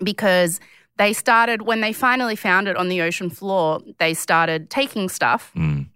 because 0.03 0.61
they 0.99 1.13
started, 1.13 1.63
when 1.63 1.81
they 1.81 1.93
finally 1.93 2.37
found 2.37 2.69
it 2.69 2.77
on 2.77 2.89
the 2.89 3.03
ocean 3.03 3.29
floor, 3.31 3.81
they 3.99 4.15
started 4.15 4.71
taking 4.71 5.09
stuff. 5.09 5.53
Mm. 5.55 5.87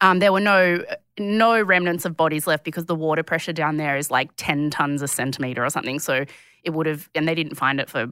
Um, 0.00 0.18
there 0.18 0.32
were 0.32 0.40
no 0.40 0.84
no 1.18 1.60
remnants 1.60 2.04
of 2.06 2.16
bodies 2.16 2.46
left 2.46 2.64
because 2.64 2.86
the 2.86 2.94
water 2.94 3.22
pressure 3.22 3.52
down 3.52 3.76
there 3.76 3.96
is 3.96 4.10
like 4.10 4.30
10 4.36 4.70
tons 4.70 5.02
a 5.02 5.08
centimeter 5.08 5.62
or 5.64 5.68
something. 5.68 5.98
So 5.98 6.24
it 6.64 6.70
would 6.70 6.86
have, 6.86 7.10
and 7.14 7.28
they 7.28 7.34
didn't 7.34 7.56
find 7.56 7.78
it 7.78 7.90
for, 7.90 8.10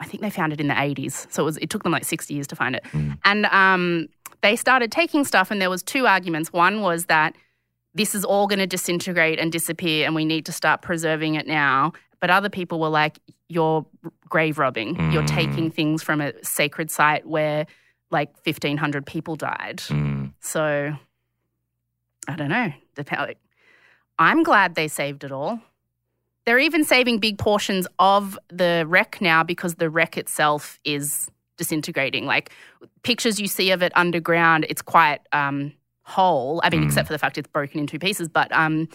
I 0.00 0.04
think 0.04 0.20
they 0.20 0.30
found 0.30 0.52
it 0.52 0.60
in 0.60 0.66
the 0.66 0.74
80s. 0.74 1.30
So 1.32 1.42
it, 1.42 1.46
was, 1.46 1.56
it 1.58 1.70
took 1.70 1.84
them 1.84 1.92
like 1.92 2.04
60 2.04 2.34
years 2.34 2.48
to 2.48 2.56
find 2.56 2.74
it. 2.74 2.84
Mm. 2.92 3.18
And 3.24 3.46
um, 3.46 4.08
they 4.40 4.56
started 4.56 4.90
taking 4.90 5.24
stuff, 5.24 5.50
and 5.50 5.62
there 5.62 5.70
was 5.70 5.82
two 5.82 6.06
arguments. 6.06 6.52
One 6.52 6.80
was 6.80 7.06
that 7.06 7.36
this 7.94 8.14
is 8.14 8.24
all 8.24 8.46
going 8.46 8.58
to 8.58 8.66
disintegrate 8.66 9.38
and 9.38 9.52
disappear, 9.52 10.06
and 10.06 10.14
we 10.14 10.24
need 10.24 10.46
to 10.46 10.52
start 10.52 10.82
preserving 10.82 11.34
it 11.36 11.46
now. 11.46 11.92
But 12.20 12.30
other 12.30 12.48
people 12.50 12.80
were 12.80 12.88
like, 12.88 13.18
"You're 13.48 13.84
grave 14.28 14.58
robbing. 14.58 14.96
You're 15.12 15.22
Mm. 15.22 15.26
taking 15.36 15.70
things 15.70 16.02
from 16.02 16.20
a 16.20 16.32
sacred 16.44 16.90
site 16.90 17.26
where 17.26 17.66
like 18.10 18.30
1,500 18.44 19.06
people 19.06 19.36
died." 19.36 19.78
Mm. 19.88 20.32
So 20.40 20.96
I 22.26 22.36
don't 22.36 22.48
know. 22.48 22.72
I'm 24.18 24.42
glad 24.42 24.74
they 24.74 24.88
saved 24.88 25.24
it 25.24 25.32
all. 25.32 25.60
They're 26.46 26.58
even 26.58 26.84
saving 26.84 27.18
big 27.20 27.38
portions 27.38 27.86
of 27.98 28.38
the 28.48 28.84
wreck 28.86 29.20
now 29.20 29.42
because 29.42 29.74
the 29.76 29.90
wreck 29.90 30.16
itself 30.16 30.78
is 30.84 31.30
disintegrating. 31.56 32.26
Like 32.26 32.50
pictures 33.02 33.40
you 33.40 33.46
see 33.48 33.70
of 33.70 33.82
it 33.82 33.92
underground, 33.96 34.66
it's 34.68 34.82
quite 34.82 35.20
um, 35.32 35.72
whole. 36.04 36.60
I 36.62 36.70
mean, 36.70 36.82
Mm. 36.82 36.86
except 36.86 37.06
for 37.08 37.12
the 37.14 37.18
fact 37.18 37.38
it's 37.38 37.48
broken 37.48 37.80
in 37.80 37.86
two 37.86 37.98
pieces, 37.98 38.28
but 38.28 38.50
um, 38.52 38.88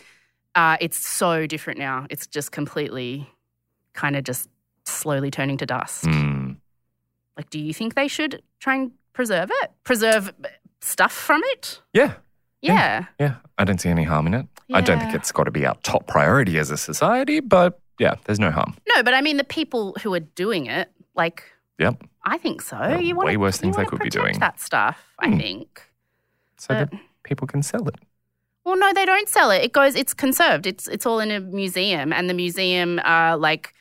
uh, 0.55 0.77
it's 0.79 0.97
so 0.97 1.45
different 1.47 1.79
now. 1.79 2.05
It's 2.09 2.25
just 2.27 2.51
completely 2.51 3.27
kind 3.93 4.15
of 4.15 4.23
just 4.23 4.49
slowly 4.85 5.29
turning 5.31 5.57
to 5.57 5.65
dust. 5.65 6.05
Mm. 6.05 6.57
Like, 7.37 7.49
do 7.49 7.59
you 7.59 7.73
think 7.73 7.95
they 7.95 8.07
should 8.07 8.41
try 8.59 8.75
and 8.75 8.91
preserve 9.13 9.49
it? 9.61 9.71
Preserve 9.83 10.33
stuff 10.81 11.11
from 11.13 11.41
it? 11.45 11.81
Yeah, 11.93 12.13
Yeah. 12.61 13.05
yeah. 13.19 13.35
I 13.57 13.63
don't 13.65 13.79
see 13.79 13.89
any 13.89 14.03
harm 14.03 14.27
in 14.27 14.33
it. 14.33 14.45
I 14.73 14.81
don't 14.81 14.99
think 14.99 15.13
it's 15.15 15.31
got 15.31 15.45
to 15.45 15.51
be 15.51 15.65
our 15.65 15.75
top 15.83 16.05
priority 16.07 16.57
as 16.59 16.69
a 16.69 16.77
society, 16.77 17.39
but 17.39 17.79
yeah, 17.99 18.15
there's 18.25 18.39
no 18.39 18.51
harm. 18.51 18.75
No, 18.95 19.01
but 19.03 19.13
I 19.13 19.21
mean 19.21 19.37
the 19.37 19.43
people 19.43 19.95
who 20.03 20.13
are 20.13 20.19
doing 20.19 20.67
it, 20.67 20.89
like 21.15 21.43
Yep. 21.79 22.03
I 22.23 22.37
think 22.37 22.61
so. 22.61 22.77
Are 22.77 23.01
you 23.01 23.15
want 23.15 23.25
way 23.27 23.37
worse 23.37 23.57
things 23.57 23.77
they 23.77 23.85
could 23.85 23.99
be 23.99 24.09
doing. 24.09 24.37
That 24.39 24.59
stuff, 24.59 24.97
I 25.19 25.29
Hmm. 25.29 25.37
think. 25.39 25.88
So 26.59 26.67
But- 26.73 26.91
that 26.91 26.99
people 27.23 27.47
can 27.47 27.63
sell 27.63 27.87
it. 27.87 27.95
Well, 28.65 28.77
no, 28.77 28.91
they 28.93 29.05
don't 29.05 29.27
sell 29.29 29.49
it. 29.51 29.63
It 29.63 29.71
goes. 29.73 29.95
It's 29.95 30.13
conserved. 30.13 30.67
It's 30.67 30.87
it's 30.87 31.05
all 31.05 31.19
in 31.19 31.31
a 31.31 31.39
museum, 31.39 32.11
and 32.13 32.29
the 32.29 32.33
museum, 32.35 32.99
uh, 33.03 33.35
like 33.37 33.73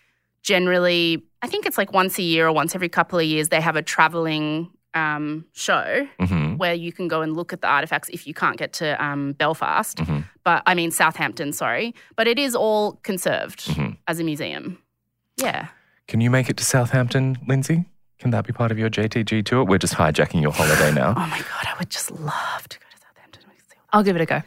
generally, 0.42 1.22
I 1.42 1.46
think 1.48 1.66
it's 1.66 1.76
like 1.76 1.92
once 1.92 2.18
a 2.18 2.22
year 2.22 2.46
or 2.46 2.52
once 2.52 2.74
every 2.74 2.88
couple 2.88 3.18
of 3.18 3.24
years, 3.24 3.48
they 3.48 3.60
have 3.60 3.76
a 3.76 3.82
traveling 3.82 4.70
um, 4.94 5.44
show 5.52 6.08
hmm 6.18 6.56
where 6.56 6.74
you 6.74 6.90
can 6.92 7.06
go 7.06 7.20
and 7.22 7.36
look 7.36 7.52
at 7.52 7.60
the 7.60 7.68
artifacts 7.68 8.08
if 8.08 8.26
you 8.26 8.34
can't 8.34 8.56
get 8.56 8.72
to 8.72 9.04
um, 9.04 9.32
Belfast. 9.32 9.98
Mhm. 9.98 10.24
But 10.42 10.62
I 10.66 10.74
mean 10.74 10.90
Southampton, 10.90 11.52
sorry. 11.52 11.94
But 12.16 12.26
it 12.26 12.36
is 12.38 12.56
all 12.56 12.94
conserved 13.04 13.60
Mhm. 13.66 13.96
as 14.08 14.18
a 14.18 14.24
museum. 14.24 14.78
Yeah. 15.36 15.68
Can 16.08 16.20
you 16.20 16.30
make 16.30 16.48
it 16.50 16.56
to 16.56 16.64
Southampton, 16.64 17.36
Lindsey? 17.46 17.84
Can 18.18 18.30
that 18.30 18.46
be 18.46 18.52
part 18.52 18.70
of 18.72 18.78
your 18.78 18.90
JTG 18.90 19.44
tour? 19.44 19.64
We're 19.64 19.78
just 19.78 19.94
hijacking 19.94 20.42
your 20.42 20.52
holiday 20.52 20.92
now. 20.92 21.10
Oh 21.16 21.26
my 21.26 21.38
god, 21.38 21.66
I 21.66 21.74
would 21.78 21.90
just 21.90 22.10
love 22.10 22.68
to 22.68 22.78
go 22.78 22.84
to 22.90 22.98
Southampton. 23.00 23.42
We 23.48 23.54
can 23.56 23.78
I'll 23.92 24.02
give 24.02 24.16
it 24.16 24.22
a 24.22 24.26
go. 24.26 24.42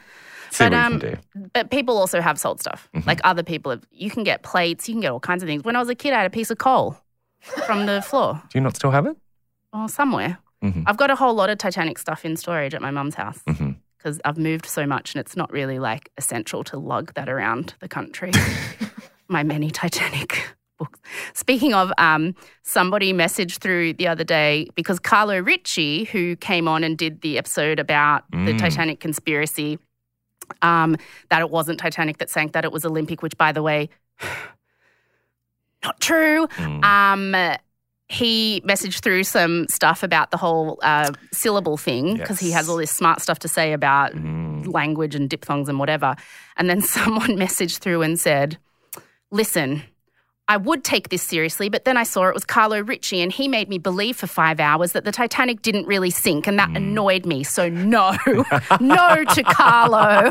See 0.49 0.65
but, 0.65 0.71
what 0.73 0.79
um, 0.81 0.93
we 0.95 0.99
can 0.99 1.11
do. 1.13 1.49
But 1.53 1.69
people 1.71 1.97
also 1.97 2.19
have 2.19 2.37
sold 2.37 2.59
stuff. 2.59 2.89
Like 3.05 3.21
other 3.23 3.43
people 3.43 3.71
have, 3.71 3.85
you 3.91 4.09
can 4.09 4.23
get 4.25 4.43
plates, 4.43 4.89
you 4.89 4.95
can 4.95 5.01
get 5.01 5.11
all 5.11 5.19
kinds 5.21 5.41
of 5.43 5.47
things. 5.47 5.63
When 5.63 5.75
I 5.77 5.79
was 5.79 5.87
a 5.89 5.95
kid, 5.95 6.13
I 6.13 6.17
had 6.17 6.25
a 6.27 6.29
piece 6.29 6.51
of 6.51 6.57
coal 6.57 6.97
from 7.65 7.85
the 7.85 8.01
floor 8.05 8.41
Do 8.49 8.57
you 8.57 8.61
not 8.61 8.75
still 8.75 8.91
have 8.91 9.05
it? 9.05 9.15
or 9.73 9.87
somewhere. 9.87 10.37
Mhm. 10.61 10.83
I've 10.85 10.97
got 10.97 11.09
a 11.09 11.15
whole 11.15 11.33
lot 11.33 11.49
of 11.49 11.57
Titanic 11.57 11.97
stuff 11.97 12.25
in 12.25 12.35
storage 12.35 12.73
at 12.75 12.81
my 12.81 12.91
mum's 12.91 13.15
house 13.15 13.39
Mhm. 13.47 13.77
because 13.97 14.19
I've 14.25 14.37
moved 14.37 14.65
so 14.65 14.85
much 14.85 15.15
and 15.15 15.21
it's 15.21 15.37
not 15.37 15.49
really 15.51 15.79
like 15.79 16.09
essential 16.17 16.63
to 16.65 16.77
lug 16.77 17.13
that 17.13 17.29
around 17.29 17.73
the 17.79 17.87
country. 17.87 18.31
my 19.29 19.43
many 19.43 19.71
Titanic 19.71 20.49
books. 20.85 20.99
Speaking 21.33 21.73
of, 21.73 21.91
um, 21.97 22.35
somebody 22.63 23.13
messaged 23.13 23.57
through 23.59 23.93
the 23.93 24.07
other 24.07 24.23
day 24.23 24.67
because 24.75 24.99
Carlo 24.99 25.39
Ritchie, 25.39 26.05
who 26.05 26.35
came 26.35 26.67
on 26.67 26.83
and 26.83 26.97
did 26.97 27.21
the 27.21 27.37
episode 27.37 27.79
about 27.79 28.23
the 28.31 28.37
Mm. 28.53 28.57
Titanic 28.59 28.99
conspiracy, 28.99 29.79
um, 30.61 30.97
that 31.29 31.41
it 31.41 31.49
wasn't 31.49 31.79
Titanic 31.79 32.17
that 32.17 32.29
sank, 32.29 32.53
that 32.53 32.65
it 32.65 32.71
was 32.71 32.85
Olympic, 32.85 33.21
which, 33.21 33.37
by 33.37 33.51
the 33.51 33.61
way, 33.63 33.89
not 35.83 35.99
true. 35.99 36.47
Mm. 36.57 36.83
Um, 36.83 37.57
he 38.07 38.61
messaged 38.65 38.99
through 39.01 39.23
some 39.23 39.65
stuff 39.69 40.03
about 40.03 40.31
the 40.31 40.37
whole 40.37 40.77
uh, 40.83 41.11
syllable 41.31 41.77
thing 41.77 42.17
because 42.17 42.39
he 42.39 42.51
has 42.51 42.67
all 42.67 42.75
this 42.75 42.91
smart 42.91 43.21
stuff 43.21 43.39
to 43.39 43.47
say 43.47 43.71
about 43.73 44.11
Mm. 44.13 44.71
language 44.73 45.15
and 45.15 45.29
diphthongs 45.29 45.69
and 45.69 45.79
whatever. 45.79 46.15
And 46.57 46.69
then 46.69 46.81
someone 46.97 47.37
messaged 47.37 47.77
through 47.79 48.01
and 48.01 48.19
said, 48.19 48.57
Listen, 49.31 49.83
I 50.51 50.57
would 50.57 50.83
take 50.83 51.07
this 51.07 51.21
seriously, 51.21 51.69
but 51.69 51.85
then 51.85 51.95
I 51.95 52.03
saw 52.03 52.27
it 52.27 52.33
was 52.33 52.43
Carlo 52.43 52.81
Ritchie 52.81 53.21
and 53.21 53.31
he 53.31 53.47
made 53.47 53.69
me 53.69 53.77
believe 53.77 54.17
for 54.17 54.27
five 54.27 54.59
hours 54.59 54.91
that 54.91 55.05
the 55.05 55.11
Titanic 55.13 55.61
didn't 55.61 55.87
really 55.87 56.09
sink 56.09 56.45
and 56.45 56.59
that 56.59 56.67
Hmm. 56.71 56.75
annoyed 56.75 57.25
me. 57.25 57.45
So, 57.45 57.69
no, 57.69 58.17
no 58.81 59.23
to 59.23 59.43
Carlo. 59.43 60.29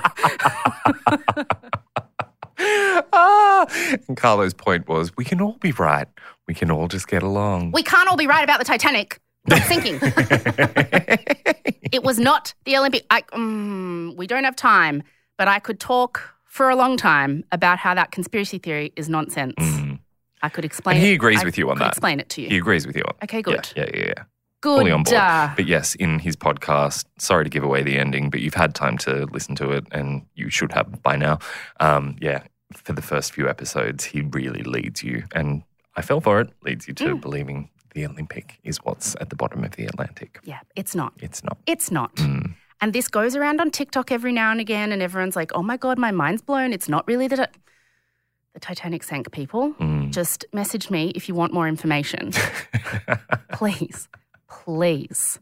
ah! 3.14 3.66
And 4.08 4.14
Carlo's 4.18 4.52
point 4.52 4.88
was, 4.88 5.10
we 5.16 5.24
can 5.24 5.40
all 5.40 5.56
be 5.60 5.72
right. 5.72 6.06
We 6.46 6.52
can 6.52 6.70
all 6.70 6.86
just 6.86 7.08
get 7.08 7.22
along. 7.22 7.72
We 7.72 7.82
can't 7.82 8.06
all 8.06 8.18
be 8.18 8.26
right 8.26 8.44
about 8.44 8.58
the 8.58 8.66
Titanic 8.66 9.18
not 9.48 9.62
sinking. 9.62 9.98
it 11.92 12.02
was 12.04 12.18
not 12.18 12.52
the 12.66 12.76
Olympic. 12.76 13.06
I, 13.08 13.22
mm, 13.22 14.14
we 14.18 14.26
don't 14.26 14.44
have 14.44 14.54
time, 14.54 15.02
but 15.38 15.48
I 15.48 15.60
could 15.60 15.80
talk 15.80 16.34
for 16.44 16.68
a 16.68 16.76
long 16.76 16.98
time 16.98 17.42
about 17.52 17.78
how 17.78 17.94
that 17.94 18.10
conspiracy 18.10 18.58
theory 18.58 18.92
is 18.96 19.08
nonsense. 19.08 19.54
I 20.42 20.48
could 20.48 20.64
explain. 20.64 20.96
And 20.96 21.04
he 21.04 21.12
it- 21.12 21.16
agrees 21.16 21.42
I 21.42 21.44
with 21.44 21.58
you 21.58 21.68
on 21.70 21.76
could 21.76 21.84
that. 21.84 21.88
Explain 21.90 22.20
it 22.20 22.28
to 22.30 22.42
you. 22.42 22.48
He 22.48 22.56
agrees 22.58 22.86
with 22.86 22.96
you 22.96 23.02
on 23.06 23.14
Okay, 23.24 23.42
good. 23.42 23.70
Yeah, 23.76 23.84
yeah, 23.92 23.96
yeah. 24.00 24.06
yeah. 24.16 24.22
Good. 24.62 24.78
Fully 24.80 24.90
on 24.90 25.02
board. 25.04 25.16
uh, 25.16 25.50
But 25.56 25.66
yes, 25.66 25.94
in 25.94 26.18
his 26.18 26.36
podcast, 26.36 27.06
sorry 27.18 27.44
to 27.44 27.50
give 27.50 27.64
away 27.64 27.82
the 27.82 27.98
ending, 27.98 28.28
but 28.28 28.40
you've 28.40 28.52
had 28.54 28.74
time 28.74 28.98
to 28.98 29.24
listen 29.32 29.54
to 29.56 29.70
it 29.70 29.86
and 29.90 30.26
you 30.34 30.50
should 30.50 30.72
have 30.72 31.02
by 31.02 31.16
now. 31.16 31.38
Um, 31.80 32.16
yeah, 32.20 32.42
for 32.74 32.92
the 32.92 33.00
first 33.02 33.32
few 33.32 33.48
episodes, 33.48 34.04
he 34.04 34.20
really 34.20 34.62
leads 34.62 35.02
you, 35.02 35.24
and 35.34 35.62
I 35.96 36.02
fell 36.02 36.20
for 36.20 36.40
it, 36.42 36.50
leads 36.62 36.86
you 36.86 36.92
to 36.94 37.16
Mm. 37.16 37.20
believing 37.22 37.70
the 37.94 38.04
Olympic 38.06 38.58
is 38.62 38.76
what's 38.84 39.16
at 39.20 39.30
the 39.30 39.36
bottom 39.36 39.64
of 39.64 39.72
the 39.72 39.86
Atlantic. 39.86 40.38
yeah, 40.44 40.60
it's 40.76 40.94
not. 40.94 41.12
It's 41.20 41.42
not. 41.42 41.56
It's 41.66 41.90
not. 41.90 42.14
Mm. 42.16 42.54
And 42.82 42.92
this 42.92 43.08
goes 43.08 43.34
around 43.36 43.60
on 43.60 43.70
TikTok 43.70 44.12
every 44.12 44.32
now 44.32 44.50
and 44.52 44.60
again, 44.60 44.92
and 44.92 45.02
everyone's 45.02 45.36
like, 45.36 45.52
"Oh 45.54 45.62
my 45.62 45.76
god, 45.78 45.98
my 45.98 46.10
mind's 46.12 46.42
blown." 46.42 46.72
It's 46.72 46.88
not 46.88 47.06
really 47.08 47.28
that 47.28 47.54
the 48.54 48.60
Titanic 48.60 49.02
sank. 49.02 49.30
People, 49.32 49.72
Mm. 49.74 50.10
just 50.12 50.44
message 50.52 50.90
me 50.90 51.12
if 51.14 51.28
you 51.28 51.34
want 51.34 51.52
more 51.52 51.68
information, 51.68 52.32
please, 53.52 54.08
please. 54.48 55.38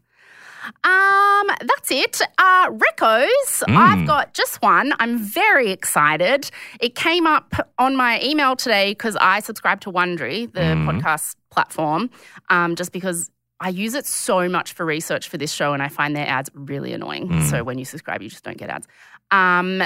Um, 0.83 1.47
that's 1.61 1.89
it. 1.89 2.21
Uh, 2.37 2.69
Recos, 2.69 3.63
I've 3.69 4.05
got 4.05 4.33
just 4.33 4.61
one. 4.61 4.93
I'm 4.99 5.17
very 5.17 5.71
excited. 5.71 6.51
It 6.79 6.95
came 6.95 7.25
up 7.25 7.53
on 7.79 7.95
my 7.95 8.21
email 8.21 8.55
today 8.55 8.91
because 8.91 9.15
I 9.19 9.39
subscribe 9.39 9.79
to 9.81 9.91
Wondery, 9.91 10.51
the 10.51 10.59
podcast 10.59 11.35
platform, 11.49 12.09
um, 12.49 12.75
just 12.75 12.91
because 12.91 13.31
I 13.61 13.69
use 13.69 13.95
it 13.95 14.05
so 14.05 14.47
much 14.49 14.73
for 14.73 14.85
research 14.85 15.27
for 15.29 15.37
this 15.37 15.51
show 15.51 15.73
and 15.73 15.81
I 15.81 15.87
find 15.87 16.15
their 16.15 16.27
ads 16.27 16.49
really 16.53 16.93
annoying. 16.93 17.43
So 17.47 17.63
when 17.63 17.77
you 17.79 17.85
subscribe, 17.85 18.21
you 18.21 18.29
just 18.29 18.43
don't 18.43 18.57
get 18.57 18.69
ads. 18.69 18.87
Um, 19.31 19.81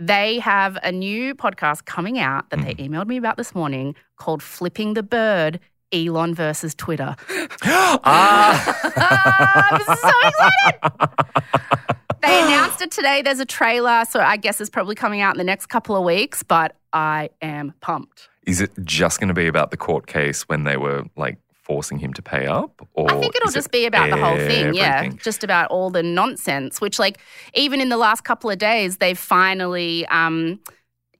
they 0.00 0.38
have 0.38 0.78
a 0.82 0.90
new 0.90 1.34
podcast 1.34 1.84
coming 1.84 2.18
out 2.18 2.48
that 2.50 2.62
they 2.62 2.74
mm. 2.74 2.88
emailed 2.88 3.06
me 3.06 3.18
about 3.18 3.36
this 3.36 3.54
morning 3.54 3.94
called 4.16 4.42
Flipping 4.42 4.94
the 4.94 5.02
Bird 5.02 5.60
Elon 5.92 6.34
versus 6.34 6.74
Twitter. 6.74 7.14
Ah. 7.62 8.90
I'm 9.70 9.96
so 9.96 10.10
excited. 10.28 10.80
They 12.22 12.42
announced 12.42 12.80
it 12.80 12.90
today. 12.90 13.22
There's 13.22 13.40
a 13.40 13.44
trailer, 13.44 14.04
so 14.08 14.20
I 14.20 14.36
guess 14.36 14.60
it's 14.60 14.70
probably 14.70 14.94
coming 14.94 15.20
out 15.20 15.34
in 15.34 15.38
the 15.38 15.44
next 15.44 15.66
couple 15.66 15.96
of 15.96 16.04
weeks, 16.04 16.42
but 16.42 16.76
I 16.92 17.30
am 17.42 17.74
pumped. 17.80 18.28
Is 18.46 18.60
it 18.60 18.70
just 18.84 19.20
going 19.20 19.28
to 19.28 19.34
be 19.34 19.46
about 19.46 19.70
the 19.70 19.76
court 19.76 20.06
case 20.06 20.48
when 20.48 20.64
they 20.64 20.76
were 20.76 21.04
like 21.16 21.38
forcing 21.70 22.00
him 22.00 22.12
to 22.12 22.20
pay 22.20 22.48
up? 22.48 22.84
Or 22.94 23.08
I 23.08 23.20
think 23.20 23.36
it'll 23.36 23.52
just 23.52 23.68
it 23.68 23.72
be 23.72 23.86
about 23.86 24.10
the 24.10 24.16
whole 24.16 24.36
thing, 24.36 24.74
yeah. 24.74 25.08
Just 25.22 25.44
about 25.44 25.70
all 25.70 25.88
the 25.88 26.02
nonsense, 26.02 26.80
which, 26.80 26.98
like, 26.98 27.18
even 27.54 27.80
in 27.80 27.90
the 27.90 27.96
last 27.96 28.24
couple 28.24 28.50
of 28.50 28.58
days, 28.58 28.96
they've 28.96 29.16
finally, 29.16 30.04
um, 30.06 30.58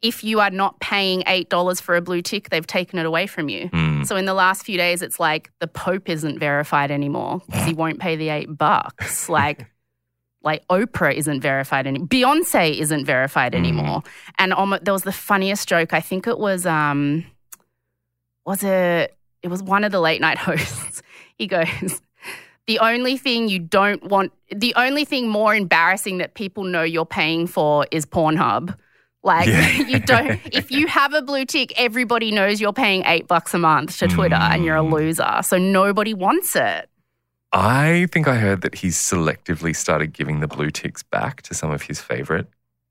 if 0.03 0.25
you 0.25 0.41
are 0.41 0.51
not 0.51 0.81
paying 0.81 1.23
$8 1.23 1.81
for 1.81 1.95
a 1.95 2.01
blue 2.01 2.21
tick, 2.21 2.51
they've 2.51 2.67
taken 2.67 2.99
it 2.99 3.07
away 3.07 3.29
from 3.29 3.49
you. 3.49 3.69
Mm. 3.69 4.05
So 4.05 4.17
in 4.17 4.25
the 4.25 4.35
last 4.35 4.65
few 4.65 4.77
days, 4.77 5.03
it's 5.03 5.21
like 5.21 5.53
the 5.61 5.69
Pope 5.69 6.09
isn't 6.09 6.41
verified 6.41 6.91
anymore 6.91 7.43
because 7.47 7.65
he 7.65 7.75
won't 7.83 8.01
pay 8.01 8.17
the 8.17 8.31
eight 8.31 8.49
bucks. 8.59 9.29
Like, 9.29 9.67
like 10.43 10.67
Oprah 10.67 11.15
isn't 11.15 11.43
verified 11.43 11.87
anymore. 11.87 12.09
Beyonce 12.09 12.77
isn't 12.77 13.05
verified 13.05 13.55
anymore. 13.55 14.03
And 14.37 14.53
um, 14.53 14.77
there 14.83 14.95
was 14.95 15.05
the 15.05 15.13
funniest 15.13 15.69
joke. 15.69 15.93
I 15.93 16.01
think 16.01 16.27
it 16.27 16.41
was, 16.41 16.67
um, 16.67 17.25
was 18.45 18.65
it? 18.65 19.17
It 19.43 19.49
was 19.49 19.63
one 19.63 19.85
of 19.85 19.93
the 19.93 20.01
late 20.01 20.21
night 20.21 20.39
hosts. 20.49 21.03
He 21.39 21.47
goes, 21.47 22.01
the 22.67 22.79
only 22.79 23.17
thing 23.17 23.49
you 23.49 23.59
don't 23.59 24.05
want, 24.05 24.33
the 24.55 24.75
only 24.77 25.05
thing 25.05 25.29
more 25.29 25.55
embarrassing 25.55 26.19
that 26.19 26.35
people 26.35 26.65
know 26.65 26.83
you're 26.83 27.07
paying 27.07 27.47
for 27.47 27.87
is 27.91 28.05
Pornhub. 28.07 28.77
Like 29.23 29.49
Yeah. 29.49 29.69
you 29.89 29.99
don't 30.01 30.41
if 30.53 30.71
you 30.71 30.87
have 30.87 31.13
a 31.15 31.21
blue 31.23 31.45
tick, 31.45 31.73
everybody 31.79 32.31
knows 32.31 32.61
you're 32.61 32.73
paying 32.73 33.03
eight 33.07 33.27
bucks 33.29 33.53
a 33.55 33.59
month 33.59 33.99
to 33.99 34.09
Twitter 34.09 34.35
and 34.35 34.65
you're 34.65 34.77
a 34.77 34.83
Mm. 34.83 34.93
loser. 34.93 35.41
So 35.43 35.59
nobody 35.59 36.15
wants 36.15 36.57
it. 36.57 36.89
I 37.53 38.07
think 38.13 38.29
I 38.29 38.37
heard 38.37 38.61
that 38.63 38.77
he's 38.77 38.97
selectively 38.97 39.75
started 39.75 40.13
giving 40.13 40.41
the 40.41 40.47
blue 40.47 40.71
ticks 40.71 41.03
back 41.03 41.43
to 41.43 41.55
some 41.55 41.71
of 41.71 41.83
his 41.83 42.01
favorite 42.01 42.47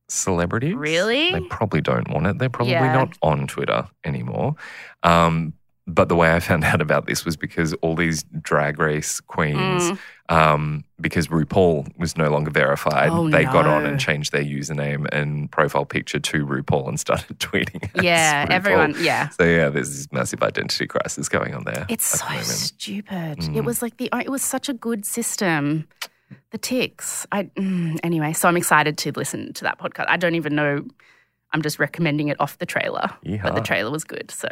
celebrities. 0.09 0.75
Really? 0.75 1.31
They 1.31 1.39
probably 1.41 1.81
don't 1.81 2.09
want 2.09 2.27
it. 2.27 2.39
They're 2.39 2.49
probably 2.49 2.73
Yeah. 2.73 2.91
not 2.93 3.17
on 3.21 3.47
Twitter 3.47 3.87
anymore. 4.03 4.55
Um, 5.03 5.53
but 5.95 6.09
the 6.09 6.15
way 6.15 6.33
I 6.35 6.39
found 6.39 6.63
out 6.63 6.81
about 6.81 7.05
this 7.05 7.25
was 7.25 7.35
because 7.37 7.73
all 7.81 7.95
these 7.95 8.23
drag 8.41 8.79
race 8.79 9.19
queens, 9.19 9.91
Mm. 9.91 9.97
um, 10.29 10.83
because 11.01 11.27
RuPaul 11.27 11.87
was 11.97 12.15
no 12.17 12.29
longer 12.29 12.51
verified, 12.51 13.09
Oh, 13.11 13.29
they 13.29 13.43
got 13.45 13.65
on 13.65 13.85
and 13.85 13.99
changed 13.99 14.31
their 14.31 14.43
username 14.43 15.07
and 15.11 15.51
profile 15.51 15.85
picture 15.85 16.19
to 16.19 16.45
RuPaul 16.45 16.87
and 16.87 16.99
started 16.99 17.39
tweeting. 17.39 17.89
Yeah, 18.03 18.45
everyone, 18.51 18.95
yeah. 18.99 19.29
So 19.29 19.43
yeah, 19.43 19.69
there's 19.69 19.89
this 19.95 20.11
massive 20.11 20.43
identity 20.43 20.87
crisis 20.87 21.27
going 21.29 21.53
on 21.53 21.63
there. 21.65 21.85
It's 21.89 22.05
so 22.05 22.25
the 22.27 22.43
stupid. 22.43 23.39
Mm. 23.39 23.55
It 23.55 23.65
was 23.65 23.81
like 23.81 23.97
the 23.97 24.09
it 24.13 24.29
was 24.29 24.41
such 24.43 24.69
a 24.69 24.73
good 24.73 25.05
system. 25.05 25.87
The 26.51 26.59
ticks. 26.59 27.25
I 27.31 27.43
mm, 27.45 27.99
anyway, 28.03 28.33
so 28.33 28.47
I'm 28.47 28.57
excited 28.57 28.97
to 28.99 29.11
listen 29.15 29.51
to 29.53 29.63
that 29.63 29.79
podcast. 29.79 30.05
I 30.09 30.17
don't 30.17 30.35
even 30.35 30.53
know. 30.55 30.85
I'm 31.53 31.63
just 31.63 31.79
recommending 31.79 32.27
it 32.27 32.39
off 32.39 32.59
the 32.59 32.67
trailer, 32.67 33.09
but 33.41 33.55
the 33.55 33.61
trailer 33.61 33.89
was 33.89 34.03
good. 34.03 34.29
So, 34.29 34.47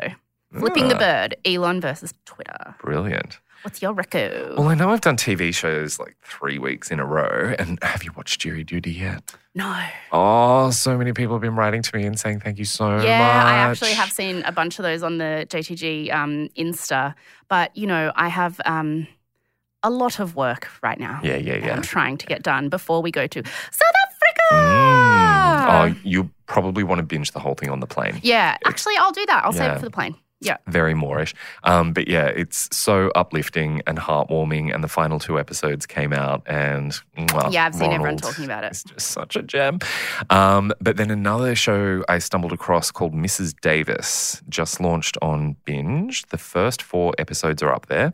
flipping 0.51 0.87
the 0.87 0.95
bird, 0.95 1.35
Elon 1.45 1.81
versus 1.81 2.13
Twitter. 2.25 2.75
Brilliant. 2.81 3.39
What's 3.63 3.81
your 3.81 3.93
record? 3.93 4.57
Well, 4.57 4.69
I 4.69 4.75
know 4.75 4.91
I've 4.91 5.01
done 5.01 5.17
TV 5.17 5.53
shows 5.53 5.99
like 5.99 6.15
three 6.23 6.59
weeks 6.59 6.91
in 6.91 6.99
a 6.99 7.05
row. 7.05 7.53
And 7.57 7.79
have 7.81 8.03
you 8.03 8.11
watched 8.15 8.39
Jury 8.39 8.63
Duty 8.63 8.91
yet? 8.91 9.35
no. 9.55 9.83
Oh, 10.11 10.69
so 10.69 10.97
many 10.97 11.11
people 11.11 11.33
have 11.33 11.41
been 11.41 11.55
writing 11.55 11.81
to 11.81 11.95
me 11.97 12.05
and 12.05 12.17
saying 12.19 12.41
thank 12.41 12.59
you 12.59 12.65
so 12.65 12.91
much. 12.91 13.03
Yeah, 13.03 13.43
I 13.45 13.53
actually 13.53 13.93
have 13.93 14.11
seen 14.11 14.43
a 14.43 14.51
bunch 14.51 14.77
of 14.77 14.83
those 14.83 15.01
on 15.01 15.17
the 15.17 15.47
JTG 15.49 16.13
um, 16.13 16.49
Insta, 16.55 17.15
but 17.49 17.75
you 17.75 17.87
know, 17.87 18.11
I 18.15 18.27
have 18.27 18.61
um, 18.65 19.07
a 19.83 19.89
lot 19.89 20.19
of 20.19 20.35
work 20.35 20.69
right 20.83 20.99
now. 20.99 21.19
Yeah, 21.23 21.37
yeah, 21.37 21.57
yeah. 21.57 21.75
I'm 21.75 21.81
trying 21.81 22.17
to 22.17 22.27
get 22.27 22.43
done 22.43 22.69
before 22.69 23.01
we 23.01 23.09
go 23.11 23.25
to 23.25 23.43
South 23.43 23.93
Africa. 24.05 24.43
Mm. 24.51 25.67
Oh, 25.69 25.99
you 26.03 26.29
probably 26.45 26.83
want 26.83 26.99
to 26.99 27.03
binge 27.03 27.31
the 27.31 27.39
whole 27.39 27.55
thing 27.55 27.69
on 27.69 27.79
the 27.79 27.87
plane. 27.87 28.19
Yeah, 28.21 28.57
actually, 28.65 28.95
I'll 28.97 29.11
do 29.11 29.25
that. 29.25 29.43
I'll 29.43 29.51
save 29.53 29.71
it 29.71 29.79
for 29.79 29.85
the 29.85 29.91
plane. 29.91 30.15
Yeah. 30.39 30.57
Very 30.67 30.93
moreish. 30.93 31.33
Um, 31.63 31.93
but 31.93 32.07
yeah, 32.07 32.27
it's 32.27 32.69
so 32.75 33.11
uplifting 33.15 33.81
and 33.87 33.97
heartwarming. 33.97 34.73
And 34.73 34.83
the 34.83 34.87
final 34.87 35.19
two 35.19 35.39
episodes 35.39 35.85
came 35.85 36.13
out, 36.13 36.43
and 36.45 36.97
well, 37.33 37.51
Yeah, 37.51 37.65
I've 37.65 37.75
seen 37.75 37.91
everyone 37.91 38.17
talking 38.17 38.45
about 38.45 38.63
it. 38.63 38.67
It's 38.71 38.83
just 38.83 39.07
such 39.07 39.35
a 39.35 39.41
gem. 39.41 39.79
Um, 40.29 40.71
but 40.79 40.97
then 40.97 41.09
another 41.09 41.55
show 41.55 42.03
I 42.07 42.19
stumbled 42.19 42.53
across 42.53 42.91
called 42.91 43.13
Mrs. 43.13 43.59
Davis 43.61 44.41
just 44.47 44.79
launched 44.79 45.17
on 45.21 45.55
Binge. 45.65 46.23
The 46.27 46.37
first 46.37 46.81
four 46.83 47.13
episodes 47.17 47.63
are 47.63 47.73
up 47.73 47.87
there. 47.87 48.13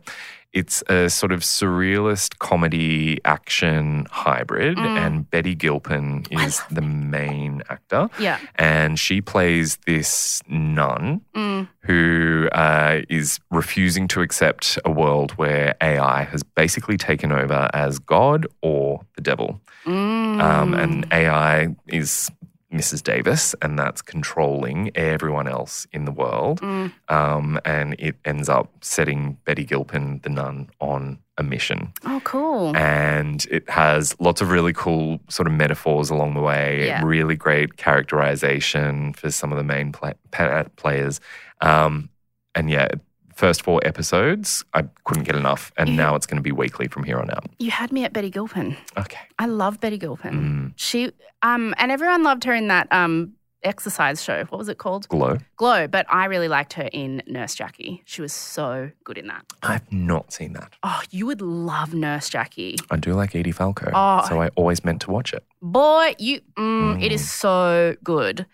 It's 0.54 0.82
a 0.88 1.10
sort 1.10 1.32
of 1.32 1.40
surrealist 1.40 2.38
comedy 2.38 3.18
action 3.24 4.06
hybrid, 4.10 4.78
and 4.78 5.28
Betty 5.28 5.54
Gilpin 5.56 6.24
is 6.30 6.62
the 6.70 6.80
main 6.80 7.62
actor. 7.68 8.08
Yeah. 8.20 8.38
And 8.54 8.96
she 8.98 9.20
plays 9.20 9.76
this 9.86 10.40
nun 10.48 11.20
Mm. 11.34 11.66
who 11.80 12.48
uh, 12.52 13.00
is 13.08 13.40
refusing 13.50 14.06
to 14.08 14.20
accept 14.22 14.78
a 14.84 14.90
world 14.92 15.32
where 15.32 15.74
AI 15.82 16.22
has 16.22 16.42
basically 16.44 16.96
taken 16.96 17.32
over 17.32 17.68
as 17.74 17.98
God 17.98 18.46
or 18.62 19.00
the 19.16 19.22
devil. 19.22 19.60
Mm. 19.84 20.40
Um, 20.40 20.74
and 20.74 21.06
AI 21.12 21.74
is 21.88 22.30
Mrs. 22.74 23.02
Davis, 23.02 23.54
and 23.62 23.78
that's 23.78 24.02
controlling 24.02 24.90
everyone 24.96 25.46
else 25.46 25.86
in 25.92 26.04
the 26.04 26.12
world. 26.12 26.60
Mm. 26.60 26.92
Um, 27.08 27.58
and 27.64 27.94
it 27.98 28.16
ends 28.24 28.48
up 28.48 28.70
setting 28.82 29.38
Betty 29.44 29.64
Gilpin, 29.64 30.20
the 30.22 30.28
nun, 30.30 30.68
on 30.80 31.18
a 31.38 31.42
mission. 31.42 31.92
Oh, 32.04 32.20
cool. 32.24 32.76
And 32.76 33.44
it 33.50 33.68
has 33.70 34.14
lots 34.20 34.40
of 34.40 34.50
really 34.50 34.72
cool 34.72 35.20
sort 35.28 35.46
of 35.46 35.52
metaphors 35.54 36.10
along 36.10 36.34
the 36.34 36.40
way, 36.40 36.86
Yeah. 36.86 37.02
really 37.04 37.36
great 37.36 37.76
characterization 37.76 39.12
for 39.14 39.30
some 39.30 39.52
of 39.52 39.58
the 39.58 39.64
main 39.64 39.92
pla- 39.92 40.12
pa- 40.30 40.64
players. 40.76 41.20
Um, 41.60 42.08
and 42.54 42.70
yeah, 42.70 42.88
first 43.36 43.62
four 43.62 43.80
episodes, 43.84 44.64
I 44.74 44.84
couldn't 45.04 45.24
get 45.24 45.36
enough. 45.36 45.72
And 45.76 45.90
Yeah. 45.90 45.96
now 45.96 46.14
it's 46.14 46.26
going 46.26 46.36
to 46.38 46.42
be 46.42 46.52
weekly 46.52 46.88
from 46.88 47.04
here 47.04 47.18
on 47.18 47.30
out. 47.30 47.44
You 47.58 47.70
had 47.70 47.92
me 47.92 48.04
at 48.04 48.12
Betty 48.12 48.30
Gilpin. 48.30 48.76
Okay. 48.96 49.18
I 49.38 49.46
love 49.46 49.80
Betty 49.80 49.98
Gilpin. 49.98 50.34
Mm. 50.34 50.72
She 50.76 51.12
um 51.42 51.74
and 51.78 51.90
everyone 51.92 52.22
loved 52.22 52.44
her 52.44 52.54
in 52.54 52.68
that 52.68 52.88
um 52.92 53.32
exercise 53.62 54.22
show. 54.22 54.44
What 54.50 54.58
was 54.58 54.68
it 54.68 54.76
called? 54.76 55.08
Glow. 55.08 55.38
Glow. 55.56 55.88
But 55.88 56.04
I 56.10 56.26
really 56.26 56.48
liked 56.48 56.74
her 56.74 56.88
in 56.92 57.22
Nurse 57.26 57.54
Jackie. 57.54 58.02
She 58.04 58.20
was 58.20 58.32
so 58.32 58.90
good 59.04 59.16
in 59.16 59.26
that. 59.28 59.42
I've 59.62 59.90
not 59.90 60.32
seen 60.32 60.52
that. 60.52 60.70
Oh, 60.82 61.00
you 61.10 61.24
would 61.26 61.40
love 61.40 61.94
Nurse 61.94 62.28
Jackie. 62.28 62.76
I 62.90 62.96
do 62.96 63.14
like 63.14 63.34
Edie 63.34 63.52
Falco, 63.52 63.90
Oh. 63.94 64.22
so 64.28 64.40
I 64.42 64.48
always 64.54 64.84
meant 64.84 65.00
to 65.02 65.10
watch 65.10 65.32
it. 65.32 65.44
Boy, 65.62 66.14
you 66.18 66.40
mm, 66.58 67.02
it 67.02 67.10
is 67.10 67.28
so 67.30 67.96
good. 68.04 68.44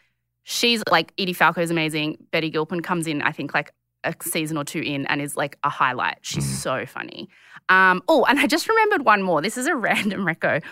She's 0.45 0.83
like 0.91 1.13
Edie 1.19 1.33
Falco 1.33 1.61
is 1.61 1.71
amazing. 1.73 2.17
Betty 2.31 2.49
Gilpin 2.51 2.81
comes 2.81 3.07
in, 3.07 3.21
I 3.23 3.33
think, 3.33 3.53
like 3.53 3.73
a 4.05 4.15
season 4.23 4.57
or 4.57 4.65
two 4.65 4.81
in, 4.81 5.07
and 5.07 5.21
is 5.21 5.37
like 5.37 5.59
a 5.65 5.69
highlight. 5.69 6.19
She's 6.23 6.47
so 6.63 6.87
funny. 6.87 7.29
Um, 7.69 8.03
oh, 8.09 8.25
and 8.25 8.39
I 8.39 8.47
just 8.47 8.69
remembered 8.69 9.05
one 9.05 9.23
more. 9.23 9.41
This 9.43 9.57
is 9.57 9.67
a 9.67 9.75
random 9.89 10.25
reco, 10.27 10.63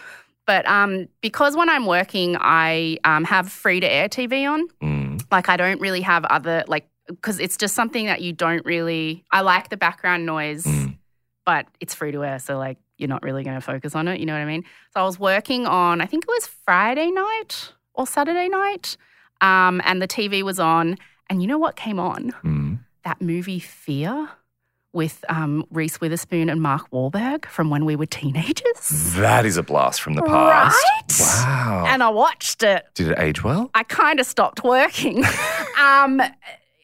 but 0.47 0.67
um, 0.67 1.09
because 1.21 1.57
when 1.57 1.69
I'm 1.69 1.87
working, 1.87 2.37
I 2.41 2.99
um, 3.05 3.25
have 3.25 3.51
free 3.51 3.81
to 3.81 3.87
air 3.91 4.09
TV 4.09 4.51
on. 4.51 4.69
Mm. 4.83 5.23
Like 5.31 5.49
I 5.49 5.57
don't 5.57 5.81
really 5.81 6.01
have 6.01 6.25
other 6.25 6.65
like 6.69 6.89
because 7.07 7.39
it's 7.41 7.57
just 7.57 7.75
something 7.75 8.07
that 8.07 8.21
you 8.21 8.33
don't 8.33 8.65
really. 8.65 9.25
I 9.31 9.41
like 9.43 9.69
the 9.69 9.77
background 9.77 10.27
noise 10.27 10.65
Mm. 10.65 10.97
but 11.47 11.67
it's 11.81 11.95
free 11.95 12.13
to 12.13 12.25
air, 12.25 12.39
so 12.39 12.59
like 12.59 12.79
you're 12.99 13.09
not 13.09 13.23
really 13.23 13.45
going 13.45 13.57
to 13.57 13.61
focus 13.61 13.95
on 13.95 14.09
it. 14.09 14.19
You 14.21 14.27
know 14.27 14.33
what 14.33 14.41
I 14.43 14.45
mean? 14.45 14.65
So 14.93 15.01
I 15.01 15.05
was 15.05 15.19
working 15.21 15.67
on, 15.67 16.01
I 16.01 16.07
think 16.07 16.25
it 16.25 16.29
was 16.29 16.47
Friday 16.47 17.11
night 17.11 17.73
or 17.95 18.07
Saturday 18.07 18.49
night, 18.49 18.97
um, 19.41 19.81
and 19.85 20.03
the 20.03 20.09
TV 20.09 20.43
was 20.43 20.59
on, 20.59 20.97
and 21.31 21.41
you 21.41 21.47
know 21.47 21.59
what 21.59 21.77
came 21.77 22.01
on? 22.01 22.79
That 23.05 23.21
movie 23.21 23.59
Fear 23.61 24.29
with 24.93 25.25
um, 25.29 25.65
Reese 25.71 26.01
Witherspoon 26.01 26.49
and 26.49 26.61
Mark 26.63 26.91
Wahlberg 26.91 27.47
from 27.47 27.71
when 27.71 27.85
we 27.85 27.95
were 27.95 28.07
teenagers. 28.07 29.15
That 29.17 29.45
is 29.47 29.57
a 29.57 29.63
blast 29.63 30.01
from 30.01 30.15
the 30.15 30.23
past. 30.23 30.77
Right? 30.77 31.47
Wow. 31.47 31.85
And 31.89 32.03
I 32.03 32.09
watched 32.09 32.63
it. 32.63 32.87
Did 32.95 33.09
it 33.09 33.19
age 33.19 33.45
well? 33.45 33.71
I 33.75 33.83
kind 33.85 34.19
of 34.19 34.27
stopped 34.27 34.65
working. 34.65 35.25
um, 35.81 36.23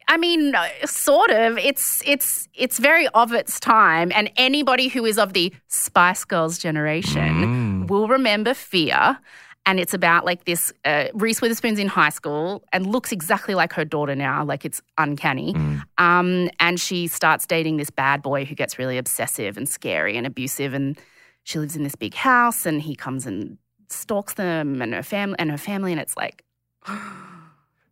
I 0.06 0.18
mean, 0.18 0.54
sort 0.84 1.30
of. 1.30 1.56
It's 1.58 2.02
it's 2.04 2.46
it's 2.54 2.78
very 2.78 3.08
of 3.08 3.32
its 3.32 3.58
time, 3.58 4.12
and 4.14 4.30
anybody 4.36 4.88
who 4.88 5.06
is 5.06 5.18
of 5.18 5.32
the 5.32 5.52
Spice 5.68 6.24
Girls 6.26 6.58
generation 6.58 7.84
Mm. 7.84 7.88
will 7.88 8.06
remember 8.06 8.52
Fear. 8.54 9.18
And 9.66 9.80
it's 9.80 9.94
about 9.94 10.24
like 10.24 10.44
this 10.44 10.72
uh, 10.84 11.06
Reese 11.14 11.40
Witherspoon's 11.40 11.78
in 11.78 11.86
high 11.86 12.10
school 12.10 12.62
and 12.72 12.86
looks 12.86 13.12
exactly 13.12 13.54
like 13.54 13.72
her 13.72 13.84
daughter 13.84 14.14
now, 14.14 14.44
like 14.44 14.64
it's 14.64 14.82
uncanny. 14.98 15.54
Mm. 15.54 15.82
Um, 15.96 16.50
and 16.60 16.78
she 16.78 17.06
starts 17.06 17.46
dating 17.46 17.78
this 17.78 17.90
bad 17.90 18.22
boy 18.22 18.44
who 18.44 18.54
gets 18.54 18.78
really 18.78 18.98
obsessive 18.98 19.56
and 19.56 19.68
scary 19.68 20.16
and 20.16 20.26
abusive. 20.26 20.74
And 20.74 20.98
she 21.44 21.58
lives 21.58 21.76
in 21.76 21.82
this 21.82 21.94
big 21.94 22.14
house, 22.14 22.66
and 22.66 22.82
he 22.82 22.94
comes 22.94 23.26
and 23.26 23.58
stalks 23.88 24.34
them 24.34 24.82
and 24.82 24.92
her 24.92 25.02
family 25.02 25.36
and 25.38 25.50
her 25.50 25.58
family. 25.58 25.92
And 25.92 26.00
it's 26.00 26.16
like, 26.16 26.44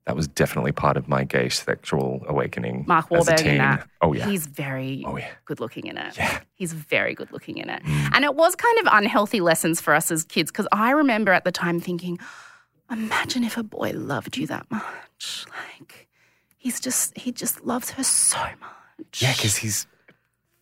That 0.07 0.17
was 0.17 0.27
definitely 0.27 0.73
part 0.73 0.97
of 0.97 1.07
my 1.09 1.23
gay 1.23 1.49
sexual 1.49 2.25
awakening. 2.27 2.85
Mark 2.89 3.09
Wahlberg 3.09 3.45
in 3.47 3.59
that. 3.59 3.89
Oh 4.01 4.13
yeah. 4.13 4.27
He's 4.27 4.47
very 4.47 5.05
Oh, 5.07 5.17
yeah. 5.17 5.29
good 5.45 5.61
looking 5.61 5.87
in 5.87 5.97
it. 5.97 6.17
Yeah. 6.17 6.29
Mm. 6.29 6.41
He's 6.55 6.73
very 6.73 7.15
good 7.15 7.31
looking 7.33 7.59
in 7.59 7.71
it. 7.71 7.83
And 7.85 8.25
it 8.25 8.35
was 8.35 8.57
kind 8.57 8.79
of 8.81 8.89
unhealthy 8.91 9.41
lessons 9.41 9.81
for 9.81 9.95
us 9.95 10.11
as 10.11 10.25
kids 10.25 10.51
because 10.51 10.67
I 10.73 10.91
remember 10.91 11.31
at 11.33 11.45
the 11.45 11.53
time 11.53 11.79
thinking, 11.79 12.19
imagine 12.91 13.45
if 13.45 13.57
a 13.57 13.63
boy 13.63 13.93
loved 13.95 14.37
you 14.37 14.47
that 14.49 14.69
much. 14.71 15.47
Like, 15.79 16.09
he's 16.59 16.81
just, 16.81 17.17
he 17.17 17.31
just 17.31 17.65
loves 17.65 17.91
her 17.93 18.03
so 18.03 18.39
much. 18.61 19.23
yeah, 19.23 19.33
because 19.35 19.57
he's 19.57 19.87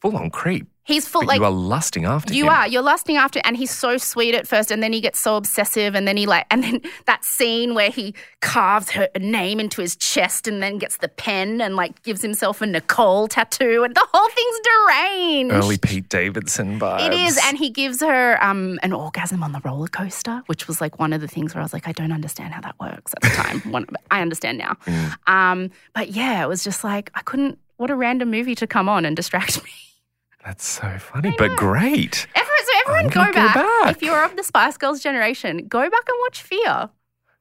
full 0.00 0.16
on 0.16 0.30
creep. 0.30 0.66
he's 0.84 1.06
full, 1.06 1.20
But 1.20 1.28
like, 1.28 1.38
you 1.40 1.44
are 1.44 1.50
lusting 1.50 2.04
after 2.04 2.32
you 2.34 2.44
him. 2.44 2.50
are. 2.50 2.66
You're 2.66 2.82
lusting 2.82 3.16
after, 3.16 3.40
and 3.44 3.56
he's 3.56 3.70
so 3.70 3.96
sweet 3.98 4.34
at 4.34 4.48
first, 4.48 4.70
and 4.70 4.82
then 4.82 4.92
he 4.92 5.00
gets 5.00 5.20
so 5.20 5.36
obsessive, 5.36 5.94
and 5.94 6.08
then 6.08 6.16
he 6.16 6.26
like, 6.26 6.46
and 6.50 6.64
then 6.64 6.80
that 7.06 7.24
scene 7.24 7.74
where 7.74 7.90
he 7.90 8.14
carves 8.40 8.90
her 8.90 9.08
name 9.20 9.60
into 9.60 9.80
his 9.82 9.94
chest, 9.96 10.48
and 10.48 10.62
then 10.62 10.78
gets 10.78 10.96
the 10.96 11.08
pen 11.08 11.60
and 11.60 11.76
like 11.76 12.02
gives 12.02 12.22
himself 12.22 12.60
a 12.62 12.66
Nicole 12.66 13.28
tattoo, 13.28 13.84
and 13.84 13.94
the 13.94 14.06
whole 14.12 14.28
thing's 14.30 14.60
deranged. 14.88 15.54
Early 15.54 15.78
Pete 15.78 16.08
Davidson 16.08 16.80
vibes. 16.80 17.06
It 17.06 17.12
is, 17.12 17.38
and 17.44 17.58
he 17.58 17.70
gives 17.70 18.00
her 18.00 18.42
um, 18.42 18.78
an 18.82 18.92
orgasm 18.92 19.42
on 19.42 19.52
the 19.52 19.60
roller 19.64 19.86
coaster, 19.88 20.42
which 20.46 20.66
was 20.66 20.80
like 20.80 20.98
one 20.98 21.12
of 21.12 21.20
the 21.20 21.28
things 21.28 21.54
where 21.54 21.60
I 21.60 21.64
was 21.64 21.72
like, 21.74 21.86
I 21.86 21.92
don't 21.92 22.10
understand 22.12 22.54
how 22.54 22.62
that 22.62 22.74
works 22.80 23.12
at 23.14 23.20
the 23.22 23.28
time. 23.28 23.60
one, 23.70 23.86
I 24.10 24.22
understand 24.22 24.56
now, 24.58 24.76
um, 25.26 25.70
but 25.94 26.08
yeah, 26.08 26.42
it 26.42 26.48
was 26.48 26.64
just 26.64 26.82
like 26.82 27.10
I 27.14 27.20
couldn't. 27.20 27.58
What 27.76 27.90
a 27.90 27.94
random 27.96 28.30
movie 28.30 28.54
to 28.56 28.66
come 28.66 28.88
on 28.90 29.04
and 29.06 29.14
distract 29.16 29.62
me. 29.64 29.70
That's 30.44 30.66
so 30.66 30.98
funny, 30.98 31.34
but 31.38 31.56
great. 31.56 32.26
Everyone, 32.34 32.64
so 32.64 32.72
everyone 32.86 33.08
go 33.08 33.24
go 33.26 33.32
back. 33.32 33.54
back. 33.54 33.96
If 33.96 34.02
you're 34.02 34.24
of 34.24 34.36
the 34.36 34.44
Spice 34.44 34.76
Girls 34.76 35.02
generation, 35.02 35.66
go 35.68 35.80
back 35.80 36.08
and 36.08 36.16
watch 36.22 36.42
Fear. 36.42 36.90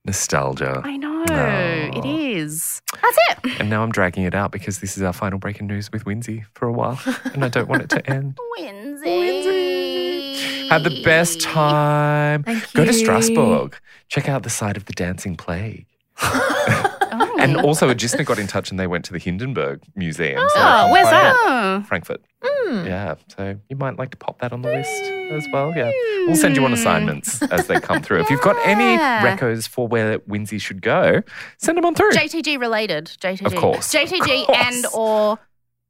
Nostalgia. 0.05 0.81
I 0.83 0.97
know 0.97 1.23
No. 1.25 1.91
it 1.93 2.05
is. 2.05 2.81
That's 3.01 3.17
it. 3.45 3.59
And 3.59 3.69
now 3.69 3.83
I'm 3.83 3.91
dragging 3.91 4.23
it 4.23 4.33
out 4.33 4.51
because 4.51 4.79
this 4.79 4.97
is 4.97 5.03
our 5.03 5.13
final 5.13 5.37
breaking 5.39 5.67
news 5.67 5.91
with 5.91 6.05
Winsy 6.05 6.45
for 6.55 6.67
a 6.67 6.71
while, 6.71 6.99
and 7.33 7.43
I 7.45 7.49
don't 7.49 7.67
want 7.69 7.83
it 7.83 7.89
to 7.89 8.09
end. 8.09 8.37
Winsy. 8.59 10.69
Have 10.69 10.83
the 10.83 11.01
best 11.03 11.41
time. 11.41 12.43
Go 12.73 12.85
to. 12.85 12.93
Strasbourg. 12.93 13.75
Check 14.07 14.29
out 14.29 14.43
the 14.43 14.49
site 14.49 14.77
of 14.77 14.85
the 14.85 14.93
Dancing 14.93 15.35
Plague. 15.35 15.85
Oh. 17.11 17.37
And 17.39 17.57
also, 17.57 17.91
Agisna 17.91 18.23
got 18.23 18.37
in 18.37 18.45
touch 18.45 18.69
and 18.69 18.79
they 18.79 18.85
went 18.85 19.03
to 19.05 19.13
the 19.13 19.17
Hindenburg 19.17 19.81
Museum. 19.95 20.37
Oh, 20.39 20.49
can 20.53 20.91
where's 20.91 21.09
that? 21.09 21.83
Frankfurt. 21.87 22.21
Oh. 22.43 22.48
Frankfurt. 22.69 22.85
Hmm. 22.85 22.87
Yeah, 22.87 23.15
so 23.35 23.59
you 23.69 23.75
might 23.75 23.97
like 23.97 24.11
to 24.11 24.17
pop 24.17 24.39
that 24.39 24.51
on 24.53 24.61
the 24.61 24.69
list 24.69 25.03
as 25.31 25.47
well. 25.51 25.73
Yeah, 25.75 25.91
we'll 26.27 26.35
send 26.35 26.55
you 26.55 26.63
on 26.65 26.73
assignments 26.73 27.41
as 27.43 27.67
they 27.67 27.79
come 27.79 28.01
through. 28.01 28.21
If 28.21 28.29
you've 28.29 28.41
got 28.41 28.55
any 28.65 28.97
recos 29.25 29.67
for 29.67 29.87
where 29.87 30.19
Winsy 30.19 30.59
should 30.59 30.81
go, 30.81 31.21
send 31.57 31.77
them 31.77 31.85
on 31.85 31.95
through. 31.95 32.11
JTG 32.11 32.59
related. 32.59 33.05
JTG. 33.21 33.45
Of 33.45 33.55
course. 33.55 33.93
JTG 33.93 34.41
Of 34.41 34.47
course. 34.47 34.57
and 34.67 34.85
or 34.93 35.39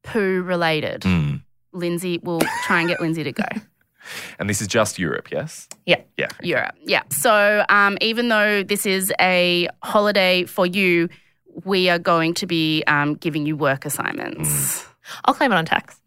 poo 0.03 0.41
related. 0.41 1.01
Mm. 1.01 1.43
Lindsey 1.73 2.19
will 2.23 2.41
try 2.65 2.80
and 2.80 2.89
get 2.89 2.99
Lindsey 3.01 3.23
to 3.23 3.32
go. 3.32 3.43
And 4.39 4.49
this 4.49 4.59
is 4.59 4.67
just 4.67 4.97
Europe, 4.97 5.30
yes? 5.30 5.67
Yeah. 5.86 6.01
Yeah. 6.17 6.30
Europe. 6.41 6.73
Yeah. 6.84 7.03
So 7.11 7.63
um, 7.69 7.95
even 8.01 8.30
though 8.30 8.63
this 8.63 8.88
is 8.88 9.13
a 9.21 9.67
holiday 9.84 10.45
for 10.45 10.65
you, 10.65 11.09
we 11.63 11.89
are 11.89 11.99
going 11.99 12.34
to 12.36 12.47
be 12.47 12.84
um, 12.88 13.13
giving 13.15 13.45
you 13.45 13.55
work 13.55 13.86
assignments. 13.86 14.84
I'll 15.25 15.36
claim 15.36 15.51
it 15.51 15.55
on 15.55 15.65
tax. 15.65 15.99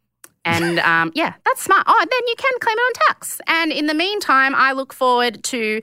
And 0.45 0.79
um, 0.81 1.13
yeah, 1.15 1.35
that's 1.45 1.63
smart. 1.63 1.85
Oh, 1.87 1.99
then 1.99 2.21
you 2.27 2.35
can 2.37 2.53
claim 2.61 2.77
it 2.77 2.81
on 2.81 2.93
tax. 3.09 3.41
And 3.47 3.73
in 3.73 3.87
the 3.87 3.95
meantime, 3.95 4.55
I 4.57 4.73
look 4.73 4.93
forward 4.93 5.43
to 5.45 5.81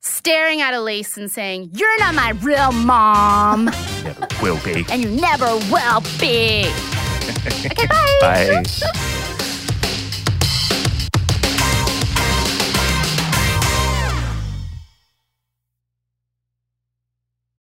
staring 0.00 0.60
at 0.60 0.74
Elise 0.74 1.16
and 1.16 1.30
saying, 1.30 1.70
You're 1.72 1.98
not 1.98 2.14
my 2.14 2.30
real 2.42 2.72
mom, 2.72 3.66
Never 4.02 4.26
will 4.42 4.58
be. 4.64 4.84
and 4.90 5.02
you 5.02 5.10
never 5.10 5.46
will 5.70 6.00
be. 6.18 6.64
okay, 7.66 7.86
bye. 7.86 8.18
Bye. 8.20 8.64